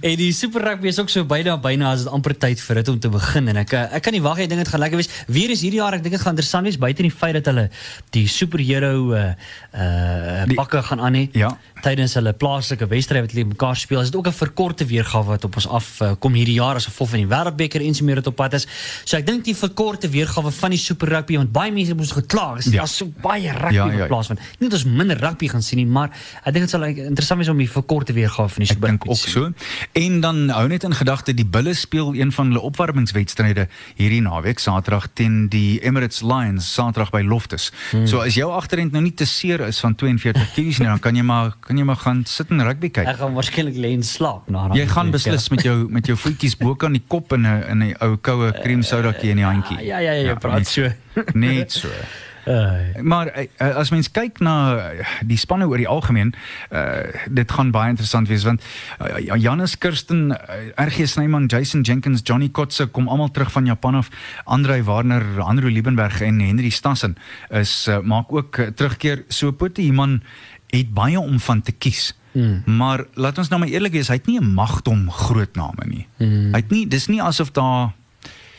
en 0.00 0.16
die 0.20 0.32
Super 0.32 0.62
Rugby 0.62 0.88
is 0.88 0.98
ook 1.00 1.08
so 1.12 1.24
byna 1.24 1.56
byna 1.60 1.92
as 1.92 2.04
dit 2.04 2.12
amper 2.12 2.34
tyd 2.36 2.60
vir 2.60 2.74
dit 2.80 2.88
om 2.92 2.98
te 3.00 3.08
begin 3.08 3.48
en 3.48 3.56
ek 3.62 3.72
eh, 3.72 3.96
ek 3.96 4.02
kan 4.02 4.12
nie 4.12 4.22
wag, 4.24 4.38
ek 4.38 4.48
dink 4.50 4.60
dit 4.64 4.68
gaan 4.72 4.80
lekker 4.84 5.00
wees. 5.00 5.08
Weer 5.28 5.50
is 5.54 5.62
hierdie 5.64 5.80
jaar, 5.80 5.94
ek 5.96 6.02
dink 6.04 6.14
dit 6.16 6.22
gaan 6.22 6.34
interessant 6.36 6.66
wees 6.68 6.78
buite 6.78 7.02
die 7.02 7.10
feit 7.10 7.34
dat 7.38 7.46
hulle 7.52 7.68
die 8.16 8.26
superhero 8.28 8.92
uh 9.16 9.32
uh 9.74 10.44
Die- 10.46 10.54
pakke 10.58 10.82
gaan 10.82 11.00
aan 11.00 11.14
hê 11.14 11.24
Ja. 11.34 11.50
tydens 11.82 12.14
hulle 12.18 12.32
plaaslike 12.32 12.86
wedstryd 12.90 13.22
wat 13.26 13.32
hulle 13.32 13.44
mekaar 13.52 13.76
speel. 13.76 14.00
Is 14.00 14.10
dit 14.10 14.16
ook 14.18 14.26
'n 14.28 14.32
verkorte 14.32 14.84
weergawe 14.86 15.24
wat 15.36 15.44
op 15.44 15.56
ons 15.56 15.68
af 15.68 16.00
uh, 16.00 16.12
kom 16.18 16.34
hierdie 16.34 16.54
jaar 16.60 16.76
as 16.76 16.86
gevolg 16.86 17.10
van 17.10 17.18
die 17.20 17.26
Wêreldbeker 17.28 17.80
en 17.84 17.94
so 17.94 18.04
meer 18.04 18.16
wat 18.16 18.26
op 18.26 18.36
pad 18.36 18.54
is. 18.54 18.66
So 19.04 19.16
ek 19.16 19.26
dink 19.26 19.44
die 19.44 19.54
verkorte 19.54 20.08
weergawe 20.08 20.50
van 20.52 20.70
die 20.70 20.78
Super 20.78 21.08
Rugby 21.08 21.36
want 21.36 21.52
baie 21.52 21.72
mense 21.72 21.94
moes 21.94 22.12
gekla. 22.12 22.54
Dis 22.56 22.66
Ja. 22.72 22.82
ja. 22.82 22.86
so 22.86 23.06
baie 23.22 23.50
rugby 23.52 23.74
Ja, 23.74 23.85
ja, 23.90 24.06
ja. 24.06 24.22
ja. 24.28 24.36
Nie 24.58 24.68
dat 24.68 24.78
ons 24.78 24.84
minder 24.84 25.18
rugby 25.20 25.48
gaan 25.48 25.62
sien 25.62 25.78
nie, 25.78 25.86
maar 25.86 26.10
ek 26.44 26.52
dink 26.52 26.66
dit 26.66 26.70
sal 26.70 26.80
like, 26.84 27.00
interessant 27.00 27.40
wees 27.40 27.50
om 27.52 27.58
die 27.60 27.70
verkorte 27.70 28.12
weergawe 28.16 28.48
van 28.48 28.64
die 28.64 28.68
Super 28.70 28.90
Rugby 28.90 29.10
ook 29.10 29.16
te 29.16 29.30
sien. 29.30 29.32
so. 29.32 29.52
En 29.92 30.20
dan 30.20 30.48
hou 30.54 30.66
net 30.68 30.84
in 30.84 30.94
gedagte 30.94 31.34
die 31.34 31.46
Bulle 31.46 31.74
speel 31.74 32.14
een 32.14 32.32
van 32.32 32.52
hulle 32.52 32.60
opwarmingswedstryde 32.60 33.68
hierdie 33.96 34.22
naweek 34.24 34.58
Saterdag 34.62 35.08
teen 35.14 35.48
die 35.52 35.80
Emirates 35.80 36.22
Lions 36.22 36.72
Saterdag 36.72 37.12
by 37.14 37.22
Loftus. 37.26 37.70
Hmm. 37.90 38.06
So 38.06 38.22
as 38.24 38.34
jou 38.38 38.50
agterend 38.52 38.92
nou 38.92 39.02
nie 39.04 39.14
te 39.14 39.26
seer 39.28 39.66
is 39.66 39.80
van 39.84 39.94
42 39.94 40.52
kg 40.54 40.80
nie, 40.80 40.88
dan 40.90 41.02
kan 41.02 41.16
jy 41.16 41.24
maar 41.26 41.54
kan 41.60 41.78
jy 41.78 41.86
maar 41.88 42.00
gaan 42.02 42.24
sit 42.28 42.50
en 42.50 42.64
rugby 42.66 42.90
kyk. 42.90 43.08
Ek 43.14 43.20
gaan 43.22 43.36
waarskynlik 43.36 43.78
lê 43.80 43.92
en 43.96 44.04
slaap 44.06 44.50
na 44.52 44.68
Jy 44.76 44.86
gaan 44.90 45.12
beslis 45.14 45.48
met 45.54 45.64
jou 45.66 45.76
met 45.92 46.06
jou 46.06 46.16
voetjies 46.18 46.56
bo 46.60 46.74
kan 46.74 46.96
die 46.96 47.04
kop 47.06 47.32
in 47.36 47.46
'n 47.46 47.62
in 47.70 47.82
'n 47.82 47.96
ou 48.00 48.16
koue 48.16 48.52
cream 48.62 48.82
sodakie 48.82 49.30
in 49.30 49.36
die 49.42 49.46
handjie. 49.46 49.78
Ja, 49.86 49.98
ja, 49.98 50.12
ja, 50.12 50.32
jy 50.32 50.38
praat 50.38 50.58
net 50.58 50.68
so. 50.68 50.92
Net 51.34 51.72
so. 51.72 51.88
Uh, 52.46 53.02
Maar 53.02 53.26
eh, 53.26 53.48
eh, 53.56 53.74
as 53.74 53.90
mens 53.90 54.10
kyk 54.10 54.38
na 54.38 54.76
eh, 54.76 55.06
die 55.26 55.38
spanne 55.38 55.66
oor 55.66 55.80
die 55.80 55.88
algemeen, 55.88 56.34
uh, 56.70 57.02
dit 57.30 57.52
gaan 57.52 57.72
baie 57.74 57.90
interessant 57.90 58.28
wees 58.30 58.44
want 58.46 58.62
uh, 59.02 59.34
Janus 59.34 59.74
Kirsten, 59.78 60.30
uh, 60.30 60.86
RG 60.86 61.08
Snyman, 61.10 61.48
Jason 61.50 61.82
Jenkins, 61.82 62.22
Johnny 62.22 62.48
Kotse 62.48 62.86
kom 62.86 63.08
almal 63.08 63.30
terug 63.34 63.50
van 63.52 63.66
Japan 63.66 63.94
af. 63.94 64.10
Andrei 64.44 64.82
Warner, 64.82 65.24
Andrew 65.42 65.70
Liebenberg 65.70 66.20
en 66.20 66.38
Henry 66.40 66.70
Stassen 66.70 67.16
is 67.50 67.88
uh, 67.88 67.98
maak 67.98 68.32
ook 68.32 68.60
terugkeer. 68.74 69.24
So 69.28 69.50
Putie 69.50 69.92
man 69.92 70.22
het 70.70 70.94
baie 70.94 71.20
om 71.20 71.40
van 71.40 71.62
te 71.62 71.72
kies. 71.72 72.14
Mm. 72.32 72.62
Maar 72.78 73.04
laat 73.14 73.38
ons 73.38 73.48
nou 73.48 73.60
maar 73.60 73.74
eerlik 73.74 73.92
wees, 73.98 74.08
hy 74.08 74.20
het 74.20 74.26
nie 74.26 74.38
'n 74.40 74.54
magdom 74.54 75.10
groot 75.10 75.54
name 75.56 75.82
nie. 75.86 76.06
Mm. 76.18 76.54
Hy 76.54 76.62
het 76.62 76.70
nie 76.70 76.86
dis 76.86 77.06
nie 77.06 77.22
asof 77.22 77.50
daar 77.50 77.92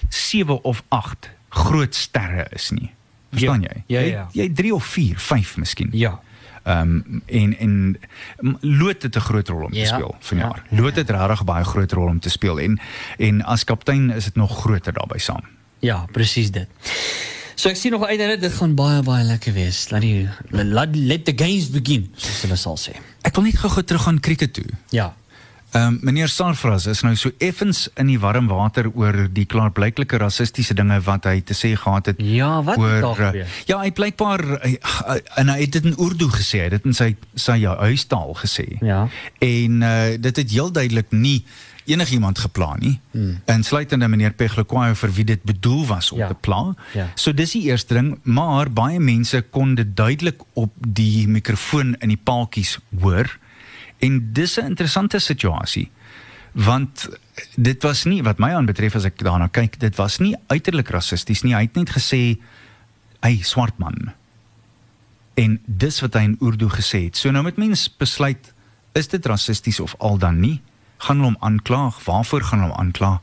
7 0.10 0.63
of 0.63 0.84
8 0.88 1.30
groot 1.50 1.95
sterre 1.95 2.47
is 2.52 2.71
nie. 2.71 2.97
Verstaan 3.32 3.62
Ja, 3.62 3.70
jy? 3.74 3.84
ja, 3.88 4.00
Jy- 4.02 4.10
ja. 4.12 4.28
Jy 4.32 4.50
3 4.54 4.74
of 4.74 4.86
4, 4.86 5.20
5 5.20 5.58
miskien. 5.58 5.90
ja. 5.92 6.20
Ehm 6.63 7.02
um, 7.08 7.22
en 7.26 7.58
en 7.60 7.98
Loot 8.62 9.02
het 9.04 9.16
'n 9.16 9.20
groot 9.20 9.48
rol 9.48 9.63
om 9.66 9.72
te 9.72 9.78
Ja, 9.78 9.86
speel 9.96 10.16
vanjaar. 10.20 10.63
ja. 10.70 10.82
Loot 10.82 10.96
het 10.96 11.10
regtig 11.10 11.44
baie 11.44 11.63
groot 11.63 11.92
rol 11.92 12.08
om 12.08 12.20
te 12.20 12.30
speel 12.30 12.60
en 12.60 12.80
en 13.18 13.42
as 13.44 13.63
kaptein 13.63 14.10
is 14.12 14.24
dit 14.24 14.36
nog 14.36 14.60
groter 14.60 14.94
daarbey 14.94 15.20
saam. 15.20 15.44
Ja, 15.80 16.06
presies 16.12 16.52
dit. 16.52 16.68
So 17.56 17.70
ek 17.70 17.76
sien 17.76 17.92
nog 17.92 18.06
uit 18.06 18.20
dat 18.20 18.42
dit 18.42 18.54
gaan 18.54 18.76
baie 18.76 19.02
baie 19.02 19.24
lekker 19.24 19.54
wees. 19.54 19.90
Laat 19.90 20.02
die 20.02 20.28
laat 20.52 20.96
let 20.96 21.26
the 21.26 21.34
games 21.36 21.70
begin, 21.70 22.12
soos 22.16 22.42
hulle 22.42 22.56
sal 22.56 22.78
sê. 22.78 22.96
Ek 23.22 23.36
wil 23.36 23.44
net 23.44 23.58
gou-gou 23.58 23.84
terug 23.84 24.04
gaan 24.04 24.20
krieket 24.20 24.54
toe. 24.54 24.66
Ja. 24.90 25.16
Ehm 25.78 25.88
um, 25.94 25.98
meneer 26.02 26.28
Sarfras 26.32 26.86
is 26.90 27.04
nou 27.06 27.13
so 27.16 27.30
effens 27.44 27.84
in 28.02 28.08
die 28.10 28.18
warm 28.20 28.48
water 28.50 28.88
oor 28.96 29.28
die 29.34 29.46
klaarblyklike 29.46 30.18
rassistiese 30.18 30.74
dinge 30.74 30.98
wat 31.06 31.28
hy 31.30 31.36
te 31.46 31.54
sê 31.54 31.76
gehad 31.78 32.10
het. 32.10 32.22
Ja, 32.24 32.63
wat 32.63 32.80
het 32.82 33.02
daar 33.02 33.04
oor, 33.12 33.20
eh, 33.20 33.28
gebeur? 33.28 33.48
Ja, 33.70 33.80
hy 33.84 33.92
blykbaar 33.92 34.44
hy- 34.63 34.80
en 35.38 35.50
hy 35.54 35.60
het 35.62 35.72
dit 35.78 35.86
in 35.86 35.96
Urdu 36.00 36.30
gesê, 36.34 36.58
hy 36.63 36.70
het 36.72 36.78
dit 36.80 36.86
in 36.90 36.94
sy 36.98 37.12
sy 37.36 37.60
huistaal 37.68 38.34
gesê. 38.42 38.66
Ja. 38.82 39.08
En 39.40 39.82
uh, 39.82 40.18
dit 40.20 40.36
het 40.42 40.52
heel 40.52 40.72
duidelik 40.72 41.12
nie 41.12 41.44
enigiemand 41.88 42.40
gepla 42.40 42.74
nie. 42.80 43.00
Hmm. 43.12 43.38
Insluitende 43.46 44.08
meneer 44.12 44.34
Pegloquayo 44.36 44.96
vir 44.96 45.12
wie 45.16 45.24
dit 45.26 45.44
bedoel 45.44 45.86
was 45.88 46.12
om 46.12 46.20
Ja. 46.20 46.28
te 46.28 46.34
pla. 46.34 46.76
Ja. 46.94 47.06
So 47.16 47.32
dis 47.34 47.52
die 47.52 47.63
eerste 47.70 47.94
ding, 47.94 48.20
maar 48.24 48.70
baie 48.72 49.00
mense 49.00 49.42
kon 49.42 49.76
dit 49.76 49.96
duidelik 49.96 50.42
op 50.54 50.74
die 50.80 51.28
mikrofoon 51.28 51.96
in 52.00 52.10
die 52.10 52.20
paaltjies 52.24 52.80
hoor. 53.02 53.38
En 54.00 54.34
dis 54.34 54.60
'n 54.60 54.66
interessante 54.66 55.20
situasie 55.20 55.92
want 56.58 57.10
dit 57.56 57.84
was 57.84 58.04
nie 58.04 58.24
wat 58.24 58.40
my 58.42 58.50
aanbetref 58.50 58.96
as 58.96 59.06
ek 59.06 59.20
daarna 59.22 59.48
kyk, 59.48 59.80
dit 59.80 59.96
was 59.96 60.18
nie 60.18 60.36
uiterlik 60.48 60.90
rassisties 60.90 61.44
nie. 61.44 61.54
Hy 61.54 61.62
het 61.68 61.76
net 61.76 61.92
gesê 61.94 62.40
hy 63.22 63.42
swart 63.46 63.78
man. 63.78 64.14
En 65.38 65.60
dis 65.66 66.00
wat 66.02 66.14
hy 66.14 66.24
in 66.32 66.38
Urdu 66.42 66.70
gesê 66.74 67.04
het. 67.04 67.18
So 67.18 67.32
nou 67.32 67.44
met 67.44 67.58
mens 67.62 67.86
besluit 67.98 68.54
is 68.98 69.08
dit 69.08 69.26
rassisties 69.26 69.80
of 69.80 69.94
al 70.00 70.18
dan 70.18 70.40
nie? 70.40 70.62
Gaan 70.98 71.22
hulle 71.22 71.34
hom 71.34 71.42
aankla? 71.46 71.92
Waarvoor 72.06 72.42
gaan 72.42 72.60
hulle 72.60 72.74
hom 72.74 72.80
aankla? 72.88 73.22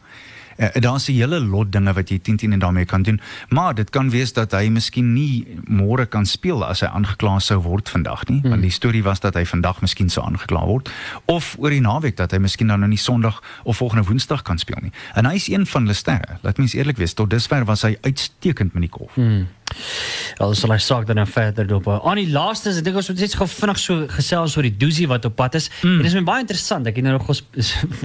Uh, 0.56 0.68
Daar's 0.80 1.08
'n 1.08 1.12
hele 1.12 1.40
lot 1.40 1.72
dinge 1.72 1.92
wat 1.92 2.08
jy 2.08 2.18
10-10 2.18 2.52
en 2.52 2.58
daarmee 2.58 2.84
kan 2.84 3.02
doen, 3.02 3.20
maar 3.48 3.74
dit 3.74 3.90
kan 3.90 4.10
wees 4.10 4.32
dat 4.32 4.52
hy 4.52 4.68
miskien 4.68 5.12
nie 5.12 5.46
môre 5.68 6.06
kan 6.06 6.26
speel 6.26 6.64
as 6.64 6.80
hy 6.80 6.86
aangekla 6.86 7.38
sou 7.38 7.60
word 7.62 7.88
vandag 7.88 8.26
nie, 8.28 8.40
hmm. 8.40 8.50
want 8.50 8.62
die 8.62 8.70
storie 8.70 9.02
was 9.02 9.20
dat 9.20 9.34
hy 9.34 9.44
vandag 9.44 9.80
miskien 9.80 10.10
sou 10.10 10.26
aangekla 10.26 10.64
word 10.66 10.90
of 11.24 11.56
oor 11.58 11.70
die 11.70 11.80
naweek 11.80 12.16
dat 12.16 12.30
hy 12.30 12.38
miskien 12.38 12.68
dan 12.68 12.80
nou 12.80 12.88
nie 12.88 12.98
Sondag 12.98 13.42
of 13.64 13.76
volgende 13.76 14.04
Woensdag 14.04 14.42
kan 14.42 14.58
speel 14.58 14.78
nie. 14.82 14.92
En 15.14 15.26
hy 15.26 15.34
is 15.34 15.48
een 15.48 15.66
van 15.66 15.82
hulle 15.82 15.94
sterre. 15.94 16.38
Laat 16.42 16.58
mens 16.58 16.74
eerlik 16.74 16.96
wees, 16.96 17.14
tot 17.14 17.30
dusver 17.30 17.64
was 17.64 17.82
hy 17.82 17.96
uitstekend 18.00 18.74
met 18.74 18.82
die 18.82 18.92
golf. 18.92 19.14
Hmm. 19.14 19.46
Wel 20.38 20.54
sal 20.54 20.74
hy 20.74 20.78
saak 20.78 21.06
dan 21.06 21.16
nou 21.16 21.26
verder 21.26 21.66
dop. 21.66 21.88
Aan 21.88 22.20
die 22.20 22.30
laaste, 22.30 22.70
ek 22.70 22.84
dink 22.84 22.96
ons 22.96 23.08
moet 23.08 23.20
net 23.24 23.34
gou 23.34 23.48
vinnig 23.48 23.78
so 23.78 24.06
gesels 24.08 24.56
oor 24.56 24.66
die 24.66 24.76
doosie 24.76 25.08
wat 25.10 25.24
op 25.24 25.36
pad 25.36 25.54
is. 25.54 25.70
Mm. 25.82 25.98
En 25.98 26.02
dit 26.02 26.12
is 26.12 26.18
my 26.18 26.24
baie 26.26 26.40
interessant. 26.40 26.86
Ek 26.86 26.96
het 26.96 27.04
nou 27.04 27.16
nog 27.18 27.28
ons, 27.28 27.42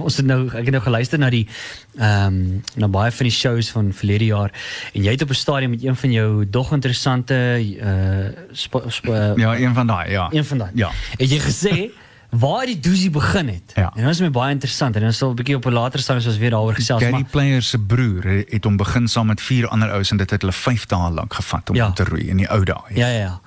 ons 0.06 0.16
het 0.16 0.26
nou 0.26 0.40
ek 0.48 0.64
het 0.68 0.74
nou 0.76 0.82
geluister 0.84 1.18
na 1.18 1.30
die 1.30 1.46
ehm 1.98 2.26
um, 2.26 2.62
na 2.76 2.88
baie 2.88 3.10
van 3.12 3.26
die 3.26 3.34
shows 3.34 3.70
van 3.74 3.90
verlede 3.92 4.30
jaar 4.30 4.52
en 4.94 5.02
jy 5.02 5.14
het 5.16 5.22
op 5.22 5.30
'n 5.30 5.34
stadium 5.34 5.70
met 5.70 5.82
een 5.84 5.96
van 5.96 6.12
jou 6.12 6.46
dog 6.48 6.72
interessante 6.72 7.34
uh 7.34 8.30
ja, 9.36 9.56
een 9.58 9.74
van 9.74 9.86
daai, 9.86 10.10
ja. 10.10 10.28
Een 10.32 10.44
van 10.44 10.58
daai. 10.58 10.70
Ja. 10.74 10.90
Het 11.18 11.30
jy 11.30 11.38
gesê 11.38 11.90
waar 12.30 12.66
die 12.66 12.80
doosie 12.80 13.10
begin 13.10 13.48
het. 13.48 13.72
Ja. 13.74 13.92
En 13.94 14.02
dit 14.04 14.10
is 14.10 14.20
my 14.20 14.30
baie 14.30 14.52
interessant 14.52 14.96
en 14.96 15.02
ons 15.04 15.16
sal 15.16 15.30
'n 15.30 15.34
bietjie 15.34 15.56
op 15.56 15.66
'n 15.66 15.72
later 15.72 16.00
stadium 16.00 16.24
soos 16.24 16.38
weer 16.38 16.50
daaroor 16.50 16.74
gesels 16.74 17.00
Gary 17.00 17.12
maar 17.12 17.24
Player 17.24 17.62
se 17.62 17.78
broer 17.78 18.22
he- 18.24 18.44
het 18.48 18.64
hom 18.64 18.76
begin 18.76 19.08
saam 19.08 19.26
met 19.26 19.40
vier 19.40 19.68
ander 19.68 19.90
ouens 19.90 20.10
en 20.10 20.16
dit 20.16 20.30
het 20.30 20.40
hulle 20.40 20.52
5 20.52 20.86
dae 20.86 21.10
lank 21.10 21.34
gevat 21.34 21.70
om 21.70 21.76
Ja. 21.76 21.84
ja. 21.86 21.92
te 21.92 22.04
roei 22.04 22.28
in 22.28 22.36
die 22.36 22.48
ou 22.50 22.64
dae. 22.64 22.80
Ja 22.94 23.08
ja 23.08 23.18
ja. 23.18 23.40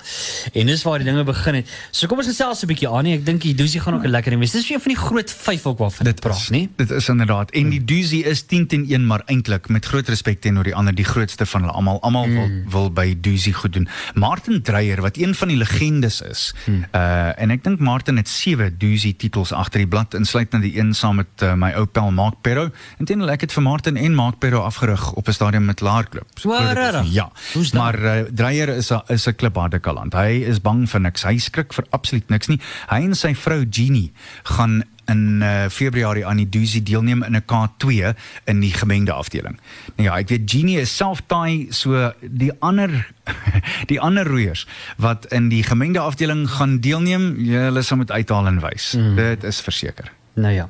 En 0.54 0.66
dis 0.66 0.84
waar 0.84 0.98
die 0.98 1.08
dinge 1.08 1.24
begin 1.24 1.56
het. 1.56 1.70
So 1.92 2.08
kom 2.08 2.18
ons 2.18 2.28
gesels 2.28 2.64
'n 2.64 2.68
bietjie 2.68 2.90
aan 2.90 3.04
nie. 3.04 3.14
Ek 3.18 3.26
dink 3.26 3.42
die 3.42 3.56
doosie 3.56 3.80
gaan 3.80 3.94
ook 3.94 4.04
'n 4.04 4.10
lekker 4.10 4.40
wees. 4.40 4.52
Dis 4.52 4.70
een 4.70 4.80
van 4.80 4.92
die 4.94 5.02
groot 5.02 5.32
5 5.32 5.66
ook 5.66 5.78
waarvan 5.78 6.06
dit 6.06 6.20
praat, 6.20 6.50
nie? 6.50 6.70
Dit 6.76 6.92
is 6.92 7.10
inderdaad. 7.10 7.52
En 7.52 7.70
die 7.70 7.84
doosie 7.84 8.24
is 8.24 8.42
10 8.46 8.68
teen 8.68 8.86
1 8.90 9.06
maar 9.08 9.22
eintlik 9.26 9.70
met 9.70 9.86
groot 9.86 10.08
respek 10.08 10.42
teenoor 10.42 10.64
die 10.64 10.76
ander 10.76 10.96
die 10.96 11.06
grootste 11.06 11.46
van 11.46 11.62
hulle 11.62 11.74
almal. 11.74 12.02
Almal 12.02 12.26
mm. 12.28 12.34
wil 12.70 12.82
wil 12.84 12.92
by 12.92 13.18
doosie 13.22 13.54
goed 13.54 13.74
doen. 13.74 13.88
Martin 14.14 14.62
Dreyer 14.62 15.02
wat 15.02 15.18
een 15.18 15.36
van 15.36 15.48
die 15.48 15.58
legendes 15.58 16.22
is. 16.22 16.54
Mm. 16.66 16.86
Uh 16.96 17.40
en 17.42 17.52
ek 17.52 17.64
dink 17.64 17.80
Martin 17.80 18.18
het 18.18 18.30
7 18.30 18.73
doosie 18.78 19.16
titels 19.16 19.52
agter 19.52 19.84
die 19.84 19.88
blad 19.88 20.14
insluitend 20.14 20.64
die 20.64 20.78
een 20.78 20.94
saam 20.94 21.16
met 21.22 21.44
uh, 21.44 21.54
my 21.54 21.72
ou 21.80 21.86
pel 21.86 22.12
Mark 22.12 22.42
Perro. 22.42 22.70
Intendeel 23.00 23.34
ek 23.34 23.48
het 23.48 23.56
vir 23.56 23.64
Martin 23.64 23.98
en 23.98 24.16
Mark 24.16 24.40
Perro 24.40 24.64
afgerig 24.64 25.12
op 25.14 25.28
'n 25.28 25.34
stadium 25.34 25.66
met 25.66 25.82
Laar 25.82 26.08
Klub. 26.10 26.28
Regtig? 26.44 27.14
Ja. 27.14 27.32
Maar 27.74 28.00
uh, 28.00 28.20
Dreyer 28.34 28.70
is 28.70 28.92
'n 28.92 29.02
is 29.08 29.28
'n 29.28 29.36
klipharde 29.36 29.80
kaland. 29.80 30.14
Hy 30.14 30.44
is 30.48 30.62
bang 30.62 30.90
vir 30.90 31.02
niks. 31.02 31.24
Hy 31.24 31.38
skrik 31.38 31.74
vir 31.74 31.86
absoluut 31.90 32.30
niks 32.30 32.48
nie. 32.48 32.60
Hy 32.90 33.02
en 33.02 33.16
sy 33.16 33.36
vrou 33.36 33.66
Jeannie 33.70 34.12
gaan 34.44 34.84
in 35.12 35.42
uh, 35.42 35.66
Februarie 35.70 36.26
aan 36.26 36.38
die 36.42 36.50
Doosie 36.50 36.84
deelneem 36.84 37.24
in 37.24 37.36
'n 37.36 37.44
K2 37.46 38.14
in 38.46 38.60
die 38.60 38.74
gemengde 38.74 39.14
afdeling. 39.14 39.60
Nou 39.96 40.10
ja, 40.10 40.18
ek 40.18 40.30
weet 40.30 40.52
Jeannie 40.52 40.80
is 40.80 40.96
self 40.96 41.22
daai 41.28 41.68
so 41.70 42.12
die 42.22 42.52
ander 42.60 43.08
die 43.92 44.00
ander 44.00 44.28
roeiers 44.28 44.68
wat 44.98 45.26
in 45.26 45.50
die 45.50 45.64
gemengde 45.64 46.00
afdeling 46.00 46.50
gaan 46.50 46.80
deelneem, 46.80 47.36
hulle 47.48 47.82
sal 47.82 47.98
moet 47.98 48.12
uithaal 48.12 48.48
en 48.48 48.60
wys. 48.60 48.94
Mm. 48.94 49.16
Dit 49.16 49.44
is 49.44 49.62
verseker. 49.62 50.12
Nou 50.36 50.54
ja. 50.54 50.70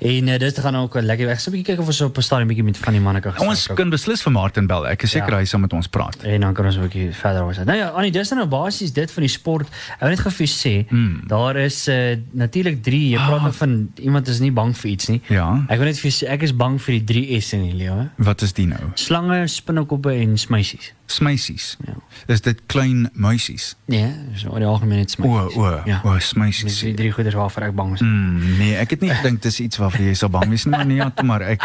En 0.00 0.28
uh, 0.28 0.38
dit 0.38 0.58
gaan 0.58 0.76
ook 0.76 1.00
lekker 1.00 1.26
weg. 1.26 1.40
So 1.40 1.50
'n 1.50 1.52
bietjie 1.52 1.74
kyk 1.74 1.80
of 1.80 1.86
ons 1.86 2.00
op 2.00 2.16
'n 2.16 2.22
stadium 2.22 2.48
bietjie 2.48 2.64
met 2.64 2.76
van 2.78 2.92
die 2.92 3.00
manne 3.02 3.20
kan 3.20 3.32
gesels. 3.32 3.48
Ons 3.48 3.66
kan 3.74 3.90
beslis 3.90 4.22
vir 4.22 4.32
Martin 4.32 4.66
bel. 4.66 4.86
Ek 4.86 5.02
is 5.02 5.10
seker 5.10 5.30
Ja. 5.32 5.38
hy 5.38 5.44
sal 5.44 5.60
met 5.60 5.72
ons 5.72 5.86
praat. 5.86 6.22
En 6.22 6.40
dan 6.40 6.54
kan 6.54 6.66
ons 6.66 6.76
'n 6.76 6.80
bietjie 6.80 7.12
verder 7.12 7.42
oor. 7.42 7.54
Nou 7.64 7.78
ja, 7.78 7.88
Annie, 7.88 8.12
dis 8.12 8.30
nou 8.30 8.46
basies 8.46 8.92
dit 8.92 9.10
van 9.10 9.22
die 9.22 9.30
sport. 9.30 9.66
Ek 9.68 10.00
wil 10.00 10.08
net 10.08 10.20
gou 10.20 10.32
vir 10.32 10.46
jou 10.46 10.70
sê, 10.70 10.86
mm. 10.90 11.20
daar 11.26 11.56
is 11.56 11.88
uh, 11.88 12.16
natuurlik 12.32 12.82
3. 12.82 13.08
Jy 13.10 13.16
praat 13.16 13.42
nou 13.42 13.52
van 13.52 13.90
iemand 13.94 14.28
is 14.28 14.38
nie 14.40 14.52
bang 14.52 14.76
vir 14.76 14.90
iets 14.90 15.08
nie. 15.08 15.22
Ja. 15.28 15.64
Ek 15.68 15.78
wil 15.78 15.86
net 15.86 15.98
vir 15.98 16.10
jou 16.10 16.26
sê 16.26 16.30
ek 16.30 16.42
is 16.42 16.56
bang 16.56 16.80
vir 16.82 16.92
die 16.98 17.04
3 17.04 17.40
S 17.40 17.52
in 17.52 17.62
die 17.62 17.74
lewe. 17.74 18.10
Wat 18.16 18.42
is 18.42 18.52
die 18.52 18.66
nou? 18.66 18.90
Slange, 18.94 19.46
spinnekoppe 19.46 20.12
en 20.12 20.38
smeisies. 20.38 20.92
Smeisies. 21.08 21.76
Ja. 21.86 21.94
Is 22.28 22.42
dit 22.44 22.58
klein 22.68 23.06
muisies? 23.16 23.70
Nee, 23.88 24.10
so 24.36 24.50
oor 24.52 24.60
die 24.60 24.68
algemeen 24.68 24.98
net 25.00 25.14
O, 25.18 25.22
smeisies. 25.22 25.56
o, 25.56 25.82
Ja. 25.88 26.00
o, 26.04 26.14
Dis 26.14 26.28
smeisies. 26.34 26.80
die 26.84 26.94
drie 26.94 27.10
goeders 27.12 27.34
waarvoor 27.34 27.62
ek 27.70 27.74
bang 27.78 27.94
is. 27.94 28.00
Mm, 28.04 28.56
nee, 28.58 28.74
ek 28.76 28.90
het 28.90 29.00
nie 29.00 29.10
gedink 29.10 29.40
dis 29.42 29.60
iets 29.64 29.80
waarvoor 29.80 30.04
jy 30.04 30.14
sal 30.20 30.28
bang 30.34 30.48
wees 30.52 30.66
nie, 30.68 30.72
maar 30.76 30.86
nee, 30.86 30.96
ja, 31.00 31.12
maar 31.24 31.42
ek 31.42 31.64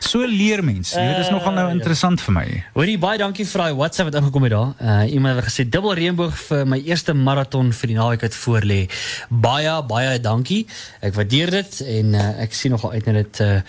so 0.00 0.22
leer 0.26 0.62
mens. 0.64 0.92
Jy, 0.94 1.06
dis 1.18 1.30
nogal 1.34 1.52
nou 1.58 1.66
interessant 1.74 2.20
vir 2.22 2.34
my. 2.36 2.44
Hoorie 2.76 2.98
baie 3.02 3.18
dankie 3.18 3.44
vir 3.50 3.64
daai 3.64 3.74
WhatsApp 3.80 4.12
wat 4.12 4.20
ingekom 4.22 4.46
het 4.46 4.52
daar. 4.54 4.70
Uh 4.78 5.12
iemand 5.12 5.40
het 5.42 5.48
gesê 5.50 5.66
dubbel 5.68 5.94
reënboog 5.98 6.36
vir 6.46 6.64
my 6.66 6.78
eerste 6.86 7.14
maraton 7.14 7.72
vir 7.72 7.86
die 7.92 7.96
naweek 7.98 8.22
wat 8.28 8.34
voor 8.44 8.62
lê. 8.62 8.80
Baie 9.28 9.74
baie 9.90 10.20
dankie. 10.20 10.66
Ek 11.02 11.14
waardeer 11.18 11.50
dit 11.50 11.80
en 11.98 12.14
uh, 12.14 12.28
ek 12.44 12.54
sien 12.54 12.70
nogal 12.70 12.92
uit 12.94 13.06
na 13.06 13.12
dit 13.22 13.40
uh 13.40 13.60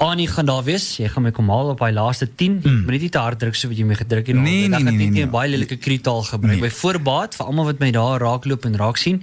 Annie 0.00 0.28
gaan 0.28 0.46
daar 0.48 0.64
wees. 0.64 0.96
Jy 1.00 1.08
gaan 1.12 1.22
my 1.22 1.30
kom 1.36 1.48
haal 1.52 1.72
op 1.74 1.78
daai 1.80 1.92
laaste 1.92 2.26
10. 2.34 2.60
Mm. 2.64 2.84
Moet 2.88 3.00
nie 3.00 3.08
te 3.12 3.18
hard 3.20 3.38
druk 3.40 3.54
so 3.56 3.68
wat 3.68 3.76
jy 3.78 3.84
my 3.88 3.94
gedruk 3.98 4.26
het. 4.26 4.36
Nee, 4.36 4.48
Ek 4.50 4.56
nee, 4.56 4.68
gaan 4.68 4.84
nee, 4.84 4.90
net 4.90 4.98
nee, 4.98 5.10
nie 5.14 5.24
nee. 5.24 5.30
baie 5.30 5.50
lelike 5.50 5.78
krietaal 5.78 6.22
gebruik 6.26 6.58
Nee. 6.58 6.64
by 6.66 6.72
voorbaat 6.74 7.36
vir 7.38 7.46
almal 7.46 7.68
wat 7.70 7.78
my 7.82 7.90
daar 7.94 8.20
raakloop 8.20 8.64
en 8.66 8.76
raak 8.80 8.98
sien. 9.00 9.22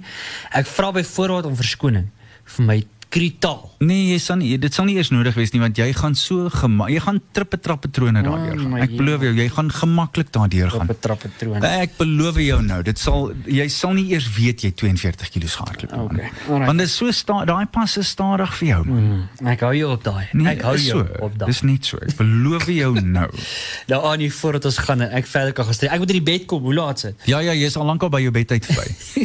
Ek 0.56 0.66
vra 0.66 0.92
by 0.96 1.04
voorbaat 1.04 1.48
om 1.50 1.56
verskoning 1.58 2.08
vir 2.56 2.64
my 2.64 2.78
krietaal. 3.08 3.70
Nee, 3.78 4.10
jy 4.12 4.18
sal 4.20 4.36
nie 4.40 4.56
dit 4.60 4.74
sal 4.74 4.84
nie 4.88 4.96
eers 4.98 5.10
nodig 5.14 5.36
wees 5.38 5.52
nie 5.54 5.60
want 5.62 5.78
jy 5.78 5.86
gaan 5.96 6.16
so 6.18 6.48
gema 6.52 6.88
jy 6.92 7.00
gaan 7.04 7.20
trippe 7.36 7.56
trappe 7.62 7.88
trone 7.94 8.20
daardeur 8.24 8.58
gaan. 8.58 8.72
my 8.74 8.80
Ek 8.84 8.94
beloof 8.98 9.24
jou, 9.24 9.32
jy 9.38 9.46
gaan 9.54 9.70
gemaklik 9.72 10.32
daardeur 10.34 10.72
gaan. 10.74 10.88
Op 10.88 10.96
'n 10.96 11.00
trappatroon. 11.06 11.64
Ek 11.64 11.96
beloof 11.96 12.40
jou 12.42 12.60
nou, 12.62 12.82
dit 12.82 12.98
sal 12.98 13.32
jy 13.46 13.68
sal 13.68 13.94
nie 13.96 14.10
eers 14.12 14.28
weet 14.36 14.64
jy 14.66 14.72
42 14.72 15.30
kg 15.30 15.46
gehardloop 15.48 15.92
nie. 15.92 16.04
Okay, 16.04 16.30
alright. 16.48 16.66
Want 16.66 16.78
dit 16.78 16.88
is 16.88 16.96
so 16.96 17.44
daai 17.44 17.66
pas 17.66 17.96
is 17.96 18.08
stadig 18.08 18.54
vir 18.58 18.68
jou. 18.68 18.84
Man. 18.84 19.28
Mm, 19.40 19.46
ek 19.54 19.60
hou 19.60 19.72
jou 19.74 19.92
op 19.92 20.04
daai. 20.04 20.28
Nee, 20.32 20.52
ek 20.54 20.62
hou 20.62 20.76
jou 20.76 21.06
so. 21.06 21.24
op 21.24 21.38
daai. 21.38 21.48
Dis 21.50 21.62
nie 21.62 21.78
so. 21.80 21.98
Ek 22.02 22.16
beloof 22.16 22.66
jou 22.66 22.92
nou. 23.00 23.28
Nou 23.88 24.02
Annie, 24.04 24.28
voordat 24.32 24.64
ons 24.68 24.78
gaan 24.84 25.00
en 25.00 25.10
ek 25.16 25.26
verder 25.26 25.52
kan 25.52 25.64
gestrek. 25.64 25.92
Ek 25.94 26.02
moet 26.02 26.10
in 26.12 26.18
die 26.18 26.26
bed 26.32 26.44
kom. 26.50 26.62
Hoe 26.62 26.74
laat 26.74 26.96
is 26.96 27.08
dit? 27.08 27.28
Ja 27.30 27.38
ja, 27.40 27.54
jy's 27.56 27.76
al 27.76 27.86
lankal 27.88 28.10
by 28.12 28.20
jou 28.20 28.32
bedtyd 28.34 28.66
verby. 28.68 29.24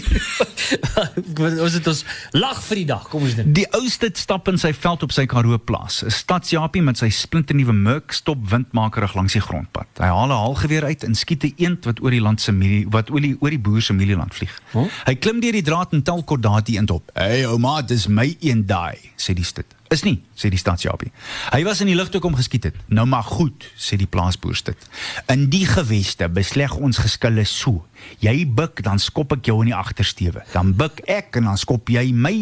ons 1.66 1.74
het 1.74 1.88
ons 1.88 2.04
lag 2.32 2.62
vir 2.64 2.84
die 2.84 2.86
dag. 2.94 3.10
Kom 3.12 3.26
ons 3.28 3.36
doen. 3.36 3.52
Die 3.54 3.68
ouste 3.74 4.10
stap 4.14 4.48
in 4.52 4.60
sy 4.62 4.70
veld 4.76 5.04
op 5.06 5.14
sy 5.14 5.26
Karoo 5.30 5.58
plaas. 5.58 6.04
'n 6.04 6.12
Stadsjapie 6.14 6.82
met 6.82 6.98
sy 6.98 7.10
splinternuwe 7.10 7.74
Merc 7.74 8.14
stop 8.14 8.38
windmakerig 8.50 9.16
langs 9.16 9.34
die 9.34 9.42
grondpad. 9.42 9.88
Hy 9.98 10.10
haal 10.10 10.30
'n 10.30 10.38
haalgeweer 10.38 10.84
uit 10.84 11.04
en 11.04 11.16
skiet 11.16 11.44
'n 11.44 11.54
eend 11.58 11.86
wat 11.86 12.02
oor 12.02 12.12
die 12.12 12.22
land 12.22 12.42
se 12.42 12.52
milie 12.52 12.86
wat 12.90 13.10
oor 13.10 13.22
die 13.22 13.36
oor 13.40 13.50
die 13.50 13.60
boer 13.60 13.82
se 13.82 13.94
mielieland 13.94 14.34
vlieg. 14.36 14.62
Huh? 14.74 14.86
Hy 15.06 15.16
klim 15.16 15.40
deur 15.40 15.52
die 15.52 15.62
draad 15.62 15.94
en 15.94 16.04
tel 16.04 16.24
kort 16.24 16.42
daardie 16.42 16.78
eend 16.78 16.92
op. 16.92 17.10
"Hey 17.14 17.46
ouma, 17.46 17.82
dis 17.82 18.08
my 18.08 18.36
eend 18.40 18.68
daai," 18.68 18.98
sê 19.18 19.34
die 19.34 19.44
stit. 19.44 19.66
Is 19.94 20.02
nie, 20.02 20.16
sê 20.34 20.50
die 20.50 20.58
stadsjapie. 20.58 21.12
Hy 21.54 21.62
was 21.68 21.84
in 21.84 21.92
die 21.92 21.98
lug 21.98 22.10
toe 22.10 22.22
kom 22.24 22.34
geskiet 22.38 22.66
het. 22.72 22.78
Nou 22.90 23.06
maar 23.10 23.26
goed, 23.28 23.68
sê 23.78 24.00
die 24.00 24.10
plaasboer 24.10 24.58
stit. 24.58 24.88
In 25.30 25.46
die 25.54 25.66
geweste 25.70 26.30
besleg 26.34 26.74
ons 26.80 27.02
geskille 27.04 27.46
so. 27.46 27.84
Jy 28.24 28.48
buk 28.58 28.82
dan 28.86 29.02
skop 29.02 29.36
ek 29.38 29.52
jou 29.52 29.60
in 29.62 29.70
die 29.70 29.78
agtersteewe. 29.78 30.42
Dan 30.56 30.74
buk 30.80 31.04
ek 31.06 31.38
en 31.38 31.52
dan 31.52 31.62
skop 31.62 31.94
jy 31.94 32.08
my 32.10 32.36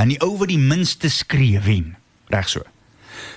en 0.00 0.14
die 0.14 0.20
ou 0.24 0.32
wat 0.40 0.52
die 0.52 0.60
minste 0.60 1.12
skree 1.12 1.60
wen. 1.66 1.92
Reg 2.32 2.48
so. 2.48 2.64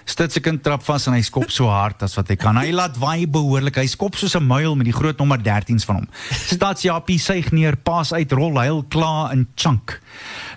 Stit 0.08 0.32
se 0.32 0.40
kind 0.40 0.62
trap 0.64 0.86
vas 0.88 1.08
en 1.10 1.18
hy 1.18 1.22
skop 1.26 1.50
so 1.52 1.68
hard 1.68 2.04
as 2.06 2.16
wat 2.16 2.30
hy 2.32 2.38
kan. 2.40 2.56
Hy 2.56 2.72
laat 2.72 2.96
waai 3.02 3.28
behoorlik. 3.28 3.76
Hy 3.82 3.88
skop 3.92 4.16
soos 4.16 4.38
'n 4.40 4.48
muil 4.48 4.76
met 4.80 4.88
die 4.88 4.96
groot 4.96 5.18
nommer 5.20 5.38
13s 5.38 5.84
van 5.84 5.96
hom. 6.00 6.08
Stadsjapie 6.32 7.20
suig 7.20 7.52
neer, 7.52 7.76
paas 7.76 8.14
uit, 8.14 8.32
rol 8.32 8.60
heel 8.60 8.84
klaar 8.88 9.34
in 9.34 9.48
chunk. 9.56 10.00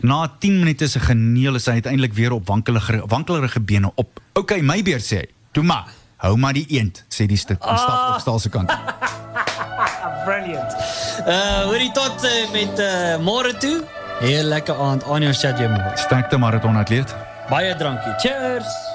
Na 0.03 0.29
10 0.39 0.59
minute 0.61 0.89
se 0.89 1.01
geneel 1.01 1.57
is 1.57 1.67
hy 1.67 1.83
uiteindelik 1.83 2.15
weer 2.15 2.33
op 2.33 2.47
wankelige 2.47 3.03
wankelerige 3.07 3.61
bene 3.61 3.91
op. 3.97 4.21
OK, 4.35 4.63
my 4.63 4.83
beurt 4.83 5.03
sê 5.03 5.17
hy. 5.17 5.27
Toe 5.53 5.65
maar, 5.65 5.87
hou 6.23 6.37
maar 6.37 6.53
die 6.53 6.67
eend, 6.69 7.05
sê 7.09 7.27
die 7.27 7.37
stit 7.37 7.59
en 7.59 7.79
stap 7.79 8.15
op 8.15 8.21
stal 8.21 8.39
se 8.39 8.49
kant. 8.49 8.71
Brilliant. 10.27 10.73
Uh, 11.27 11.65
hoorie 11.67 11.91
tot 11.93 12.25
uh, 12.25 12.53
met 12.53 12.79
uh, 12.79 13.19
môre 13.19 13.57
toe. 13.57 13.83
Heel 14.21 14.45
lekker 14.45 14.77
aand. 14.77 15.05
Annie, 15.05 15.29
ons 15.29 15.41
chat 15.41 15.59
weer 15.59 15.73
môre. 15.73 15.97
Sterkte 15.97 16.39
marathonatleet. 16.39 17.17
Baie 17.51 17.75
dankie. 17.77 18.15
Cheers. 18.21 18.90